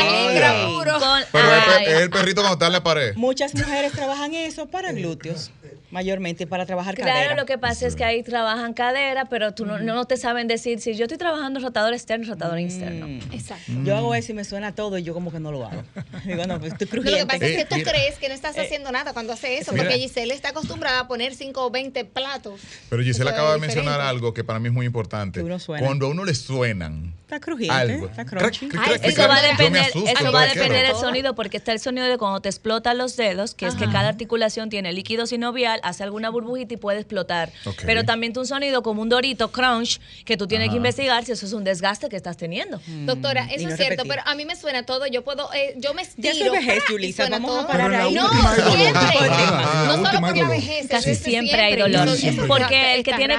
Con- 0.99 1.23
Pero 1.31 1.47
es, 1.55 1.63
ay. 1.77 1.85
el 2.01 2.09
perrito 2.09 2.41
cuando 2.41 2.53
está 2.53 2.65
en 2.67 2.73
la 2.73 2.83
pared. 2.83 3.13
Muchas 3.15 3.53
mujeres 3.53 3.91
trabajan 3.91 4.33
eso 4.33 4.65
para 4.67 4.91
glúteos, 4.91 5.51
mayormente 5.91 6.47
para 6.47 6.65
trabajar 6.65 6.95
Claro, 6.95 7.11
cadera. 7.13 7.35
lo 7.35 7.45
que 7.45 7.59
pasa 7.59 7.85
es 7.85 7.95
que 7.95 8.03
ahí 8.03 8.23
trabajan 8.23 8.73
cadera, 8.73 9.25
pero 9.25 9.53
tú 9.53 9.67
no, 9.67 9.77
no 9.77 10.05
te 10.05 10.17
saben 10.17 10.47
decir 10.47 10.79
si 10.81 10.95
yo 10.95 11.03
estoy 11.03 11.19
trabajando 11.19 11.59
rotador 11.59 11.93
externo, 11.93 12.27
rotador 12.27 12.59
interno. 12.59 13.05
Exacto. 13.31 13.71
Yo 13.83 13.95
hago 13.95 14.15
eso 14.15 14.31
y 14.31 14.35
me 14.35 14.43
suena 14.43 14.73
todo 14.73 14.97
y 14.97 15.03
yo 15.03 15.13
como 15.13 15.31
que 15.31 15.39
no 15.39 15.51
lo 15.51 15.63
hago. 15.65 15.83
Digo, 16.25 16.45
no, 16.47 16.59
pues 16.59 16.73
estoy 16.73 16.87
No, 16.87 16.95
lo 16.95 17.01
que 17.03 17.09
crujiente. 17.09 17.25
pasa 17.33 17.45
es 17.45 17.55
que 17.55 17.61
Eh, 17.61 17.65
tú 17.69 17.75
mira. 17.75 17.91
crees 17.91 18.17
que 18.17 18.29
no 18.29 18.33
estás 18.33 18.57
haciendo 18.57 18.91
nada 18.91 19.13
cuando 19.13 19.33
hace 19.33 19.59
eso, 19.59 19.73
Mira. 19.73 19.83
porque 19.85 19.99
Giselle 19.99 20.33
está 20.33 20.49
acostumbrada 20.49 21.01
a 21.01 21.07
poner 21.07 21.35
5 21.35 21.63
o 21.65 21.69
20 21.69 22.03
platos. 22.05 22.61
Pero 22.89 23.03
Giselle 23.03 23.29
acaba 23.29 23.53
de 23.53 23.59
mencionar 23.59 24.01
algo 24.01 24.33
que 24.33 24.43
para 24.43 24.59
mí 24.59 24.69
es 24.69 24.73
muy 24.73 24.87
importante. 24.87 25.41
Uno 25.43 25.59
suena. 25.59 25.85
Cuando 25.85 26.07
a 26.07 26.09
uno 26.09 26.25
le 26.25 26.33
suenan, 26.33 27.13
Está 27.27 27.41
crujiente, 27.41 27.75
algo. 27.75 28.05
está 28.07 28.23
crunchy. 28.23 28.69
Ay, 28.79 28.95
Eso 29.03 29.27
va 29.27 29.35
a 29.35 29.41
depender, 29.41 29.81
asusto, 29.81 30.09
eso 30.17 30.31
va 30.31 30.43
a 30.43 30.45
depender 30.45 30.87
del 30.87 30.95
sonido, 30.95 31.35
porque 31.35 31.57
está 31.57 31.73
el 31.73 31.81
sonido 31.81 32.07
de 32.07 32.17
cuando 32.17 32.39
te 32.39 32.47
explotan 32.47 32.97
los 32.97 33.17
dedos, 33.17 33.53
que 33.53 33.67
es 33.67 33.75
que 33.75 33.83
cada 33.89 34.07
articulación 34.07 34.69
tiene 34.69 34.93
líquido 34.93 35.27
sinovial, 35.27 35.81
hace 35.83 36.03
alguna 36.03 36.29
burbujita 36.29 36.75
y 36.75 36.77
puede 36.77 36.99
explotar. 36.99 37.51
Pero 37.85 38.05
también 38.05 38.31
tiene 38.31 38.43
un 38.43 38.47
sonido 38.47 38.81
como 38.81 39.01
un 39.01 39.09
dorito 39.09 39.51
crunch, 39.51 39.99
que 40.23 40.37
tú 40.37 40.47
tienes 40.47 40.67
Ajá. 40.69 40.71
que 40.73 40.77
investigar 40.77 41.25
si 41.25 41.33
eso 41.33 41.45
es 41.45 41.51
un 41.51 41.65
desgaste 41.65 42.07
que 42.07 42.15
estás 42.15 42.37
teniendo. 42.37 42.79
Doctora, 43.05 43.43
Mm, 43.43 43.49
y 43.49 43.53
eso 43.55 43.63
no 43.63 43.69
es 43.71 43.75
cierto, 43.75 44.03
repetir. 44.03 44.09
pero 44.09 44.21
a 44.25 44.35
mí 44.35 44.45
me 44.45 44.55
suena 44.55 44.83
todo. 44.83 45.05
Yo 45.07 45.25
puedo, 45.25 45.49
eh, 45.53 45.73
yo 45.75 45.93
me 45.93 46.03
Ya 46.15 46.31
estiro. 46.31 46.33
eso 46.33 46.45
es 46.45 46.51
vejez, 46.65 46.83
Yulisa, 46.89 47.27
vamos 47.29 47.65
a 47.65 47.67
parar 47.67 47.93
ahí. 47.93 48.13
No, 48.13 48.29
siempre. 48.29 48.63
No 49.87 49.95
solo 50.05 50.19
por 50.21 50.37
la 50.37 50.47
vejez. 50.47 50.87
Casi 50.87 51.13
siempre 51.13 51.59
hay 51.59 51.75
dolor. 51.75 52.07
Porque 52.47 52.95
el 52.95 53.03
que 53.03 53.13
tiene 53.15 53.35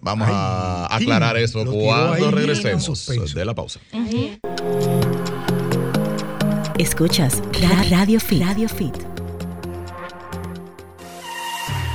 Vamos 0.00 0.28
a 0.30 0.94
aclarar 0.94 1.36
eso 1.38 1.64
cuando 1.64 2.30
regresemos 2.30 3.06
de 3.34 3.44
la 3.44 3.54
pausa. 3.54 3.80
Escuchas 6.78 7.40
Ra- 7.62 7.84
Radio 7.88 8.20
Fit. 8.20 8.42
Radio 8.42 8.68
Fit. 8.68 8.94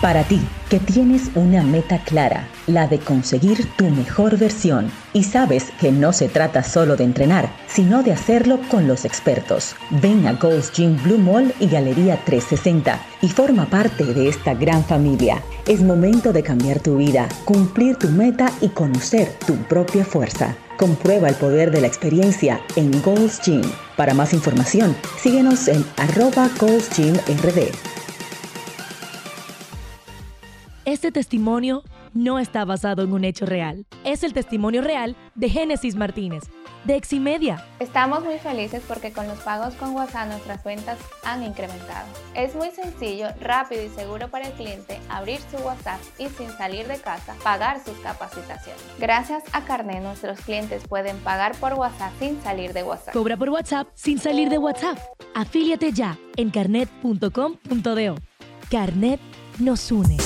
Para 0.01 0.23
ti, 0.23 0.39
que 0.69 0.79
tienes 0.79 1.29
una 1.35 1.61
meta 1.61 2.01
clara, 2.05 2.47
la 2.67 2.87
de 2.87 2.99
conseguir 2.99 3.67
tu 3.75 3.89
mejor 3.89 4.37
versión, 4.37 4.89
y 5.11 5.23
sabes 5.23 5.73
que 5.81 5.91
no 5.91 6.13
se 6.13 6.29
trata 6.29 6.63
solo 6.63 6.95
de 6.95 7.03
entrenar, 7.03 7.51
sino 7.67 8.01
de 8.01 8.13
hacerlo 8.13 8.61
con 8.71 8.87
los 8.87 9.03
expertos. 9.03 9.75
Ven 9.89 10.25
a 10.25 10.33
Gold's 10.33 10.71
Gym 10.71 10.95
Blue 11.03 11.17
Mall 11.17 11.53
y 11.59 11.67
Galería 11.67 12.17
360 12.23 12.97
y 13.21 13.27
forma 13.27 13.65
parte 13.65 14.05
de 14.05 14.29
esta 14.29 14.53
gran 14.53 14.85
familia. 14.85 15.43
Es 15.67 15.81
momento 15.81 16.31
de 16.31 16.43
cambiar 16.43 16.79
tu 16.79 16.95
vida, 16.95 17.27
cumplir 17.43 17.97
tu 17.97 18.07
meta 18.07 18.49
y 18.61 18.69
conocer 18.69 19.33
tu 19.45 19.55
propia 19.63 20.05
fuerza. 20.05 20.55
Comprueba 20.77 21.27
el 21.27 21.35
poder 21.35 21.71
de 21.71 21.81
la 21.81 21.87
experiencia 21.87 22.61
en 22.77 23.01
Gold's 23.01 23.41
Gym. 23.41 23.63
Para 23.97 24.13
más 24.13 24.31
información, 24.31 24.95
síguenos 25.21 25.67
en 25.67 25.83
arroba 25.97 26.49
Gym 26.95 27.15
RD. 27.15 27.88
Este 30.99 31.13
testimonio 31.13 31.81
no 32.13 32.39
está 32.39 32.65
basado 32.65 33.03
en 33.03 33.13
un 33.13 33.23
hecho 33.23 33.45
real. 33.45 33.85
Es 34.03 34.21
el 34.25 34.33
testimonio 34.33 34.81
real 34.81 35.15
de 35.33 35.47
Génesis 35.49 35.95
Martínez, 35.95 36.43
de 36.83 36.97
Eximedia. 36.97 37.65
Estamos 37.79 38.21
muy 38.25 38.37
felices 38.37 38.83
porque 38.85 39.13
con 39.13 39.25
los 39.25 39.39
pagos 39.39 39.75
con 39.75 39.95
WhatsApp 39.95 40.27
nuestras 40.27 40.61
ventas 40.61 40.99
han 41.23 41.41
incrementado. 41.43 42.05
Es 42.35 42.53
muy 42.53 42.71
sencillo, 42.71 43.27
rápido 43.39 43.81
y 43.81 43.87
seguro 43.87 44.27
para 44.27 44.47
el 44.47 44.53
cliente 44.55 44.99
abrir 45.07 45.39
su 45.49 45.55
WhatsApp 45.63 46.01
y 46.17 46.27
sin 46.27 46.49
salir 46.57 46.85
de 46.85 46.99
casa 46.99 47.33
pagar 47.45 47.81
sus 47.81 47.97
capacitaciones. 47.99 48.83
Gracias 48.99 49.41
a 49.53 49.63
Carnet 49.63 50.03
nuestros 50.03 50.41
clientes 50.41 50.85
pueden 50.85 51.15
pagar 51.19 51.55
por 51.61 51.75
WhatsApp 51.75 52.11
sin 52.19 52.41
salir 52.41 52.73
de 52.73 52.83
WhatsApp. 52.83 53.13
Cobra 53.13 53.37
por 53.37 53.51
WhatsApp 53.51 53.87
sin 53.93 54.19
salir 54.19 54.49
de 54.49 54.57
WhatsApp. 54.57 54.97
Afíliate 55.33 55.93
ya 55.93 56.17
en 56.35 56.49
carnet.com.do. 56.49 58.15
Carnet 58.69 59.21
nos 59.59 59.93
une. 59.93 60.17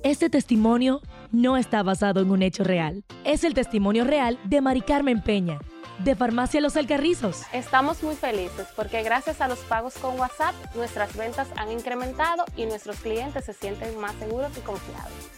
Este 0.03 0.29
testimonio 0.29 1.01
no 1.33 1.57
está 1.57 1.83
basado 1.83 2.21
en 2.21 2.31
un 2.31 2.43
hecho 2.43 2.63
real. 2.65 3.03
Es 3.25 3.45
el 3.45 3.55
testimonio 3.55 4.05
real 4.05 4.39
de 4.45 4.61
Mari 4.61 4.83
Carmen 4.83 5.23
Peña, 5.23 5.59
de 5.99 6.15
Farmacia 6.15 6.61
Los 6.61 6.77
Alcarrizos. 6.77 7.43
Estamos 7.53 8.03
muy 8.03 8.15
felices 8.15 8.67
porque 8.77 9.03
gracias 9.03 9.41
a 9.41 9.49
los 9.49 9.61
pagos 9.61 9.95
con 9.95 10.19
WhatsApp 10.19 10.55
nuestras 10.75 11.17
ventas 11.17 11.49
han 11.57 11.73
incrementado 11.73 12.45
y 12.57 12.67
nuestros 12.67 12.99
clientes 12.99 13.47
se 13.47 13.53
sienten 13.53 13.99
más 13.99 14.15
seguros 14.17 14.53
y 14.57 14.61
confiables. 14.61 15.31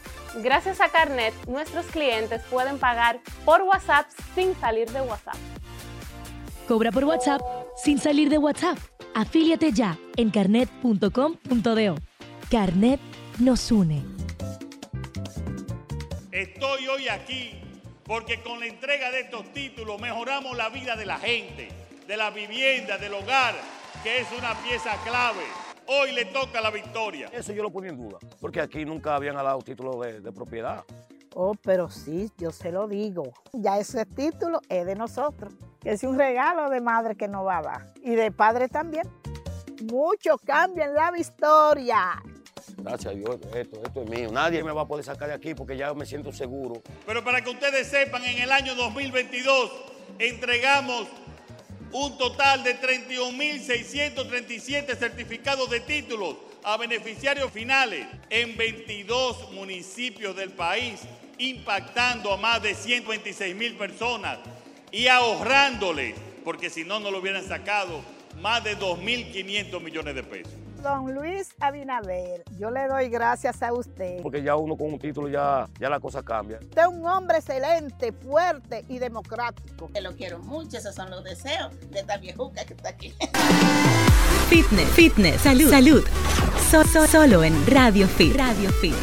Gracias 0.43 0.83
a 0.83 0.91
Carnet, 0.91 1.33
nuestros 1.47 1.87
clientes 1.87 2.43
pueden 2.51 2.79
pagar 2.79 3.21
por 3.45 3.63
WhatsApp 3.63 4.07
sin 4.35 4.55
salir 4.61 4.91
de 4.91 5.01
WhatsApp. 5.01 5.37
Cobra 6.67 6.91
por 6.91 7.05
WhatsApp 7.05 7.41
sin 7.77 7.99
salir 7.99 8.29
de 8.29 8.39
WhatsApp. 8.39 8.77
Afíliate 9.15 9.73
ya 9.73 9.97
en 10.17 10.31
carnet.com.do. 10.31 11.95
Carnet 12.51 13.01
nos 13.39 13.71
une. 13.71 14.03
Estoy 16.33 16.89
hoy 16.89 17.09
aquí 17.09 17.53
porque 18.05 18.43
con 18.43 18.61
la 18.61 18.67
entrega 18.67 19.11
de 19.11 19.21
estos 19.21 19.53
títulos 19.53 20.01
mejoramos 20.01 20.57
la 20.57 20.69
vida 20.69 20.97
de 20.97 21.07
la 21.07 21.19
gente, 21.19 21.69
de 22.07 22.17
la 22.17 22.31
vivienda, 22.31 22.99
del 22.99 23.15
hogar, 23.15 23.55
que 24.03 24.19
es 24.19 24.27
una 24.37 24.55
pieza 24.63 24.97
clave. 25.05 25.45
Hoy 25.87 26.13
le 26.13 26.25
toca 26.27 26.61
la 26.61 26.71
victoria. 26.71 27.29
Eso 27.33 27.53
yo 27.53 27.63
lo 27.63 27.71
ponía 27.71 27.91
en 27.91 27.97
duda, 27.97 28.19
porque 28.41 28.61
aquí 28.61 28.85
nunca 28.85 29.15
habían 29.15 29.37
dado 29.37 29.61
título 29.63 30.01
de, 30.01 30.21
de 30.21 30.33
propiedad. 30.33 30.85
Oh, 31.39 31.55
pero 31.55 31.91
sí, 31.91 32.31
yo 32.39 32.51
se 32.51 32.73
lo 32.73 32.89
digo. 32.89 33.35
Ya 33.53 33.79
ese 33.79 34.07
título 34.07 34.63
es 34.71 34.87
de 34.87 34.95
nosotros. 34.95 35.53
Es 35.85 36.03
un 36.03 36.17
regalo 36.17 36.71
de 36.71 36.81
madre 36.81 37.15
que 37.15 37.29
nos 37.29 37.47
va 37.47 37.59
a 37.59 37.63
dar. 37.63 37.93
Y 38.03 38.15
de 38.15 38.33
padre 38.33 38.69
también. 38.69 39.07
Mucho 39.93 40.39
cambio 40.39 40.85
en 40.85 40.95
la 40.95 41.13
historia. 41.15 42.23
Gracias 42.79 43.13
a 43.13 43.15
Dios, 43.15 43.37
esto, 43.55 43.83
esto 43.85 44.03
es 44.03 44.09
mío. 44.09 44.33
Nadie 44.33 44.65
me 44.65 44.73
va 44.73 44.81
a 44.81 44.89
poder 44.89 45.05
sacar 45.05 45.29
de 45.29 45.35
aquí 45.35 45.55
porque 45.55 45.77
ya 45.77 45.93
me 45.93 46.07
siento 46.07 46.33
seguro. 46.33 46.81
Pero 47.05 47.23
para 47.23 47.43
que 47.43 47.51
ustedes 47.51 47.87
sepan, 47.87 48.25
en 48.25 48.39
el 48.39 48.51
año 48.51 48.75
2022 48.75 49.73
entregamos 50.19 51.07
un 51.93 52.17
total 52.17 52.65
de 52.65 52.81
31.637 52.81 54.97
certificados 54.97 55.69
de 55.69 55.81
títulos 55.81 56.37
a 56.65 56.79
beneficiarios 56.79 57.53
finales 57.53 58.07
en 58.31 58.57
22 58.57 59.53
municipios 59.53 60.35
del 60.35 60.51
país, 60.51 61.03
impactando 61.39 62.33
a 62.33 62.37
más 62.37 62.63
de 62.63 62.75
126 62.75 63.55
mil 63.57 63.77
personas 63.77 64.39
y 64.91 65.07
ahorrándoles, 65.09 66.15
porque 66.45 66.71
si 66.71 66.85
no, 66.85 67.01
no 67.01 67.11
lo 67.11 67.19
hubieran 67.19 67.47
sacado, 67.47 68.01
más 68.41 68.63
de 68.65 68.79
2.500 68.79 69.81
millones 69.83 70.15
de 70.15 70.23
pesos. 70.23 70.53
Don 70.83 71.13
Luis 71.15 71.49
Abinader, 71.59 72.45
yo 72.61 72.71
le 72.71 72.87
doy 72.87 73.09
gracias 73.09 73.61
a 73.63 73.73
usted. 73.73 74.21
Porque 74.23 74.43
ya 74.43 74.55
uno 74.57 74.77
con 74.77 74.93
un 74.93 74.99
título 75.01 75.29
ya, 75.29 75.67
ya 75.81 75.89
la 75.91 75.99
cosa 75.99 76.23
cambia. 76.23 76.59
Usted 76.63 76.83
es 76.83 76.87
un 76.89 77.05
hombre 77.07 77.39
excelente, 77.39 78.13
fuerte 78.13 78.85
y 78.89 78.99
democrático. 78.99 79.89
Te 79.93 80.01
lo 80.01 80.15
quiero 80.15 80.39
mucho, 80.39 80.77
esos 80.79 80.95
son 80.95 81.11
los 81.11 81.25
deseos 81.25 81.73
de 81.91 82.01
esta 82.01 82.19
viejuca 82.19 82.65
que 82.65 82.75
está 82.75 82.91
aquí. 82.91 83.13
Fitness, 84.49 84.89
fitness, 84.91 85.41
salud, 85.41 85.71
salud. 85.71 86.05
So- 86.71 86.85
so- 86.85 87.07
solo 87.07 87.43
en 87.43 87.67
Radio 87.67 88.07
Fit. 88.07 88.37
Radio 88.37 88.71
Fit. 88.81 88.95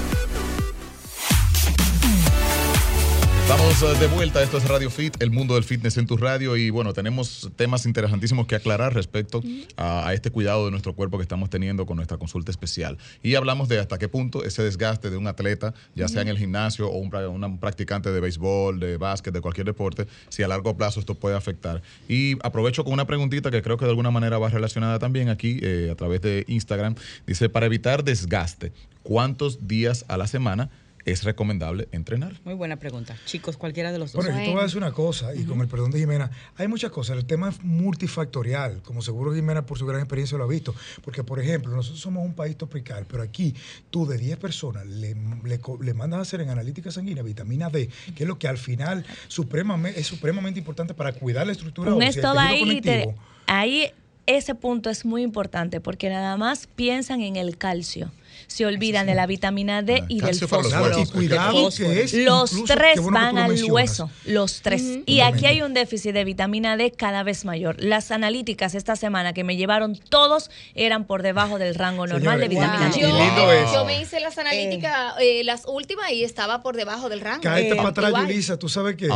Estamos 3.53 3.83
eh, 3.83 3.99
de 3.99 4.07
vuelta, 4.07 4.41
esto 4.41 4.57
es 4.57 4.67
Radio 4.67 4.89
Fit, 4.89 5.21
el 5.21 5.29
mundo 5.29 5.53
del 5.53 5.63
fitness 5.63 5.97
en 5.97 6.07
tu 6.07 6.17
radio 6.17 6.57
y 6.57 6.71
bueno, 6.71 6.91
tenemos 6.91 7.51
temas 7.55 7.85
interesantísimos 7.85 8.47
que 8.47 8.55
aclarar 8.55 8.95
respecto 8.95 9.43
a, 9.77 10.07
a 10.07 10.13
este 10.15 10.31
cuidado 10.31 10.65
de 10.65 10.71
nuestro 10.71 10.95
cuerpo 10.95 11.19
que 11.19 11.21
estamos 11.21 11.51
teniendo 11.51 11.85
con 11.85 11.97
nuestra 11.97 12.17
consulta 12.17 12.49
especial. 12.49 12.97
Y 13.21 13.35
hablamos 13.35 13.69
de 13.69 13.77
hasta 13.77 13.99
qué 13.99 14.07
punto 14.07 14.43
ese 14.43 14.63
desgaste 14.63 15.11
de 15.11 15.17
un 15.17 15.27
atleta, 15.27 15.75
ya 15.93 16.07
sea 16.07 16.23
en 16.23 16.29
el 16.29 16.39
gimnasio 16.39 16.89
o 16.89 16.97
un, 16.97 17.13
un 17.15 17.59
practicante 17.59 18.11
de 18.11 18.19
béisbol, 18.19 18.79
de 18.79 18.97
básquet, 18.97 19.31
de 19.31 19.41
cualquier 19.41 19.67
deporte, 19.67 20.07
si 20.29 20.41
a 20.41 20.47
largo 20.47 20.75
plazo 20.75 20.99
esto 20.99 21.13
puede 21.13 21.35
afectar. 21.35 21.83
Y 22.09 22.37
aprovecho 22.41 22.83
con 22.83 22.93
una 22.93 23.05
preguntita 23.05 23.51
que 23.51 23.61
creo 23.61 23.77
que 23.77 23.85
de 23.85 23.91
alguna 23.91 24.09
manera 24.09 24.39
va 24.39 24.49
relacionada 24.49 24.97
también 24.97 25.29
aquí 25.29 25.59
eh, 25.61 25.89
a 25.91 25.95
través 25.95 26.21
de 26.21 26.43
Instagram. 26.47 26.95
Dice, 27.27 27.49
para 27.49 27.67
evitar 27.67 28.03
desgaste, 28.03 28.71
¿cuántos 29.03 29.67
días 29.67 30.05
a 30.07 30.17
la 30.17 30.25
semana 30.25 30.71
es 31.05 31.23
recomendable 31.23 31.87
entrenar? 31.91 32.33
Muy 32.45 32.53
buena 32.53 32.77
pregunta. 32.77 33.15
Chicos, 33.25 33.57
cualquiera 33.57 33.91
de 33.91 33.99
los 33.99 34.13
dos. 34.13 34.23
Bueno, 34.23 34.39
yo 34.39 34.45
te 34.45 34.51
voy 34.51 34.59
a 34.59 34.63
decir 34.63 34.77
una 34.77 34.91
cosa, 34.91 35.35
y 35.35 35.43
con 35.43 35.59
el 35.61 35.67
perdón 35.67 35.91
de 35.91 35.99
Jimena, 35.99 36.31
hay 36.55 36.67
muchas 36.67 36.91
cosas. 36.91 37.17
El 37.17 37.25
tema 37.25 37.49
es 37.49 37.61
multifactorial, 37.63 38.81
como 38.81 39.01
seguro 39.01 39.33
Jimena 39.33 39.65
por 39.65 39.77
su 39.77 39.85
gran 39.85 39.99
experiencia 39.99 40.37
lo 40.37 40.43
ha 40.43 40.47
visto. 40.47 40.73
Porque, 41.03 41.23
por 41.23 41.39
ejemplo, 41.39 41.75
nosotros 41.75 41.99
somos 42.01 42.25
un 42.25 42.33
país 42.33 42.57
tropical, 42.57 43.05
pero 43.09 43.23
aquí 43.23 43.53
tú 43.89 44.05
de 44.05 44.17
10 44.17 44.37
personas 44.37 44.85
le, 44.85 45.15
le 45.43 45.59
co- 45.59 45.79
le 45.81 45.93
mandas 45.93 46.19
a 46.19 46.21
hacer 46.21 46.41
en 46.41 46.49
analítica 46.49 46.91
sanguínea 46.91 47.23
vitamina 47.23 47.69
D, 47.69 47.89
que 48.15 48.23
es 48.23 48.27
lo 48.27 48.37
que 48.39 48.47
al 48.47 48.57
final 48.57 49.05
supremamente, 49.27 49.99
es 49.99 50.07
supremamente 50.07 50.59
importante 50.59 50.93
para 50.93 51.11
cuidar 51.13 51.45
la 51.45 51.51
estructura 51.53 51.93
Un 51.93 52.01
ósea, 52.03 52.31
el 52.31 52.37
ahí, 52.37 52.81
te- 52.81 53.15
ahí 53.47 53.91
ese 54.25 54.55
punto 54.55 54.89
es 54.89 55.03
muy 55.03 55.21
importante 55.21 55.81
porque 55.81 56.09
nada 56.09 56.37
más 56.37 56.67
piensan 56.67 57.21
en 57.21 57.35
el 57.35 57.57
calcio. 57.57 58.11
Se 58.53 58.67
olvidan 58.67 59.07
de 59.07 59.15
la 59.15 59.25
vitamina 59.25 59.81
D 59.81 60.03
y 60.09 60.17
del 60.19 60.27
calcio 60.29 60.47
fósforo. 60.47 60.99
Y 60.99 61.05
cuidado 61.07 61.69
que 61.75 62.03
es 62.03 62.13
los 62.13 62.51
incluso, 62.53 62.71
tres 62.75 62.99
bueno 63.01 63.17
van 63.19 63.37
al 63.39 63.47
mencionas. 63.49 63.73
hueso, 63.73 64.11
los 64.25 64.61
tres. 64.61 64.99
Y 65.07 65.21
aquí 65.21 65.47
hay 65.47 65.63
un 65.63 65.73
déficit 65.73 66.13
de 66.13 66.23
vitamina 66.23 66.77
D 66.77 66.91
cada 66.91 67.23
vez 67.23 67.45
mayor. 67.45 67.77
Las 67.79 68.11
analíticas 68.11 68.75
esta 68.75 68.95
semana 68.95 69.33
que 69.33 69.43
me 69.43 69.57
llevaron 69.57 69.95
todos 69.95 70.51
eran 70.75 71.05
por 71.05 71.23
debajo 71.23 71.57
del 71.57 71.73
rango 71.73 72.05
normal 72.05 72.39
de 72.39 72.47
vitamina 72.47 72.89
wow. 72.89 72.99
D. 72.99 72.99
Y 72.99 73.11
lindo 73.11 73.51
eso. 73.51 73.73
Yo 73.73 73.85
me 73.85 73.99
hice 73.99 74.19
las 74.19 74.37
analíticas, 74.37 75.15
eh, 75.19 75.43
las 75.43 75.63
últimas, 75.65 76.11
y 76.11 76.23
estaba 76.23 76.61
por 76.61 76.75
debajo 76.75 77.09
del 77.09 77.21
rango. 77.21 77.41
Cállate 77.41 77.69
Eh, 77.69 77.75
para 77.75 77.89
atrás. 77.89 78.11
Yulisa, 78.13 78.59
tú 78.59 78.69
sabes 78.69 78.95
que 78.97 79.05
Y 79.05 79.09
el 79.09 79.13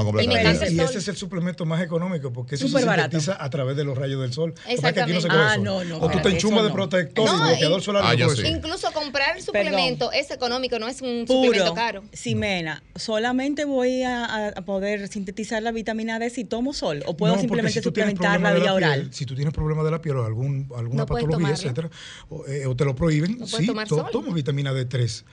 y 0.73 0.77
sol. 0.77 0.85
ese 0.85 0.97
es 0.97 1.07
el 1.09 1.15
suplemento 1.15 1.63
más 1.63 1.79
económico 1.83 2.33
porque 2.33 2.55
eso 2.55 2.67
Súper 2.67 2.81
se 2.81 2.87
barato. 2.87 3.11
sintetiza 3.19 3.43
a 3.43 3.49
través 3.51 3.77
de 3.77 3.83
los 3.83 3.95
rayos 3.95 4.19
del 4.19 4.33
sol. 4.33 4.55
Que 4.55 4.59
aquí 4.61 4.73
no 4.73 5.21
se 5.21 5.27
Exactamente. 5.27 5.53
Ah, 5.53 5.57
no, 5.57 5.83
no, 5.83 5.97
o 5.99 6.09
tú 6.09 6.19
te 6.23 6.29
enchumas 6.29 6.63
de 6.63 6.71
protector 6.71 7.27
y 7.29 7.37
bloqueador 7.51 7.79
y- 7.79 7.83
solar. 7.83 8.03
Ah, 8.03 8.15
y 8.15 8.17
yo. 8.17 8.27
Incluso 8.47 8.91
comprar 8.93 9.26
el 9.35 9.43
Perdón. 9.45 9.65
suplemento 9.65 10.11
es 10.11 10.31
económico, 10.31 10.79
no 10.79 10.87
es 10.87 11.01
un 11.01 11.25
suplemento 11.27 11.73
caro. 11.73 12.03
Ximena, 12.13 12.83
¿solamente 12.95 13.65
voy 13.65 14.03
a, 14.03 14.53
poder 14.65 15.07
sintetizar 15.07 15.61
la 15.63 15.71
vitamina 15.71 16.19
D 16.19 16.29
si 16.29 16.45
tomo 16.45 16.73
sol? 16.73 17.03
¿O 17.05 17.17
puedo 17.17 17.35
No, 17.35 17.39
simplemente 17.39 17.73
si 17.73 17.81
tú 17.81 17.91
tienes 17.91 18.13
suplementarla 18.13 18.49
problema 18.49 18.53
de 18.53 18.59
vía 18.59 18.69
la 18.69 18.73
oral? 18.75 18.99
piel, 19.01 19.13
si 19.13 19.25
tú 19.25 19.35
tienes 19.35 19.53
problemas 19.53 19.85
de 19.85 19.91
la 19.91 20.01
piel 20.01 20.17
o 20.17 20.25
algún, 20.25 20.69
alguna 20.75 21.03
No 21.03 21.05
patología, 21.05 21.49
etcétera, 21.49 21.89
o, 22.29 22.45
eh, 22.47 22.65
o 22.65 22.75
te 22.75 22.85
lo 22.85 22.95
prohíben, 22.95 23.37
No 23.39 23.47
sí, 23.47 23.65
tomar 23.65 23.87
to- 23.87 23.95
sol. 23.95 24.09
toma 24.11 24.33
vitamina 24.33 24.71
D3. 24.73 25.23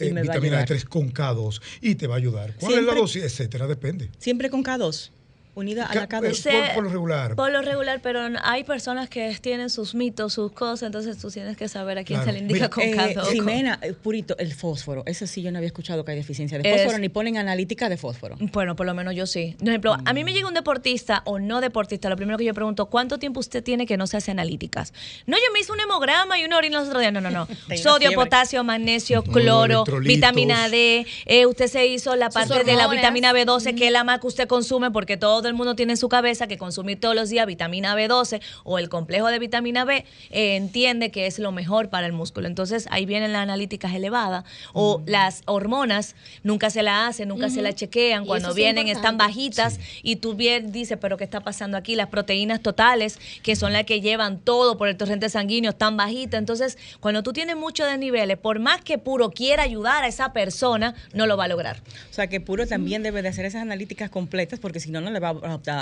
Y 0.00 0.04
eh, 0.04 0.12
vitamina 0.12 0.58
ayudar. 0.58 0.68
D3 0.68 0.84
con 0.84 1.12
K2 1.12 1.60
y 1.80 1.96
te 1.96 2.06
va 2.06 2.14
a 2.14 2.18
ayudar. 2.18 2.54
¿Cuál 2.60 2.74
es 2.74 2.84
la 2.84 2.94
dosis? 2.94 3.24
Etcétera, 3.24 3.66
depende. 3.66 4.10
Siempre 4.18 4.48
con 4.48 4.62
K2, 4.62 5.10
unida 5.58 5.86
a 5.86 5.94
la 5.94 6.06
Ca- 6.06 6.20
K2. 6.20 6.32
Se- 6.34 6.50
por, 6.50 6.74
por 6.74 6.84
lo 6.84 6.90
regular. 6.90 7.34
Por 7.36 7.50
lo 7.52 7.62
regular, 7.62 8.00
pero 8.02 8.20
hay 8.42 8.64
personas 8.64 9.08
que 9.08 9.36
tienen 9.40 9.70
sus 9.70 9.94
mitos, 9.94 10.32
sus 10.34 10.52
cosas, 10.52 10.86
entonces 10.86 11.18
tú 11.18 11.30
tienes 11.30 11.56
que 11.56 11.68
saber 11.68 11.98
a 11.98 12.04
quién 12.04 12.22
se 12.24 12.32
le 12.32 12.38
indica 12.38 12.68
con 12.70 12.82
Eh, 12.84 12.92
cada 12.96 13.22
ojo. 13.22 13.30
Ximena, 13.30 13.78
eh, 13.82 13.92
purito, 13.92 14.36
el 14.38 14.54
fósforo. 14.54 15.02
Eso 15.06 15.26
sí, 15.26 15.42
yo 15.42 15.50
no 15.52 15.58
había 15.58 15.66
escuchado 15.68 16.04
que 16.04 16.12
hay 16.12 16.16
deficiencia 16.18 16.58
de 16.58 16.68
Es- 16.68 16.76
fósforo, 16.82 16.98
ni 16.98 17.08
ponen 17.08 17.36
analítica 17.36 17.88
de 17.88 17.96
fósforo. 17.96 18.36
Bueno, 18.40 18.76
por 18.76 18.86
lo 18.86 18.94
menos 18.94 19.14
yo 19.14 19.26
sí. 19.26 19.54
Por 19.58 19.68
ejemplo, 19.68 19.96
a 20.04 20.12
mí 20.12 20.24
me 20.24 20.32
llega 20.32 20.48
un 20.48 20.54
deportista 20.54 21.22
o 21.24 21.38
no 21.38 21.60
deportista, 21.60 22.08
lo 22.08 22.16
primero 22.16 22.38
que 22.38 22.44
yo 22.44 22.54
pregunto, 22.54 22.86
¿cuánto 22.86 23.18
tiempo 23.18 23.40
usted 23.40 23.62
tiene 23.62 23.86
que 23.86 23.96
no 23.96 24.06
se 24.06 24.16
hace 24.16 24.30
analíticas? 24.30 24.92
No, 25.26 25.36
yo 25.36 25.52
me 25.52 25.60
hice 25.60 25.72
un 25.72 25.80
hemograma 25.80 26.38
y 26.38 26.44
una 26.44 26.56
orina 26.56 26.78
los 26.78 26.88
otros 26.88 27.00
días. 27.02 27.12
No, 27.12 27.20
no, 27.20 27.30
no. 27.30 27.48
Sodio, 27.82 28.12
potasio, 28.12 28.62
magnesio, 28.64 29.22
Todo, 29.22 29.32
cloro, 29.32 29.84
vitamina 30.02 30.68
D. 30.68 31.06
Eh, 31.26 31.46
usted 31.46 31.66
se 31.66 31.86
hizo 31.86 32.14
la 32.16 32.30
parte 32.30 32.64
de 32.64 32.74
la 32.76 32.88
vitamina 32.88 33.32
B12, 33.32 33.74
que 33.76 33.86
es 33.86 33.92
la 33.92 34.04
más 34.04 34.20
que 34.20 34.26
usted 34.26 34.46
consume, 34.48 34.90
porque 34.90 35.16
todo 35.48 35.52
el 35.52 35.56
mundo 35.56 35.74
tiene 35.74 35.94
en 35.94 35.96
su 35.96 36.10
cabeza 36.10 36.46
que 36.46 36.58
consumir 36.58 37.00
todos 37.00 37.14
los 37.14 37.30
días 37.30 37.46
vitamina 37.46 37.96
B12 37.96 38.42
o 38.64 38.78
el 38.78 38.90
complejo 38.90 39.28
de 39.28 39.38
vitamina 39.38 39.86
B 39.86 40.04
eh, 40.30 40.56
entiende 40.56 41.10
que 41.10 41.26
es 41.26 41.38
lo 41.38 41.52
mejor 41.52 41.88
para 41.88 42.06
el 42.06 42.12
músculo. 42.12 42.48
Entonces 42.48 42.86
ahí 42.90 43.06
vienen 43.06 43.32
las 43.32 43.44
analíticas 43.44 43.94
elevadas 43.94 44.44
o 44.74 45.02
las 45.06 45.40
hormonas 45.46 46.16
nunca 46.42 46.68
se 46.68 46.82
la 46.82 47.06
hacen, 47.06 47.28
nunca 47.28 47.48
se 47.48 47.62
la 47.62 47.72
chequean. 47.72 48.26
Cuando 48.26 48.50
es 48.50 48.54
vienen 48.54 48.88
están 48.88 49.16
bajitas 49.16 49.80
y 50.02 50.16
tú 50.16 50.34
bien 50.34 50.70
dices, 50.70 50.98
pero 51.00 51.16
¿qué 51.16 51.24
está 51.24 51.40
pasando 51.40 51.78
aquí? 51.78 51.94
Las 51.94 52.08
proteínas 52.08 52.60
totales, 52.60 53.18
que 53.42 53.56
son 53.56 53.72
las 53.72 53.84
que 53.84 54.02
llevan 54.02 54.40
todo 54.40 54.76
por 54.76 54.88
el 54.88 54.98
torrente 54.98 55.30
sanguíneo, 55.30 55.70
están 55.70 55.96
bajitas. 55.96 56.38
Entonces, 56.38 56.76
cuando 57.00 57.22
tú 57.22 57.32
tienes 57.32 57.56
muchos 57.56 57.86
desniveles, 57.86 58.36
por 58.36 58.58
más 58.58 58.82
que 58.82 58.98
puro 58.98 59.30
quiera 59.30 59.62
ayudar 59.62 60.04
a 60.04 60.08
esa 60.08 60.34
persona, 60.34 60.94
no 61.14 61.26
lo 61.26 61.38
va 61.38 61.44
a 61.44 61.48
lograr. 61.48 61.80
O 62.10 62.12
sea, 62.12 62.26
que 62.26 62.38
puro 62.38 62.66
también 62.66 63.02
debe 63.02 63.22
de 63.22 63.28
hacer 63.28 63.46
esas 63.46 63.62
analíticas 63.62 64.10
completas 64.10 64.58
porque 64.60 64.78
si 64.78 64.90
no, 64.90 65.00
no 65.00 65.10
le 65.10 65.20
va 65.20 65.27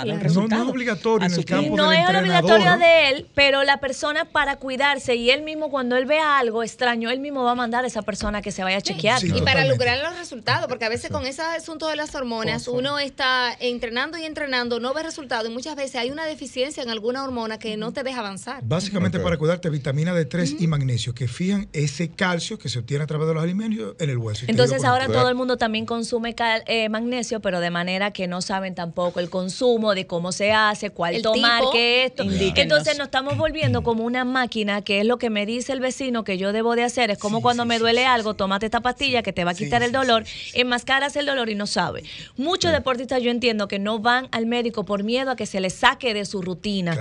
Claro. 0.03 0.19
No- 0.19 0.47
es 0.63 0.71
obligatorio 0.71 1.25
en 1.27 1.31
el 1.39 1.45
campo. 1.45 1.75
No 1.77 1.89
del 1.89 1.99
es 1.99 2.05
obligatorio 2.21 2.77
de 2.79 3.09
él, 3.09 3.27
pero 3.35 3.63
la 3.63 3.79
persona 3.79 4.25
para 4.25 4.57
cuidarse 4.57 5.15
y 5.15 5.29
él 5.31 5.43
mismo 5.43 5.69
cuando 5.69 5.95
él 5.97 6.05
vea 6.05 6.37
algo 6.39 6.63
extraño, 6.63 7.09
él 7.09 7.19
mismo 7.19 7.43
va 7.43 7.51
a 7.51 7.55
mandar 7.55 7.83
a 7.83 7.87
esa 7.87 8.01
persona 8.01 8.41
que 8.41 8.51
se 8.51 8.63
vaya 8.63 8.77
a 8.77 8.81
chequear. 8.81 9.19
y 9.37 9.41
para 9.41 9.61
lograr 9.69 9.97
los 10.03 10.17
resultados, 10.17 10.67
porque 10.67 10.85
a 10.85 10.89
veces 10.89 11.11
con 11.11 11.25
ese 11.25 11.41
asunto 11.41 11.87
de 11.87 11.95
las 11.95 12.13
hormonas, 12.15 12.67
uno 12.67 12.99
está 12.99 13.53
entrenando 13.59 14.17
y 14.17 14.23
entrenando, 14.25 14.79
no 14.79 14.93
ve 14.93 15.03
resultados 15.03 15.49
y 15.49 15.53
muchas 15.53 15.75
veces 15.75 15.95
hay 15.97 16.11
una 16.11 16.25
deficiencia 16.25 16.83
en 16.83 16.89
alguna 16.89 17.23
hormona 17.23 17.59
que 17.59 17.77
no 17.77 17.91
te 17.93 18.03
deja 18.03 18.19
avanzar. 18.19 18.61
Básicamente 18.63 19.19
para 19.19 19.37
cuidarte 19.37 19.69
vitamina 19.69 20.13
D3 20.13 20.57
y 20.59 20.67
magnesio 20.67 21.13
que 21.13 21.27
fijan 21.27 21.67
ese 21.73 22.09
calcio 22.09 22.57
que 22.59 22.69
se 22.69 22.79
obtiene 22.79 23.03
a 23.03 23.07
través 23.07 23.27
de 23.27 23.33
los 23.33 23.43
alimentos 23.43 23.95
en 23.99 24.09
el 24.09 24.17
hueso. 24.17 24.45
Entonces 24.47 24.83
ahora 24.83 25.07
todo 25.07 25.29
el 25.29 25.35
mundo 25.35 25.57
también 25.57 25.85
consume 25.85 26.35
cal- 26.35 26.63
eh, 26.67 26.89
magnesio, 26.89 27.39
pero 27.41 27.59
de 27.59 27.69
manera 27.69 28.11
que 28.11 28.27
no 28.27 28.41
saben 28.41 28.75
tampoco 28.75 29.19
el 29.19 29.29
consumo, 29.37 29.93
de 29.93 30.07
cómo 30.07 30.31
se 30.31 30.51
hace, 30.51 30.89
cuál 30.89 31.13
El 31.13 31.21
tomar, 31.21 31.59
tipo. 31.59 31.71
qué 31.71 32.05
esto. 32.05 32.23
Indíquenos. 32.23 32.57
Entonces 32.57 32.97
nos 32.97 33.07
estamos 33.07 33.37
volviendo 33.37 33.83
como 33.83 34.03
una 34.03 34.25
máquina, 34.25 34.81
que 34.81 34.99
es 35.01 35.05
lo 35.05 35.19
que 35.19 35.29
me 35.29 35.45
dice 35.45 35.73
el 35.73 35.79
vecino 35.79 36.23
que 36.23 36.39
yo 36.39 36.51
debo 36.53 36.75
de 36.75 36.83
hacer. 36.83 37.11
Es 37.11 37.19
como 37.19 37.43
cuando 37.43 37.65
me 37.65 37.77
duele 37.77 38.03
algo, 38.07 38.33
tómate 38.33 38.65
esta 38.65 38.81
pastilla 38.81 39.21
que 39.21 39.31
te 39.31 39.43
va 39.43 39.51
a 39.51 39.53
quitar 39.53 39.83
el 39.83 39.91
dolor, 39.91 40.23
enmascaras 40.55 41.15
el 41.17 41.27
dolor 41.27 41.49
y 41.49 41.55
no 41.55 41.67
sabe. 41.67 42.03
Muchos 42.35 42.71
deportistas 42.71 43.21
yo 43.21 43.29
entiendo 43.29 43.67
que 43.67 43.77
no 43.77 43.99
van 43.99 44.27
al 44.31 44.47
médico 44.47 44.85
por 44.85 45.03
miedo 45.03 45.29
a 45.29 45.35
que 45.35 45.45
se 45.45 45.59
les 45.59 45.73
saque 45.73 46.15
de 46.15 46.25
su 46.25 46.41
rutina. 46.41 46.97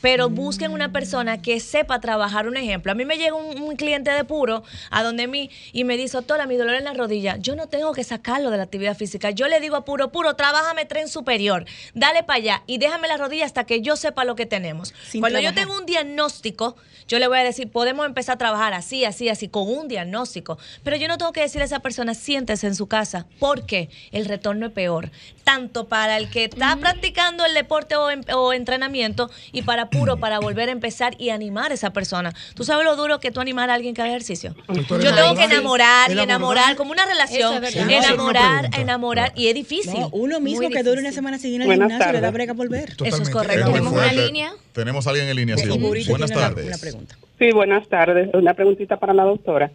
Pero 0.00 0.28
busquen 0.28 0.72
una 0.72 0.90
persona 0.90 1.40
que 1.40 1.60
sepa 1.60 2.00
trabajar. 2.00 2.48
Un 2.48 2.56
ejemplo, 2.56 2.90
a 2.90 2.96
mí 2.96 3.04
me 3.04 3.16
llega 3.16 3.34
un, 3.34 3.62
un 3.62 3.76
cliente 3.76 4.10
de 4.10 4.24
puro 4.24 4.64
a 4.90 5.04
donde 5.04 5.28
mí 5.28 5.50
y 5.72 5.84
me 5.84 5.96
dice, 5.96 6.16
doctora, 6.16 6.46
mi 6.46 6.56
dolor 6.56 6.74
en 6.74 6.84
la 6.84 6.94
rodilla, 6.94 7.36
yo 7.36 7.54
no 7.54 7.68
tengo 7.68 7.92
que 7.92 8.02
sacarlo 8.02 8.50
de 8.50 8.56
la 8.56 8.64
actividad 8.64 8.96
física. 8.96 9.30
Yo 9.30 9.46
le 9.46 9.60
digo 9.60 9.76
a 9.76 9.84
puro, 9.84 10.10
puro, 10.10 10.34
trabájame 10.34 10.84
tren 10.84 11.08
superior, 11.08 11.64
dale 11.94 12.22
para 12.22 12.36
allá 12.38 12.62
y 12.66 12.78
déjame 12.78 13.08
la 13.08 13.16
rodilla 13.16 13.44
hasta 13.44 13.64
que 13.64 13.80
yo 13.80 13.96
sepa 13.96 14.24
lo 14.24 14.34
que 14.36 14.46
tenemos. 14.46 14.94
Sin 15.08 15.20
Cuando 15.20 15.38
yo 15.40 15.54
tengo 15.54 15.76
un 15.76 15.86
diagnóstico, 15.86 16.76
yo 17.08 17.18
le 17.20 17.28
voy 17.28 17.38
a 17.38 17.44
decir, 17.44 17.70
podemos 17.70 18.04
empezar 18.06 18.34
a 18.34 18.38
trabajar 18.38 18.74
así, 18.74 19.04
así, 19.04 19.28
así, 19.28 19.48
con 19.48 19.68
un 19.68 19.86
diagnóstico. 19.86 20.58
Pero 20.82 20.96
yo 20.96 21.06
no 21.06 21.18
tengo 21.18 21.32
que 21.32 21.40
decirle 21.40 21.62
a 21.62 21.66
esa 21.66 21.78
persona, 21.80 22.14
siéntese 22.14 22.66
en 22.66 22.74
su 22.74 22.88
casa, 22.88 23.26
porque 23.38 23.90
el 24.10 24.24
retorno 24.24 24.66
es 24.66 24.72
peor. 24.72 25.10
Tanto 25.44 25.86
para 25.86 26.16
el 26.16 26.28
que 26.30 26.44
está 26.44 26.76
practicando 26.76 27.44
el 27.44 27.54
deporte 27.54 27.94
o, 27.94 28.10
en- 28.10 28.24
o 28.34 28.52
entrenamiento 28.52 29.30
y 29.52 29.62
para 29.62 29.88
puro, 29.90 30.16
para 30.16 30.40
volver 30.40 30.68
a 30.68 30.72
empezar 30.72 31.14
y 31.18 31.30
animar 31.30 31.70
a 31.70 31.74
esa 31.74 31.92
persona. 31.92 32.32
¿Tú 32.54 32.64
sabes 32.64 32.84
lo 32.84 32.96
duro 32.96 33.20
que 33.20 33.30
tú 33.30 33.40
animar 33.40 33.70
a 33.70 33.74
alguien 33.74 33.94
que 33.94 34.02
haga 34.02 34.10
ejercicio? 34.10 34.56
Doctora, 34.66 35.04
Yo 35.04 35.14
tengo 35.14 35.34
que 35.36 35.44
enamorar 35.44 36.10
y 36.10 36.18
enamorar, 36.18 36.74
como 36.74 36.90
una 36.90 37.06
relación. 37.06 37.62
Es 37.64 37.76
Enamorar, 37.76 38.70
enamorar, 38.78 39.32
y 39.36 39.46
es 39.46 39.54
difícil. 39.54 40.00
No, 40.00 40.08
uno 40.12 40.40
mismo 40.40 40.62
Muy 40.62 40.72
que 40.72 40.82
dura 40.82 41.00
una 41.00 41.12
semana 41.12 41.36
al 41.36 41.40
Buenas 41.66 41.88
gimnasio 41.90 42.12
le 42.12 42.20
da 42.20 42.20
tardes. 42.20 42.32
brega 42.32 42.52
volver. 42.52 42.90
Eso 43.04 43.22
es 43.22 43.30
correcto. 43.30 43.66
Tenemos 43.66 43.92
una 43.92 44.12
línea. 44.12 44.52
Tenemos 44.72 45.06
a 45.06 45.10
alguien 45.10 45.28
en 45.28 45.36
línea, 45.36 45.56
sí. 45.56 45.68
Buenas 46.08 46.30
tardes. 46.30 46.66
Una 46.66 46.78
pregunta. 46.78 47.16
Sí, 47.38 47.52
buenas 47.52 47.86
tardes. 47.88 48.30
Una 48.32 48.54
preguntita 48.54 48.96
para 48.96 49.12
la 49.12 49.24
doctora. 49.24 49.70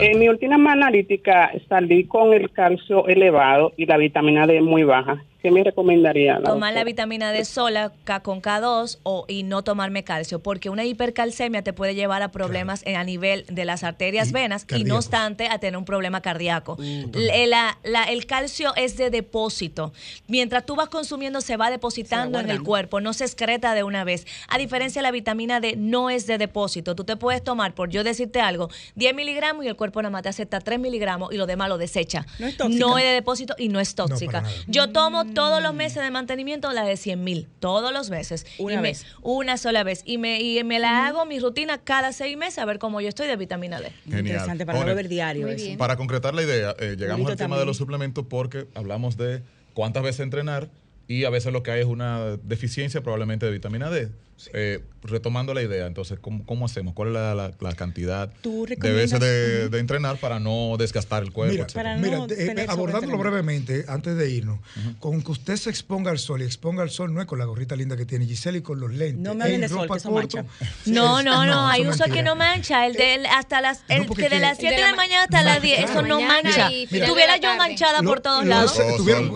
En 0.00 0.18
mi 0.18 0.28
última 0.28 0.72
analítica 0.72 1.52
salí 1.68 2.04
con 2.04 2.32
el 2.32 2.50
calcio 2.50 3.06
elevado 3.06 3.72
y 3.76 3.86
la 3.86 3.96
vitamina 3.96 4.46
D 4.46 4.60
muy 4.60 4.82
baja. 4.82 5.22
¿Qué 5.44 5.50
me 5.50 5.62
recomendaría? 5.62 6.38
la 6.38 6.44
Tomar 6.48 6.72
la 6.72 6.84
vitamina 6.84 7.30
D 7.30 7.44
sola 7.44 7.92
K 8.04 8.20
con 8.20 8.40
K2 8.40 8.98
o, 9.02 9.26
y 9.28 9.42
no 9.42 9.62
tomarme 9.62 10.02
calcio, 10.02 10.38
porque 10.38 10.70
una 10.70 10.84
hipercalcemia 10.86 11.60
te 11.62 11.74
puede 11.74 11.94
llevar 11.94 12.22
a 12.22 12.32
problemas 12.32 12.80
en- 12.86 12.96
a 12.96 13.04
nivel 13.04 13.44
de 13.50 13.66
las 13.66 13.84
arterias, 13.84 14.32
venas 14.32 14.64
y 14.74 14.84
no 14.84 14.96
obstante 14.96 15.48
a 15.48 15.58
tener 15.58 15.76
un 15.76 15.84
problema 15.84 16.22
cardíaco. 16.22 16.78
La- 17.12 17.76
la- 17.84 18.04
el 18.04 18.24
calcio 18.24 18.72
es 18.76 18.96
de 18.96 19.10
depósito. 19.10 19.92
Mientras 20.28 20.64
tú 20.64 20.76
vas 20.76 20.88
consumiendo 20.88 21.42
se 21.42 21.58
va 21.58 21.68
depositando 21.70 22.38
en 22.40 22.46
el 22.48 22.62
cuerpo, 22.62 23.00
no 23.02 23.12
se 23.12 23.24
excreta 23.24 23.74
de 23.74 23.82
una 23.82 24.02
vez. 24.04 24.26
A 24.48 24.56
diferencia 24.56 25.02
la 25.02 25.10
vitamina 25.10 25.60
D 25.60 25.74
no 25.76 26.08
es 26.08 26.26
de 26.26 26.38
depósito. 26.38 26.94
Tú 26.94 27.04
te 27.04 27.16
puedes 27.16 27.44
tomar, 27.44 27.74
por 27.74 27.90
yo 27.90 28.02
decirte 28.02 28.40
algo, 28.40 28.70
10 28.94 29.14
miligramos 29.14 29.66
y 29.66 29.68
el 29.68 29.76
cuerpo 29.76 30.00
nada 30.00 30.10
más 30.10 30.22
te 30.22 30.30
acepta 30.30 30.60
3 30.60 30.80
miligramos 30.80 31.34
y 31.34 31.36
lo 31.36 31.44
demás 31.46 31.68
lo 31.68 31.76
desecha. 31.76 32.24
No 32.38 32.46
es 32.46 32.56
tóxica. 32.56 32.80
No 32.86 32.96
es 32.96 33.04
de 33.04 33.10
depósito 33.10 33.54
y 33.58 33.68
no 33.68 33.78
es 33.78 33.94
tóxica. 33.94 34.42
yo 34.68 34.88
tomo 34.90 35.33
todos 35.34 35.62
los 35.62 35.74
meses 35.74 36.02
de 36.02 36.10
mantenimiento 36.10 36.70
la 36.72 36.84
de 36.84 36.96
100 36.96 37.22
mil, 37.24 37.48
todos 37.60 37.92
los 37.92 38.10
meses. 38.10 38.46
Una 38.58 38.74
Y 38.74 38.76
me- 38.76 38.82
vez. 38.82 39.06
una 39.22 39.56
sola 39.56 39.82
vez. 39.84 40.02
Y 40.04 40.18
me, 40.18 40.40
y 40.40 40.62
me 40.64 40.78
la 40.78 41.06
hago 41.06 41.26
mi 41.26 41.38
rutina 41.40 41.78
cada 41.78 42.12
seis 42.12 42.36
meses 42.36 42.58
a 42.58 42.64
ver 42.64 42.78
cómo 42.78 43.00
yo 43.00 43.08
estoy 43.08 43.26
de 43.26 43.36
vitamina 43.36 43.80
D. 43.80 43.90
Genial. 44.04 44.20
Interesante 44.26 44.66
para 44.66 44.78
no 44.80 44.86
beber 44.86 45.08
diario 45.08 45.48
eso. 45.48 45.76
Para 45.78 45.96
concretar 45.96 46.34
la 46.34 46.42
idea, 46.42 46.74
eh, 46.78 46.96
llegamos 46.98 47.22
Bonito 47.24 47.30
al 47.32 47.36
tema 47.36 47.48
también. 47.56 47.60
de 47.60 47.66
los 47.66 47.76
suplementos 47.76 48.24
porque 48.28 48.66
hablamos 48.74 49.16
de 49.16 49.42
cuántas 49.74 50.02
veces 50.02 50.20
entrenar 50.20 50.68
y 51.08 51.24
a 51.24 51.30
veces 51.30 51.52
lo 51.52 51.62
que 51.62 51.70
hay 51.70 51.80
es 51.80 51.86
una 51.86 52.36
deficiencia 52.42 53.02
probablemente 53.02 53.44
de 53.46 53.52
vitamina 53.52 53.90
D. 53.90 54.08
Eh, 54.52 54.82
retomando 55.04 55.52
la 55.52 55.62
idea, 55.62 55.86
entonces, 55.86 56.18
¿cómo, 56.18 56.44
cómo 56.46 56.64
hacemos? 56.64 56.94
¿Cuál 56.94 57.08
es 57.08 57.14
la, 57.14 57.34
la- 57.34 57.52
la 57.60 57.72
cantidad 57.74 58.30
¿Tú 58.40 58.66
de 58.66 58.92
veces 58.92 59.20
de, 59.20 59.78
entrenar 59.78 60.16
para 60.16 60.40
no 60.40 60.76
desgastar 60.78 61.22
el 61.22 61.30
cuerpo? 61.30 61.66
Mira, 61.74 61.96
mira, 61.98 62.26
eh, 62.30 62.66
abordándolo 62.68 63.18
brevemente, 63.18 63.84
antes 63.86 64.16
de 64.16 64.30
irnos, 64.30 64.60
con 65.00 65.20
que 65.22 65.30
usted 65.30 65.56
se 65.56 65.68
exponga 65.70 66.10
al 66.10 66.18
sol 66.18 66.40
y 66.40 66.44
exponga 66.46 66.82
al 66.82 66.88
sol 66.90 67.12
no 67.12 67.20
es 67.20 67.26
con 67.26 67.38
la 67.38 67.44
gorrita 67.44 67.76
linda 67.76 67.96
que 67.98 68.06
tiene 68.06 68.24
Giselle 68.26 68.58
y 68.58 68.62
con 68.62 68.80
los 68.80 68.92
lentes. 68.92 69.20
No 69.22 69.34
me 69.34 69.44
hablen 69.44 69.56
en 69.56 69.60
de 69.62 69.68
sol, 69.68 69.82
ropa 69.82 69.94
que 69.94 69.98
eso 69.98 70.10
corto. 70.10 70.36
mancha. 70.38 70.50
No, 70.86 71.18
Es- 71.18 71.24
no, 71.26 71.44
no, 71.46 71.68
hay 71.68 71.82
es 71.82 71.88
uso 71.88 72.04
que 72.04 72.22
no 72.22 72.34
mancha. 72.34 72.86
El 72.86 72.94
de 72.94 73.26
hasta 73.30 73.60
las, 73.60 73.84
el 73.88 74.06
que 74.08 74.28
de 74.30 74.38
las 74.40 74.56
7 74.58 74.74
de 74.74 74.80
la 74.82 74.94
mañana 74.94 75.24
hasta 75.24 75.42
las 75.42 75.60
10, 75.60 75.90
eso 75.90 76.02
no 76.02 76.20
mancha. 76.20 76.70
Tuviera 77.06 77.36
yo 77.36 77.54
manchada 77.56 78.02
por 78.02 78.20
todos 78.20 78.44
lados. 78.46 78.74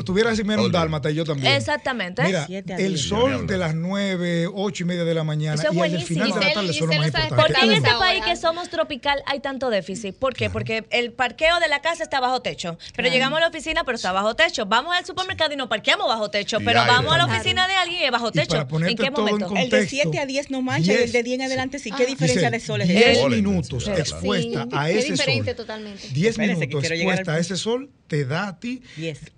tuviera, 0.05 0.31
así 0.31 0.45
menos 0.45 0.67
un 0.67 0.73
dálmata 0.73 1.11
y 1.11 1.15
yo 1.15 1.25
también. 1.25 1.53
Exactamente. 1.55 2.23
Mira, 2.23 2.47
el 2.79 2.99
sol 2.99 3.47
de 3.47 3.59
las 3.59 3.75
9, 3.75 4.49
8 4.53 4.83
y 4.85 4.87
media 4.89 5.05
de 5.05 5.15
la 5.15 5.23
mañana 5.23 5.55
Eso 5.55 5.69
es 5.69 5.75
y 5.75 5.77
buenísimo. 5.77 6.07
final 6.25 6.41
de 6.41 6.47
la 6.47 6.53
tarde 6.55 6.73
son 6.73 6.89
los 6.89 6.97
más 6.99 7.07
importantes. 7.07 7.47
Porque 7.47 7.61
en 7.65 7.73
este 7.73 7.91
país 7.99 8.25
que 8.25 8.37
somos 8.37 8.69
tropical 8.69 9.23
hay 9.27 9.39
tanto 9.41 9.71
déficit. 9.71 10.17
¿Por 10.17 10.35
qué? 10.35 10.51
Porque 10.51 10.85
el 10.91 11.13
parqueo 11.13 11.61
de 11.61 11.69
la 11.69 11.81
casa 11.81 12.03
está 12.03 12.19
bajo 12.19 12.43
techo. 12.43 12.77
Pero 12.97 13.09
llegamos 13.09 13.37
a 13.37 13.41
la 13.41 13.49
oficina, 13.49 13.85
pero 13.85 13.95
está 13.97 14.11
bajo 14.13 14.35
techo. 14.35 14.67
Vamos 14.67 14.97
al 14.97 15.05
supermercado 15.05 15.53
y 15.53 15.57
nos 15.57 15.69
parqueamos 15.69 16.09
bajo 16.09 16.31
techo. 16.31 16.59
Y 16.61 16.65
Pero 16.65 16.81
aire 16.81 16.93
vamos 16.93 17.15
a 17.15 17.19
la 17.19 17.27
oficina 17.27 17.69
de 17.69 17.75
alguien 17.75 18.01
y 18.03 18.05
es 18.05 18.11
bajo 18.11 18.33
techo. 18.33 18.67
¿En 18.87 18.97
qué 18.97 19.11
momento? 19.11 19.55
El 19.57 19.71
de 19.71 19.87
7 19.87 20.19
a 20.19 20.27
10 20.27 20.51
no 20.51 20.63
mancha 20.63 20.93
y 20.93 20.97
el 20.97 21.13
de 21.13 21.23
10 21.23 21.39
en 21.39 21.43
adelante 21.47 21.79
sí. 21.79 21.91
¿Qué 21.93 22.07
diferencia 22.07 22.51
de 22.51 22.59
sol 22.61 22.81
es 22.81 22.89
10 22.89 23.07
ese? 23.19 23.29
minutos 23.29 23.87
expuesta 23.89 24.67
a 24.73 24.91
es 24.91 25.05
ese 25.05 25.13
diferente 25.13 25.51
sol. 25.51 25.57
totalmente. 25.57 26.09
10 26.09 26.31
Espérese, 26.31 26.61
que 26.61 26.67
minutos 26.69 26.91
al 26.91 26.97
expuesta 26.97 27.33
a 27.35 27.39
ese 27.39 27.57
sol 27.57 27.91
te 28.07 28.25
da 28.25 28.49
a 28.49 28.59
ti 28.59 28.83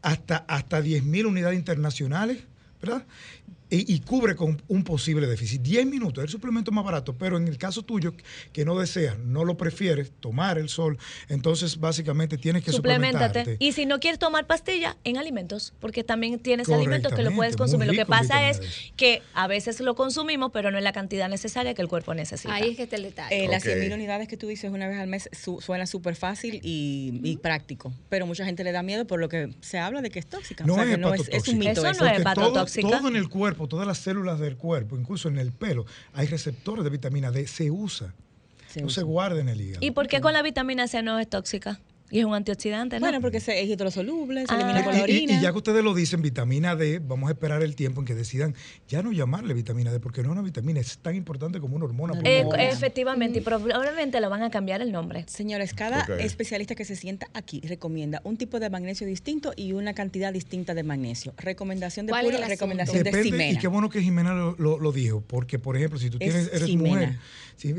hasta, 0.03 0.44
hasta 0.48 0.80
10.000 0.80 1.26
unidades 1.26 1.59
internacionales, 1.59 2.38
¿verdad? 2.80 3.05
Y, 3.71 3.95
y 3.95 4.01
cubre 4.01 4.35
con 4.35 4.61
un 4.68 4.83
posible 4.85 5.27
déficit. 5.29 5.62
10 5.62 5.87
minutos 5.87 6.18
es 6.23 6.29
el 6.29 6.31
suplemento 6.31 6.73
más 6.73 6.85
barato, 6.85 7.14
pero 7.16 7.37
en 7.37 7.47
el 7.47 7.57
caso 7.57 7.83
tuyo, 7.83 8.14
que 8.53 8.64
no 8.64 8.79
deseas, 8.79 9.18
no 9.18 9.45
lo 9.45 9.57
prefieres, 9.57 10.11
tomar 10.21 10.59
el 10.59 10.68
sol, 10.68 10.99
entonces 11.29 11.79
básicamente 11.79 12.37
tienes 12.37 12.64
que 12.64 12.73
Suplementate. 12.73 13.27
suplementarte. 13.41 13.64
Y 13.64 13.73
si 13.73 13.87
no 13.87 14.01
quieres 14.01 14.18
tomar 14.18 14.47
pastilla, 14.47 14.97
en 15.05 15.16
alimentos, 15.18 15.73
porque 15.81 16.03
también 16.05 16.39
tienes 16.41 16.68
alimentos 16.68 17.12
que 17.14 17.23
lo 17.23 17.33
puedes 17.33 17.57
consumir. 17.57 17.87
Lo 17.87 17.93
que 17.95 18.07
pasa 18.07 18.49
es 18.51 18.61
que 18.97 19.23
a 19.35 19.47
veces 19.47 19.81
lo 19.81 19.95
consumimos, 19.95 20.51
pero 20.53 20.71
no 20.71 20.79
en 20.79 20.85
la 20.85 20.93
cantidad 20.93 21.29
necesaria 21.29 21.75
que 21.75 21.83
el 21.83 21.89
cuerpo 21.89 22.12
necesita. 22.14 22.53
Ahí 22.55 22.71
es 22.71 22.77
que 22.77 22.83
está 22.85 22.97
el 22.97 23.03
detalle. 23.05 23.45
Eh, 23.45 23.49
Las 23.49 23.62
Ok. 23.64 23.71
100.000 23.71 23.95
unidades 23.95 24.27
que 24.29 24.37
tú 24.37 24.47
dices 24.49 24.71
una 24.73 24.89
vez 24.89 24.99
al 24.99 25.07
mes 25.09 25.29
su- 25.33 25.61
suena 25.61 25.87
súper 25.87 26.16
fácil 26.16 26.61
y, 26.62 27.21
y 27.23 27.37
práctico, 27.37 27.93
pero 28.09 28.27
mucha 28.27 28.45
gente 28.45 28.64
le 28.64 28.73
da 28.73 28.83
miedo 28.83 29.07
por 29.07 29.21
lo 29.21 29.29
que 29.29 29.55
se 29.61 29.79
habla 29.79 30.03
de 30.03 30.11
que 30.11 30.18
es 30.18 30.27
tóxica. 30.27 30.64
No 30.66 30.73
o 30.75 30.77
sea, 30.77 30.85
es 30.85 30.91
que 30.91 30.99
no 30.99 31.14
es, 31.14 31.29
es 31.29 31.49
un 31.49 31.59
mito. 31.59 31.71
Eso 31.71 31.87
eso. 31.89 32.05
no 32.05 32.11
es 32.11 32.21
hepatotóxica. 32.21 32.89
Todo, 32.89 32.99
todo 32.99 33.09
en 33.09 33.16
el 33.16 33.29
cuerpo, 33.29 33.60
todas 33.69 33.87
las 33.87 33.99
células 33.99 34.39
del 34.39 34.57
cuerpo, 34.57 34.97
incluso 34.97 35.29
en 35.29 35.39
el 35.39 35.53
pelo, 35.53 35.87
hay 36.15 36.27
receptores 36.27 36.85
de 36.85 36.91
vitamina 36.91 37.31
D, 37.31 37.47
se 37.47 37.71
usa. 37.71 38.15
no 38.81 38.89
se 38.89 39.03
guarda 39.03 39.41
en 39.41 39.49
el 39.49 39.61
hígado. 39.61 39.85
¿Y 39.85 39.91
por 39.91 40.09
qué 40.09 40.21
con 40.21 40.33
la 40.33 40.43
vitamina 40.43 40.87
C 40.89 41.03
no 41.03 41.19
es 41.19 41.29
tóxica? 41.29 41.81
Y 42.11 42.19
es 42.19 42.25
un 42.25 42.35
antioxidante, 42.35 42.97
¿no? 42.99 43.07
Bueno, 43.07 43.21
porque 43.21 43.41
se- 43.41 43.61
es 43.63 43.69
hidrosoluble, 43.69 44.47
se 44.47 44.53
Ah. 44.53 44.57
elimina 44.57 44.85
con 44.85 44.95
Y- 44.95 44.97
la 44.99 45.01
y, 45.01 45.03
orina. 45.05 45.39
y 45.39 45.43
ya 45.43 45.53
que 45.53 45.59
ustedes 45.59 45.85
lo 45.85 45.95
dicen, 45.95 46.23
vitamina 46.23 46.75
D, 46.77 46.99
vamos 46.99 47.29
a 47.29 47.33
esperar 47.33 47.63
el 47.63 47.77
tiempo 47.77 48.01
en 48.01 48.07
que 48.07 48.15
decidan 48.15 48.55
ya 48.89 49.03
no 49.03 49.13
llamarle 49.13 49.55
vitamina 49.55 49.93
D, 49.93 50.01
porque 50.01 50.23
no 50.23 50.29
es 50.29 50.33
una 50.33 50.43
vitamina, 50.43 50.81
es 50.81 50.99
tan 50.99 51.15
importante 51.15 51.61
como 51.61 51.77
una 51.77 51.85
hormona. 51.85 52.21
Eh, 52.25 52.45
efectivamente, 52.59 53.39
y 53.39 53.43
probablemente 53.43 54.21
lo 54.21 54.29
van 54.31 54.43
a 54.43 54.51
cambiar 54.51 54.83
el 54.83 54.91
nombre. 54.93 55.25
Señores, 55.29 55.73
cada 55.75 56.03
especialista 56.19 56.75
que 56.75 56.85
se 56.85 56.97
sienta 56.97 57.29
aquí 57.35 57.61
recomienda 57.65 58.21
un 58.25 58.37
tipo 58.37 58.59
de 58.61 58.71
magnesio 58.71 59.07
distinto 59.07 59.53
y 59.57 59.73
una 59.73 59.95
cantidad 59.95 60.33
distinta 60.33 60.75
de 60.75 60.83
magnesio. 60.83 61.33
Recomendación 61.39 62.07
de 62.07 62.11
¿Cuál 62.11 62.27
es 62.27 62.37
puro, 62.37 62.49
recomendación 62.49 62.99
de 62.99 63.05
Depende, 63.05 63.29
y 63.29 63.31
Ximena. 63.33 63.61
qué 63.61 63.69
bueno 63.69 63.89
que 63.89 64.03
Jimena 64.03 64.35
lo, 64.35 64.57
lo- 64.59 64.79
lo 64.79 64.93
dijo, 64.93 65.23
porque 65.27 65.59
por 65.59 65.77
ejemplo, 65.77 65.99
si 65.99 66.11
tú 66.11 66.19
Es 66.21 66.31
tienes, 66.33 66.49
eres 66.53 66.65
Ximena. 66.65 66.89
mujer, 66.97 67.19
sí, 67.65 67.75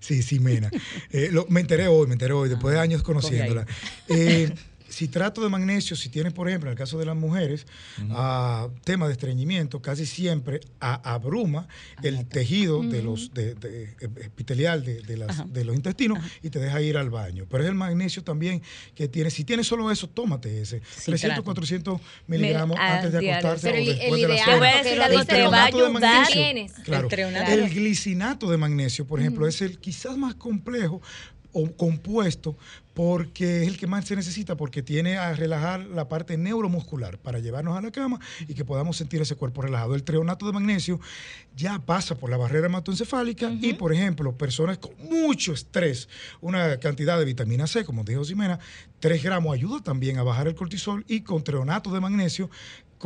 sí, 0.00 0.22
Ximena. 0.22 0.70
Eh, 1.10 1.28
lo- 1.32 1.46
me 1.48 1.60
enteré 1.60 1.88
hoy, 1.88 2.06
me 2.06 2.12
enteré 2.14 2.32
hoy, 2.34 2.48
después 2.48 2.74
de 2.74 2.80
años 2.80 3.02
conociéndola. 3.02 3.66
Eh, 4.08 4.52
citrato 4.90 5.42
de 5.42 5.48
magnesio, 5.48 5.96
si 5.96 6.08
tienes, 6.08 6.32
por 6.32 6.48
ejemplo, 6.48 6.68
en 6.70 6.72
el 6.72 6.78
caso 6.78 6.98
de 6.98 7.06
las 7.06 7.16
mujeres, 7.16 7.66
ah, 8.10 8.68
tema 8.84 9.06
de 9.06 9.12
estreñimiento, 9.12 9.80
casi 9.82 10.06
siempre 10.06 10.60
a- 10.80 11.14
abruma 11.14 11.66
el 12.02 12.26
tejido 12.26 12.82
de 12.82 13.02
los 13.02 13.32
de, 13.34 13.54
de- 13.54 13.94
epitelial 14.00 14.84
de, 14.84 15.02
de 15.02 15.16
las- 15.16 15.52
de 15.52 15.64
los 15.64 15.74
intestinos 15.76 16.18
y 16.42 16.50
te 16.50 16.58
deja 16.58 16.80
ir 16.80 16.96
al 16.96 17.10
baño. 17.10 17.46
Pero 17.50 17.64
es 17.64 17.68
el 17.68 17.74
magnesio 17.74 18.22
también 18.24 18.62
que 18.94 19.08
tiene, 19.08 19.30
si 19.30 19.44
tienes 19.44 19.66
solo 19.66 19.90
eso, 19.90 20.08
tómate 20.08 20.60
ese. 20.62 20.80
300, 21.04 21.42
400 21.44 22.00
miligramos 22.26 22.78
antes 22.78 23.12
de 23.12 23.20
diario. 23.20 23.48
acostarse 23.48 23.66
Pero 23.70 23.76
o 23.76 23.80
el- 23.80 23.86
después 23.98 24.22
el 24.22 24.28
de 24.28 24.28
la 24.28 24.44
cena. 24.44 24.52
Te 24.52 24.58
voy 24.58 24.68
a 24.68 24.76
decir 24.76 24.92
El 24.92 25.02
algo, 25.02 25.10
te 25.10 25.16
va 25.16 25.20
a 25.22 25.24
treonato 25.70 25.76
de 25.78 25.84
ayudar. 25.86 25.92
magnesio, 26.02 26.34
Tienes. 26.42 26.72
Claro. 26.84 27.08
El 27.10 27.70
glicinato 27.70 28.50
de 28.50 28.56
magnesio, 28.56 29.06
por 29.06 29.20
ejemplo, 29.20 29.46
es 29.46 29.60
el 29.62 29.78
quizás 29.78 30.16
más 30.16 30.34
complejo 30.34 31.00
o 31.56 31.74
compuesto 31.74 32.56
porque 32.92 33.62
es 33.62 33.68
el 33.68 33.76
que 33.76 33.86
más 33.86 34.06
se 34.06 34.16
necesita, 34.16 34.56
porque 34.56 34.82
tiene 34.82 35.18
a 35.18 35.34
relajar 35.34 35.80
la 35.80 36.08
parte 36.08 36.38
neuromuscular 36.38 37.18
para 37.18 37.38
llevarnos 37.40 37.76
a 37.76 37.82
la 37.82 37.90
cama 37.90 38.18
y 38.48 38.54
que 38.54 38.64
podamos 38.64 38.96
sentir 38.96 39.20
ese 39.20 39.34
cuerpo 39.34 39.60
relajado. 39.60 39.94
El 39.94 40.02
treonato 40.02 40.46
de 40.46 40.52
magnesio 40.52 40.98
ya 41.54 41.78
pasa 41.78 42.14
por 42.14 42.30
la 42.30 42.38
barrera 42.38 42.66
hematoencefálica 42.66 43.52
y, 43.60 43.74
por 43.74 43.92
ejemplo, 43.92 44.36
personas 44.36 44.78
con 44.78 44.92
mucho 45.10 45.52
estrés, 45.52 46.08
una 46.40 46.78
cantidad 46.78 47.18
de 47.18 47.26
vitamina 47.26 47.66
C, 47.66 47.84
como 47.84 48.02
dijo 48.02 48.24
Ximena, 48.24 48.58
3 49.00 49.22
gramos 49.22 49.54
ayuda 49.54 49.82
también 49.82 50.18
a 50.18 50.22
bajar 50.22 50.48
el 50.48 50.54
cortisol 50.54 51.04
y 51.06 51.20
con 51.20 51.44
treonato 51.44 51.90
de 51.90 52.00
magnesio 52.00 52.48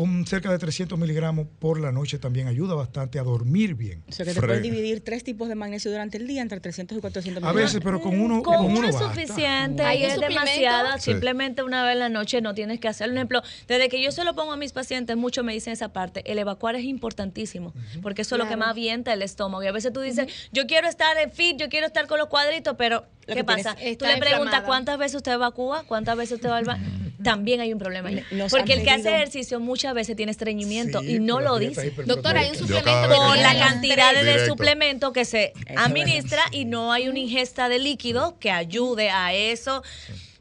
con 0.00 0.26
cerca 0.26 0.50
de 0.50 0.58
300 0.58 0.98
miligramos 0.98 1.46
por 1.58 1.78
la 1.78 1.92
noche 1.92 2.18
también 2.18 2.48
ayuda 2.48 2.74
bastante 2.74 3.18
a 3.18 3.22
dormir 3.22 3.74
bien. 3.74 4.02
O 4.08 4.12
sea 4.12 4.24
que 4.24 4.32
te 4.32 4.40
puedes 4.40 4.62
dividir 4.62 5.04
tres 5.04 5.22
tipos 5.24 5.46
de 5.50 5.54
magnesio 5.54 5.90
durante 5.90 6.16
el 6.16 6.26
día 6.26 6.40
entre 6.40 6.58
300 6.58 6.96
y 6.96 7.00
400 7.02 7.42
A 7.42 7.46
miligramos. 7.52 7.70
veces, 7.74 7.82
pero 7.84 8.00
con 8.00 8.18
uno, 8.18 8.42
Con 8.42 8.56
con 8.56 8.64
uno 8.64 8.78
uno 8.78 8.88
es 8.88 8.94
basta. 8.94 9.10
suficiente 9.12 9.82
¿Hay 9.82 10.00
y 10.00 10.06
un 10.06 10.10
es 10.12 10.20
demasiada. 10.20 10.96
Sí. 10.98 11.10
Simplemente 11.10 11.62
una 11.62 11.84
vez 11.84 11.92
en 11.92 11.98
la 11.98 12.08
noche 12.08 12.40
no 12.40 12.54
tienes 12.54 12.80
que 12.80 12.88
hacerlo. 12.88 13.12
Un 13.12 13.18
ejemplo, 13.18 13.42
desde 13.68 13.90
que 13.90 14.02
yo 14.02 14.10
se 14.10 14.24
lo 14.24 14.34
pongo 14.34 14.52
a 14.52 14.56
mis 14.56 14.72
pacientes, 14.72 15.18
muchos 15.18 15.44
me 15.44 15.52
dicen 15.52 15.74
esa 15.74 15.92
parte. 15.92 16.22
El 16.32 16.38
evacuar 16.38 16.76
es 16.76 16.84
importantísimo 16.84 17.74
porque 18.00 18.22
eso 18.22 18.36
es 18.36 18.38
lo 18.42 18.48
que 18.48 18.56
más 18.56 18.70
avienta 18.70 19.12
el 19.12 19.20
estómago. 19.20 19.62
Y 19.64 19.66
a 19.66 19.72
veces 19.72 19.92
tú 19.92 20.00
dices, 20.00 20.32
yo 20.50 20.66
quiero 20.66 20.88
estar 20.88 21.14
en 21.18 21.30
fit, 21.30 21.58
yo 21.58 21.68
quiero 21.68 21.86
estar 21.86 22.06
con 22.06 22.18
los 22.18 22.28
cuadritos, 22.28 22.74
pero 22.78 23.04
¿qué 23.26 23.34
que 23.34 23.44
tienes- 23.44 23.64
pasa? 23.64 23.76
Tú 23.76 24.04
le 24.04 24.16
preguntas 24.16 24.30
inflamada. 24.32 24.62
cuántas 24.64 24.98
veces 24.98 25.16
usted 25.16 25.32
evacúa, 25.32 25.84
cuántas 25.84 26.16
veces 26.16 26.36
usted 26.36 26.48
va 26.48 26.58
al 26.58 26.64
baño. 26.64 26.84
También 27.22 27.60
hay 27.60 27.72
un 27.72 27.78
problema 27.78 28.08
ahí. 28.08 28.24
Nos 28.30 28.50
Porque 28.50 28.72
el 28.72 28.82
que 28.82 28.90
hace 28.90 29.14
ejercicio 29.14 29.60
muchas 29.60 29.92
veces 29.94 30.16
tiene 30.16 30.32
estreñimiento 30.32 31.00
Sí, 31.00 31.16
y 31.16 31.18
no 31.20 31.40
lo 31.40 31.58
dice. 31.58 31.90
Doctora, 32.06 32.40
hay 32.40 32.50
un 32.50 32.56
suplemento 32.56 33.08
que 33.34 33.40
la 33.40 33.58
cantidad 33.58 34.14
de 34.14 34.46
suplemento 34.46 35.12
que 35.12 35.24
se 35.24 35.52
administra 35.76 36.42
y 36.50 36.64
no 36.64 36.92
hay 36.92 37.08
una 37.08 37.18
ingesta 37.18 37.68
de 37.68 37.78
líquido 37.78 38.38
que 38.38 38.50
ayude 38.50 39.10
a 39.10 39.34
eso. 39.34 39.82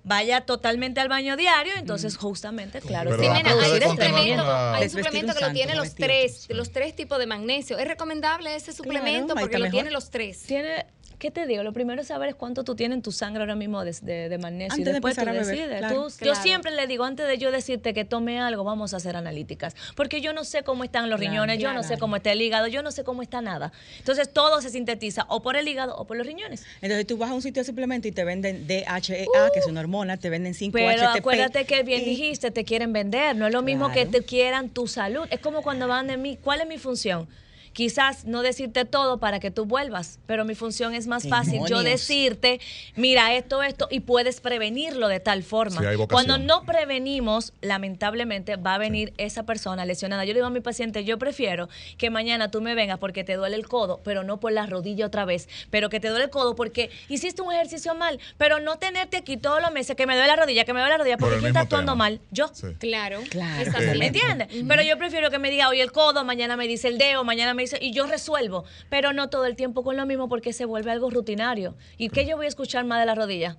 Vaya 0.05 0.41
totalmente 0.41 1.01
al 1.01 1.09
baño 1.09 1.35
diario, 1.35 1.73
entonces 1.77 2.15
justamente, 2.17 2.79
claro, 2.79 3.19
sí, 3.19 3.27
va 3.27 3.35
a 3.37 3.43
va 3.43 3.49
a 3.49 3.63
hay 3.63 3.71
un 3.73 3.81
suplemento, 3.81 4.45
con 4.45 4.55
hay 4.75 4.83
un 4.83 4.89
suplemento 4.89 5.35
que 5.35 5.45
lo 5.45 5.51
tiene 5.51 5.75
los 5.75 5.93
tres, 5.93 6.47
los 6.49 6.71
tres 6.71 6.95
tipos 6.95 7.19
de 7.19 7.27
magnesio. 7.27 7.77
¿Es 7.77 7.87
recomendable 7.87 8.55
ese 8.55 8.71
suplemento 8.71 9.35
porque 9.35 9.57
lo 9.57 9.65
mejor. 9.65 9.71
tiene 9.73 9.91
los 9.91 10.09
tres? 10.09 10.41
Tiene, 10.43 10.85
¿qué 11.19 11.29
te 11.31 11.45
digo? 11.45 11.61
Lo 11.63 11.73
primero 11.73 12.01
es 12.01 12.07
saber 12.07 12.29
es 12.29 12.35
cuánto 12.35 12.63
tú 12.63 12.75
tienes 12.75 12.95
en 12.95 13.01
tu 13.01 13.11
sangre 13.11 13.41
ahora 13.41 13.55
mismo 13.55 13.83
de, 13.85 13.95
de- 14.01 14.29
de 14.29 14.37
magnesio. 14.37 14.73
Antes 14.73 14.79
y 14.79 14.83
de 14.85 14.93
después 14.93 15.15
tú 15.15 15.21
a 15.21 15.25
beber, 15.25 15.45
decides. 15.45 15.77
claro. 15.79 16.07
Tú- 16.17 16.25
Yo 16.25 16.33
siempre 16.35 16.71
le 16.71 16.87
digo, 16.87 17.03
antes 17.03 17.27
de 17.27 17.37
yo 17.37 17.51
decirte 17.51 17.93
que 17.93 18.05
tome 18.05 18.39
algo, 18.39 18.63
vamos 18.63 18.93
a 18.93 18.97
hacer 18.97 19.15
analíticas. 19.15 19.75
Porque 19.95 20.21
yo 20.21 20.33
no 20.33 20.43
sé 20.45 20.63
cómo 20.63 20.83
están 20.83 21.09
los 21.09 21.19
Claro. 21.19 21.31
riñones, 21.31 21.59
yo 21.59 21.73
no 21.73 21.83
sé 21.83 21.97
cómo 21.97 22.15
está 22.15 22.31
el 22.31 22.41
hígado, 22.41 22.67
yo 22.67 22.81
no 22.81 22.91
sé 22.91 23.03
cómo 23.03 23.21
está 23.21 23.41
nada. 23.41 23.71
Entonces 23.99 24.31
todo 24.31 24.61
se 24.61 24.69
sintetiza 24.69 25.25
o 25.29 25.41
por 25.41 25.55
el 25.57 25.67
hígado 25.67 25.95
o 25.97 26.07
por 26.07 26.17
los 26.17 26.25
riñones. 26.25 26.63
Entonces 26.81 27.05
tú 27.05 27.17
vas 27.17 27.29
a 27.29 27.33
un 27.33 27.41
sitio 27.41 27.61
de 27.61 27.65
suplemento 27.67 28.07
y 28.07 28.11
te 28.11 28.23
venden 28.23 28.65
DHEA, 28.67 29.49
que 29.53 29.59
es 29.59 29.67
una 29.67 29.81
hormona, 29.81 30.17
te 30.17 30.29
venden 30.29 30.53
5 30.53 30.73
Pero 30.73 30.89
HTP. 31.03 31.19
acuérdate 31.19 31.65
que 31.65 31.83
bien 31.83 32.01
y- 32.01 32.05
dijiste, 32.05 32.51
te 32.51 32.63
quieren 32.63 32.93
vender. 32.93 33.35
No 33.35 33.45
es 33.47 33.53
lo 33.53 33.61
mismo 33.61 33.91
que 33.91 34.05
te 34.05 34.23
quieran 34.23 34.69
tu 34.69 34.87
salud. 34.87 35.27
Es 35.29 35.39
como 35.41 35.61
cuando 35.61 35.87
van 35.87 36.07
de 36.07 36.17
mí, 36.17 36.37
¿cuál 36.41 36.61
es 36.61 36.67
mi 36.67 36.77
función? 36.77 37.27
Quizás 37.79 38.25
no 38.25 38.41
decirte 38.41 38.83
todo 38.83 39.21
para 39.21 39.39
que 39.39 39.51
tú 39.51 39.63
vuelvas, 39.63 40.19
pero 40.25 40.43
mi 40.43 40.53
función 40.53 40.93
es 40.93 41.07
más 41.07 41.29
fácil 41.29 41.61
yo 41.65 41.81
decirte, 41.81 42.59
mira 42.97 43.33
esto, 43.35 43.63
esto, 43.63 43.87
y 43.89 44.01
puedes 44.01 44.41
prevenirlo 44.41 45.07
de 45.07 45.21
tal 45.21 45.43
forma. 45.43 45.79
Sí. 45.79 45.97
Cuando 46.11 46.37
no 46.37 46.65
prevenimos, 46.65 47.53
lamentablemente 47.61 48.57
va 48.57 48.75
a 48.75 48.79
venir 48.79 49.13
esa 49.15 49.43
persona 49.43 49.85
lesionada. 49.85 50.25
Yo 50.25 50.33
le 50.33 50.39
digo 50.39 50.47
a 50.47 50.49
mi 50.49 50.59
paciente, 50.59 51.05
yo 51.05 51.17
prefiero 51.17 51.69
que 51.97 52.09
mañana 52.09 52.51
tú 52.51 52.59
me 52.59 52.75
vengas 52.75 52.99
porque 52.99 53.23
te 53.23 53.35
duele 53.35 53.55
el 53.55 53.65
codo, 53.65 54.01
pero 54.03 54.23
no 54.23 54.41
por 54.41 54.51
la 54.51 54.65
rodilla 54.65 55.05
otra 55.05 55.23
vez, 55.23 55.47
pero 55.69 55.89
que 55.89 56.01
te 56.01 56.09
duele 56.09 56.25
el 56.25 56.31
codo 56.31 56.55
porque 56.55 56.89
hiciste 57.07 57.41
un 57.41 57.53
ejercicio 57.53 57.95
mal, 57.95 58.19
pero 58.37 58.59
no 58.59 58.77
tenerte 58.77 59.15
aquí 59.15 59.37
todos 59.37 59.61
los 59.61 59.71
meses 59.71 59.95
que 59.95 60.05
me 60.05 60.15
duele 60.15 60.27
la 60.27 60.35
rodilla, 60.35 60.65
que 60.65 60.73
me 60.73 60.81
duele 60.81 60.95
la 60.95 60.97
rodilla, 60.97 61.17
Por 61.17 61.29
porque 61.29 61.35
el 61.35 61.39
¿quién 61.43 61.51
está 61.51 61.61
mismo 61.61 61.77
actuando 61.77 61.95
mal? 61.95 62.19
Yo. 62.31 62.49
Sí. 62.51 62.67
Claro. 62.77 63.21
Claro. 63.29 63.71
¿Me 63.97 64.07
entiendes? 64.07 64.49
Pero 64.67 64.81
yo 64.81 64.97
prefiero 64.97 65.31
que 65.31 65.39
me 65.39 65.49
diga 65.49 65.69
hoy 65.69 65.79
el 65.79 65.93
codo, 65.93 66.25
mañana 66.25 66.57
me 66.57 66.67
dice 66.67 66.89
el 66.89 66.97
dedo, 66.97 67.23
mañana 67.23 67.53
me 67.53 67.61
dice, 67.61 67.68
y 67.79 67.91
yo 67.91 68.05
resuelvo, 68.07 68.63
pero 68.89 69.13
no 69.13 69.29
todo 69.29 69.45
el 69.45 69.55
tiempo 69.55 69.83
con 69.83 69.97
lo 69.97 70.05
mismo 70.05 70.29
porque 70.29 70.53
se 70.53 70.65
vuelve 70.65 70.91
algo 70.91 71.09
rutinario. 71.09 71.75
¿Y 71.97 72.09
qué 72.09 72.25
yo 72.25 72.37
voy 72.37 72.45
a 72.45 72.49
escuchar 72.49 72.85
más 72.85 72.99
de 72.99 73.05
la 73.05 73.15
rodilla? 73.15 73.57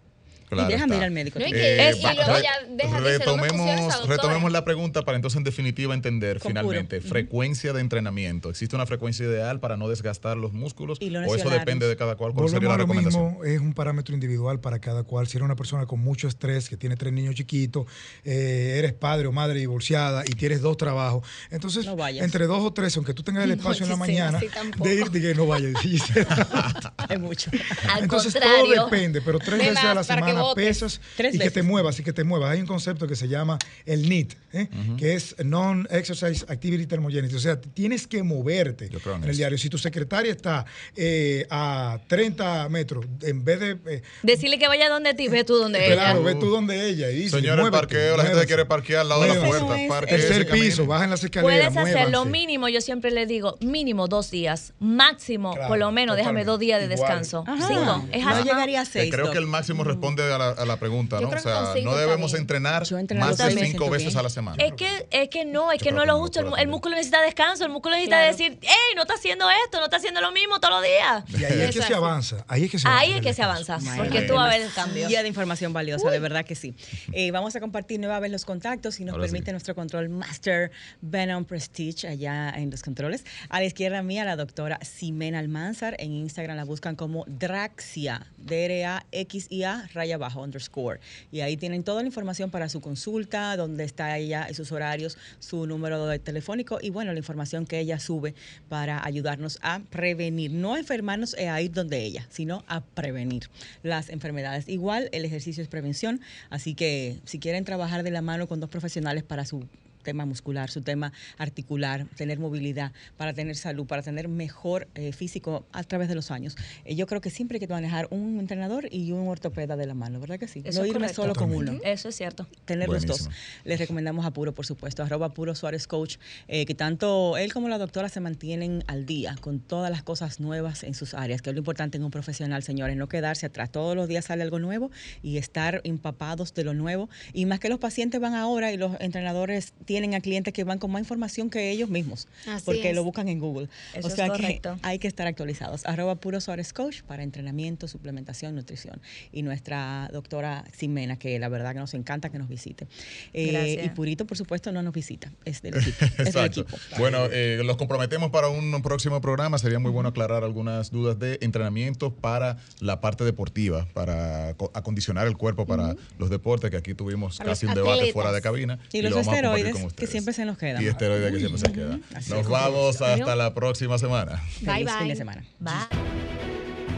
Claro 0.50 0.68
y 0.68 0.72
déjame 0.72 0.94
está. 0.94 0.96
ir 0.98 1.04
al 1.04 1.10
médico. 1.12 1.38
No, 1.38 1.46
y 1.46 1.52
que- 1.52 1.88
Eh, 1.88 1.92
y 1.98 2.02
va- 2.02 2.12
luego 2.14 2.32
re- 2.34 2.42
ya 2.42 2.50
deja 2.68 3.00
de 3.00 3.18
ser 3.18 3.28
una 3.28 3.42
retomemos, 3.42 4.08
retomemos 4.08 4.52
la 4.52 4.64
pregunta 4.64 5.02
para 5.04 5.16
entonces 5.16 5.38
en 5.38 5.44
definitiva 5.44 5.94
entender 5.94 6.38
Con 6.40 6.50
finalmente 6.50 6.98
puro. 6.98 7.08
frecuencia 7.10 7.72
de 7.72 7.80
entrenamiento. 7.80 8.50
¿Existe 8.50 8.74
una 8.76 8.84
frecuencia 8.86 9.24
ideal 9.26 9.60
para 9.60 9.76
no 9.76 9.88
desgastar 9.88 10.36
los 10.36 10.52
músculos? 10.52 10.98
Y 11.00 11.14
¿O 11.14 11.34
eso 11.36 11.48
depende 11.50 11.86
de 11.86 11.96
cada 11.96 12.16
cual? 12.16 12.32
¿Cuál 12.34 12.48
sería 12.48 12.68
la 12.68 12.76
recomendación? 12.78 13.24
mismo, 13.28 13.44
es 13.44 13.60
un 13.60 13.72
parámetro 13.74 14.14
individual 14.14 14.60
para 14.60 14.78
cada 14.80 15.04
cual. 15.04 15.28
Si 15.28 15.36
eres 15.36 15.44
una 15.44 15.56
persona 15.56 15.86
con 15.86 16.00
mucho 16.00 16.26
estrés, 16.28 16.68
que 16.68 16.76
tiene 16.76 16.96
tres 16.96 17.12
niños 17.12 17.34
chiquitos, 17.36 17.86
eh, 18.24 18.74
eres 18.78 18.92
padre 18.92 19.28
o 19.28 19.32
madre 19.32 19.60
divorciada 19.60 20.24
y 20.26 20.32
tienes 20.32 20.60
dos 20.60 20.76
trabajos, 20.76 21.26
entonces 21.50 21.86
No 21.86 21.96
entre 22.08 22.46
dos 22.46 22.62
o 22.64 22.72
tres, 22.72 22.96
aunque 22.96 23.14
tú 23.14 23.22
tengas 23.22 23.44
el 23.44 23.50
No, 23.50 23.54
espacio 23.56 23.84
en 23.84 23.90
la 23.90 23.96
mañana 23.96 24.40
de 24.40 24.94
ir, 24.94 25.10
de 25.10 25.20
que 25.20 25.34
no 25.34 25.46
vayas. 25.46 25.74
Es 27.10 27.18
mucho. 27.20 27.50
Al 27.88 28.04
Entonces 28.04 28.32
contrario. 28.32 28.74
todo 28.74 28.84
depende, 28.86 29.20
pero 29.22 29.38
tres 29.38 29.58
Ve 29.58 29.68
veces 29.70 29.84
a 29.84 29.94
la 29.94 30.04
semana 30.04 30.42
pesas 30.54 31.00
Tres 31.16 31.34
y 31.34 31.38
que 31.38 31.50
te 31.50 31.62
muevas 31.62 31.98
y 31.98 32.02
que 32.02 32.12
te 32.12 32.24
muevas. 32.24 32.50
Hay 32.52 32.60
un 32.60 32.66
concepto 32.66 33.06
que 33.06 33.16
se 33.16 33.28
llama 33.28 33.58
el 33.86 34.08
NEAT, 34.08 34.32
¿eh? 34.52 34.68
que 34.98 35.14
es 35.14 35.34
Non-Exercise 35.44 36.44
Activity 36.48 36.86
Thermogenesis. 36.86 37.36
O 37.36 37.40
sea, 37.40 37.60
tienes 37.60 38.06
que 38.06 38.22
moverte 38.22 38.88
Yo 38.88 38.98
creo 39.00 39.16
en 39.16 39.24
en 39.24 39.30
el 39.30 39.36
diario. 39.36 39.58
Si 39.58 39.68
tu 39.68 39.78
secretaria 39.78 40.32
está 40.32 40.64
eh, 40.96 41.46
a 41.50 41.98
30 42.06 42.68
metros, 42.68 43.04
en 43.22 43.44
vez 43.44 43.60
de... 43.60 43.78
eh, 43.86 44.02
Decirle 44.22 44.58
que 44.58 44.68
vaya 44.68 44.88
donde 44.88 45.14
ti, 45.14 45.28
ve 45.28 45.44
tú 45.44 45.56
donde 45.56 45.84
claro, 45.86 46.20
ella. 46.20 46.34
ve 46.34 46.40
tú 46.40 46.50
donde 46.50 46.88
ella 46.88 47.10
y 47.10 47.16
dice, 47.16 47.36
Señor, 47.36 47.54
el 47.58 47.60
muévete, 47.62 47.78
parqueo, 47.78 48.16
la 48.16 48.24
gente 48.24 48.46
quiere 48.46 48.64
parquear 48.66 49.00
al 49.02 49.08
lado 49.08 49.22
de 49.22 49.28
la 49.34 49.44
puerta. 49.46 49.80
es- 49.80 49.88
parquee, 49.88 50.16
Tercer 50.18 50.48
piso, 50.48 50.86
bajen 50.86 51.10
las 51.10 51.22
escaleras, 51.24 51.72
Puedes 51.72 51.88
hacer 51.94 52.10
lo 52.10 52.24
mínimo, 52.24 52.68
yo 52.68 52.80
siempre 52.80 53.10
le 53.10 53.26
digo, 53.26 53.56
mínimo 53.60 54.08
dos 54.08 54.30
días, 54.30 54.72
máximo, 54.78 55.52
Claro, 55.52 55.68
por 55.68 55.78
lo 55.78 55.90
menos, 55.92 56.16
déjame 56.16 56.44
dos 56.44 56.58
días 56.58 56.80
de 56.80 56.94
Igual. 56.94 56.99
Descanso. 57.00 57.44
Ajá. 57.46 57.66
Cinco, 57.68 58.04
es 58.12 58.24
no 58.24 58.44
llegaría 58.44 58.80
a 58.80 58.84
seis. 58.84 59.12
creo 59.12 59.30
que 59.30 59.38
el 59.38 59.46
máximo 59.46 59.84
responde 59.84 60.22
a 60.32 60.38
la, 60.38 60.48
a 60.50 60.64
la 60.64 60.76
pregunta, 60.78 61.20
Yo 61.20 61.28
¿no? 61.28 61.36
O 61.36 61.40
sea, 61.40 61.74
no 61.82 61.96
debemos 61.96 62.34
entrenar 62.34 62.82
más 63.18 63.38
de 63.38 63.50
cinco 63.66 63.90
veces 63.90 64.08
bien. 64.08 64.18
a 64.18 64.22
la 64.22 64.30
semana. 64.30 64.62
Es 64.62 64.72
que, 64.74 65.06
es 65.10 65.28
que 65.28 65.44
no, 65.44 65.72
es 65.72 65.78
Yo 65.80 65.84
que 65.84 65.92
no 65.92 66.00
que 66.02 66.06
lo 66.06 66.18
justo. 66.18 66.56
El, 66.56 66.68
músculo 66.68 66.94
necesita 66.96 67.20
descanso, 67.22 67.64
el 67.64 67.70
músculo 67.70 67.94
necesita 67.94 68.16
Claro. 68.18 68.32
decir, 68.32 68.58
hey, 68.62 68.94
no 68.96 69.02
está 69.02 69.14
haciendo 69.14 69.46
esto, 69.64 69.78
no 69.78 69.84
está 69.84 69.96
haciendo 69.98 70.20
lo 70.20 70.32
mismo 70.32 70.58
todos 70.60 70.74
los 70.74 70.82
días. 70.84 71.24
Y 71.40 71.44
ahí 71.44 71.60
es 71.60 71.66
que 71.74 71.82
se 71.82 71.92
es. 71.92 71.96
avanza. 71.96 72.44
Ahí 72.48 72.64
es 72.64 72.70
que 72.70 72.78
se 72.78 72.88
Ahí 72.88 72.94
avanza. 73.12 73.16
es 73.16 73.22
que 73.22 73.34
se 73.34 73.42
avanza, 73.42 73.78
porque 73.96 74.22
tú 74.22 74.34
vas 74.34 74.46
a 74.46 74.50
ver 74.50 74.62
el 74.62 74.72
cambio. 74.72 75.08
Día 75.08 75.22
de 75.22 75.28
información 75.28 75.72
valiosa, 75.72 76.10
de 76.10 76.18
verdad 76.18 76.44
que 76.44 76.54
sí. 76.54 76.74
Eh, 77.12 77.30
vamos 77.30 77.54
a 77.56 77.60
compartir 77.60 77.98
nueva 78.00 78.20
vez 78.20 78.30
los 78.30 78.44
contactos, 78.44 78.96
si 78.96 79.04
nos 79.04 79.16
permite 79.18 79.52
nuestro 79.52 79.74
control 79.74 80.08
master 80.08 80.70
Venom 81.00 81.44
Prestige 81.44 82.08
allá 82.08 82.50
en 82.50 82.70
los 82.70 82.82
controles. 82.82 83.24
A 83.48 83.60
la 83.60 83.64
izquierda 83.66 84.02
mía, 84.02 84.24
la 84.24 84.36
doctora 84.36 84.78
Ximena 84.82 85.38
Almanzar. 85.38 85.96
En 85.98 86.12
Instagram 86.12 86.56
la 86.56 86.64
buscan 86.64 86.89
como 86.96 87.24
Draxia, 87.26 88.26
D-R-A-X-I-A, 88.38 89.88
raya 89.92 90.14
abajo, 90.16 90.42
underscore. 90.42 91.00
Y 91.32 91.40
ahí 91.40 91.56
tienen 91.56 91.84
toda 91.84 92.02
la 92.02 92.06
información 92.06 92.50
para 92.50 92.68
su 92.68 92.80
consulta, 92.80 93.56
dónde 93.56 93.84
está 93.84 94.16
ella, 94.18 94.48
sus 94.54 94.72
horarios, 94.72 95.18
su 95.38 95.66
número 95.66 96.06
de 96.06 96.18
telefónico 96.18 96.78
y 96.80 96.90
bueno, 96.90 97.12
la 97.12 97.18
información 97.18 97.66
que 97.66 97.78
ella 97.78 97.98
sube 97.98 98.34
para 98.68 99.04
ayudarnos 99.04 99.58
a 99.62 99.80
prevenir, 99.90 100.50
no 100.50 100.74
a 100.74 100.78
enfermarnos 100.78 101.34
e 101.34 101.48
a 101.48 101.60
ir 101.60 101.72
donde 101.72 102.04
ella, 102.04 102.26
sino 102.30 102.64
a 102.66 102.80
prevenir 102.80 103.48
las 103.82 104.10
enfermedades. 104.10 104.68
Igual 104.68 105.08
el 105.12 105.24
ejercicio 105.24 105.62
es 105.62 105.68
prevención, 105.68 106.20
así 106.50 106.74
que 106.74 107.18
si 107.24 107.38
quieren 107.38 107.64
trabajar 107.64 108.02
de 108.02 108.10
la 108.10 108.22
mano 108.22 108.48
con 108.48 108.60
dos 108.60 108.70
profesionales 108.70 109.22
para 109.22 109.44
su 109.44 109.66
tema 110.02 110.26
muscular, 110.26 110.70
su 110.70 110.82
tema 110.82 111.12
articular, 111.38 112.06
tener 112.16 112.38
movilidad, 112.38 112.92
para 113.16 113.32
tener 113.32 113.56
salud, 113.56 113.86
para 113.86 114.02
tener 114.02 114.28
mejor 114.28 114.88
eh, 114.94 115.12
físico 115.12 115.66
a 115.72 115.82
través 115.84 116.08
de 116.08 116.14
los 116.14 116.30
años. 116.30 116.56
Eh, 116.84 116.94
yo 116.94 117.06
creo 117.06 117.20
que 117.20 117.30
siempre 117.30 117.56
hay 117.56 117.60
que 117.60 117.72
manejar 117.72 118.08
un 118.10 118.38
entrenador 118.38 118.88
y 118.90 119.12
un 119.12 119.28
ortopeda 119.28 119.76
de 119.76 119.86
la 119.86 119.94
mano, 119.94 120.20
¿verdad 120.20 120.38
que 120.38 120.48
sí? 120.48 120.62
Eso 120.64 120.80
no 120.80 120.84
es 120.84 120.90
irme 120.90 121.00
correcto. 121.00 121.22
solo 121.22 121.34
con 121.34 121.52
uno 121.52 121.78
Eso 121.84 122.08
es 122.08 122.16
cierto. 122.16 122.46
tener 122.64 122.88
los 122.88 123.06
dos. 123.06 123.28
Les 123.64 123.78
recomendamos 123.78 124.24
a 124.24 124.30
Puro, 124.32 124.52
por 124.52 124.66
supuesto, 124.66 125.02
arroba 125.02 125.30
Puro 125.30 125.54
Suárez 125.54 125.86
Coach, 125.86 126.16
eh, 126.48 126.66
que 126.66 126.74
tanto 126.74 127.36
él 127.36 127.52
como 127.52 127.68
la 127.68 127.78
doctora 127.78 128.08
se 128.08 128.20
mantienen 128.20 128.84
al 128.86 129.06
día 129.06 129.36
con 129.40 129.60
todas 129.60 129.90
las 129.90 130.02
cosas 130.02 130.40
nuevas 130.40 130.82
en 130.82 130.94
sus 130.94 131.14
áreas, 131.14 131.42
que 131.42 131.50
es 131.50 131.54
lo 131.54 131.60
importante 131.60 131.96
en 131.96 132.04
un 132.04 132.10
profesional, 132.10 132.62
señores, 132.62 132.96
no 132.96 133.08
quedarse 133.08 133.46
atrás. 133.46 133.70
Todos 133.70 133.96
los 133.96 134.08
días 134.08 134.24
sale 134.26 134.42
algo 134.42 134.58
nuevo 134.58 134.90
y 135.22 135.38
estar 135.38 135.80
empapados 135.84 136.54
de 136.54 136.64
lo 136.64 136.74
nuevo. 136.74 137.08
Y 137.32 137.46
más 137.46 137.60
que 137.60 137.68
los 137.68 137.78
pacientes 137.78 138.20
van 138.20 138.34
ahora 138.34 138.72
y 138.72 138.76
los 138.76 138.92
entrenadores 139.00 139.74
tienen 139.90 140.14
a 140.14 140.20
clientes 140.20 140.54
que 140.54 140.62
van 140.62 140.78
con 140.78 140.92
más 140.92 141.00
información 141.00 141.50
que 141.50 141.68
ellos 141.72 141.88
mismos, 141.90 142.28
Así 142.46 142.62
porque 142.64 142.90
es. 142.90 142.94
lo 142.94 143.02
buscan 143.02 143.26
en 143.26 143.40
Google. 143.40 143.68
Eso 143.92 144.06
o 144.06 144.10
es 144.10 144.14
sea 144.14 144.28
correcto. 144.28 144.76
que 144.80 144.86
hay 144.86 145.00
que 145.00 145.08
estar 145.08 145.26
actualizados. 145.26 145.84
Arroba 145.84 146.14
Puro 146.14 146.40
Suárez 146.40 146.72
Coach 146.72 147.02
para 147.02 147.24
entrenamiento, 147.24 147.88
suplementación, 147.88 148.54
nutrición. 148.54 149.00
Y 149.32 149.42
nuestra 149.42 150.08
doctora 150.12 150.62
Ximena, 150.78 151.16
que 151.18 151.40
la 151.40 151.48
verdad 151.48 151.72
que 151.72 151.80
nos 151.80 151.92
encanta 151.94 152.28
que 152.30 152.38
nos 152.38 152.48
visite. 152.48 152.86
Eh, 153.32 153.82
y 153.84 153.88
Purito, 153.88 154.26
por 154.26 154.36
supuesto, 154.36 154.70
no 154.70 154.80
nos 154.84 154.94
visita, 154.94 155.32
es 155.44 155.60
del 155.60 155.74
equipo. 155.78 156.04
es 156.04 156.16
del 156.18 156.26
Exacto. 156.28 156.60
equipo. 156.60 156.78
Bueno, 156.96 157.26
eh, 157.32 157.60
los 157.64 157.76
comprometemos 157.76 158.30
para 158.30 158.46
un 158.48 158.80
próximo 158.82 159.20
programa. 159.20 159.58
Sería 159.58 159.80
muy 159.80 159.90
bueno 159.90 160.10
aclarar 160.10 160.44
algunas 160.44 160.92
dudas 160.92 161.18
de 161.18 161.38
entrenamiento 161.40 162.14
para 162.14 162.58
la 162.78 163.00
parte 163.00 163.24
deportiva, 163.24 163.88
para 163.92 164.54
co- 164.56 164.70
acondicionar 164.72 165.26
el 165.26 165.36
cuerpo 165.36 165.66
para 165.66 165.96
los 166.16 166.30
deportes, 166.30 166.70
que 166.70 166.76
aquí 166.76 166.94
tuvimos 166.94 167.38
Para 167.38 167.50
casi 167.50 167.66
un 167.66 167.74
debate 167.74 168.12
fuera 168.12 168.30
de 168.30 168.40
cabina. 168.40 168.78
Y 168.92 169.02
los 169.02 169.10
lo 169.10 169.16
vamos 169.16 169.26
a 169.28 169.30
compartir 169.40 169.66
esteroides, 169.66 169.79
con 169.82 169.90
que 169.92 170.06
siempre 170.06 170.34
se 170.34 170.44
nos 170.44 170.58
quedan. 170.58 170.82
Y 170.82 170.86
esteroides 170.86 171.32
que 171.32 171.38
siempre 171.38 171.60
se 171.60 171.72
quedan. 171.72 172.02
Así 172.14 172.30
Nos 172.32 172.48
vamos 172.48 173.00
hasta 173.02 173.36
la 173.36 173.54
próxima 173.54 173.98
semana. 173.98 174.42
Bye, 174.60 174.84
Feliz 174.84 174.90
fin 174.90 174.98
bye. 175.00 175.08
de 175.08 175.16
semana. 175.16 175.44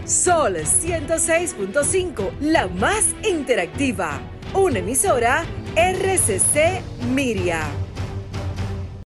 Sol 0.07 0.57
106.5, 0.57 2.39
la 2.41 2.67
más 2.69 3.05
interactiva. 3.29 4.21
Una 4.55 4.81
emisora 4.81 5.45
RCC 5.77 6.83
Miria. 7.15 7.63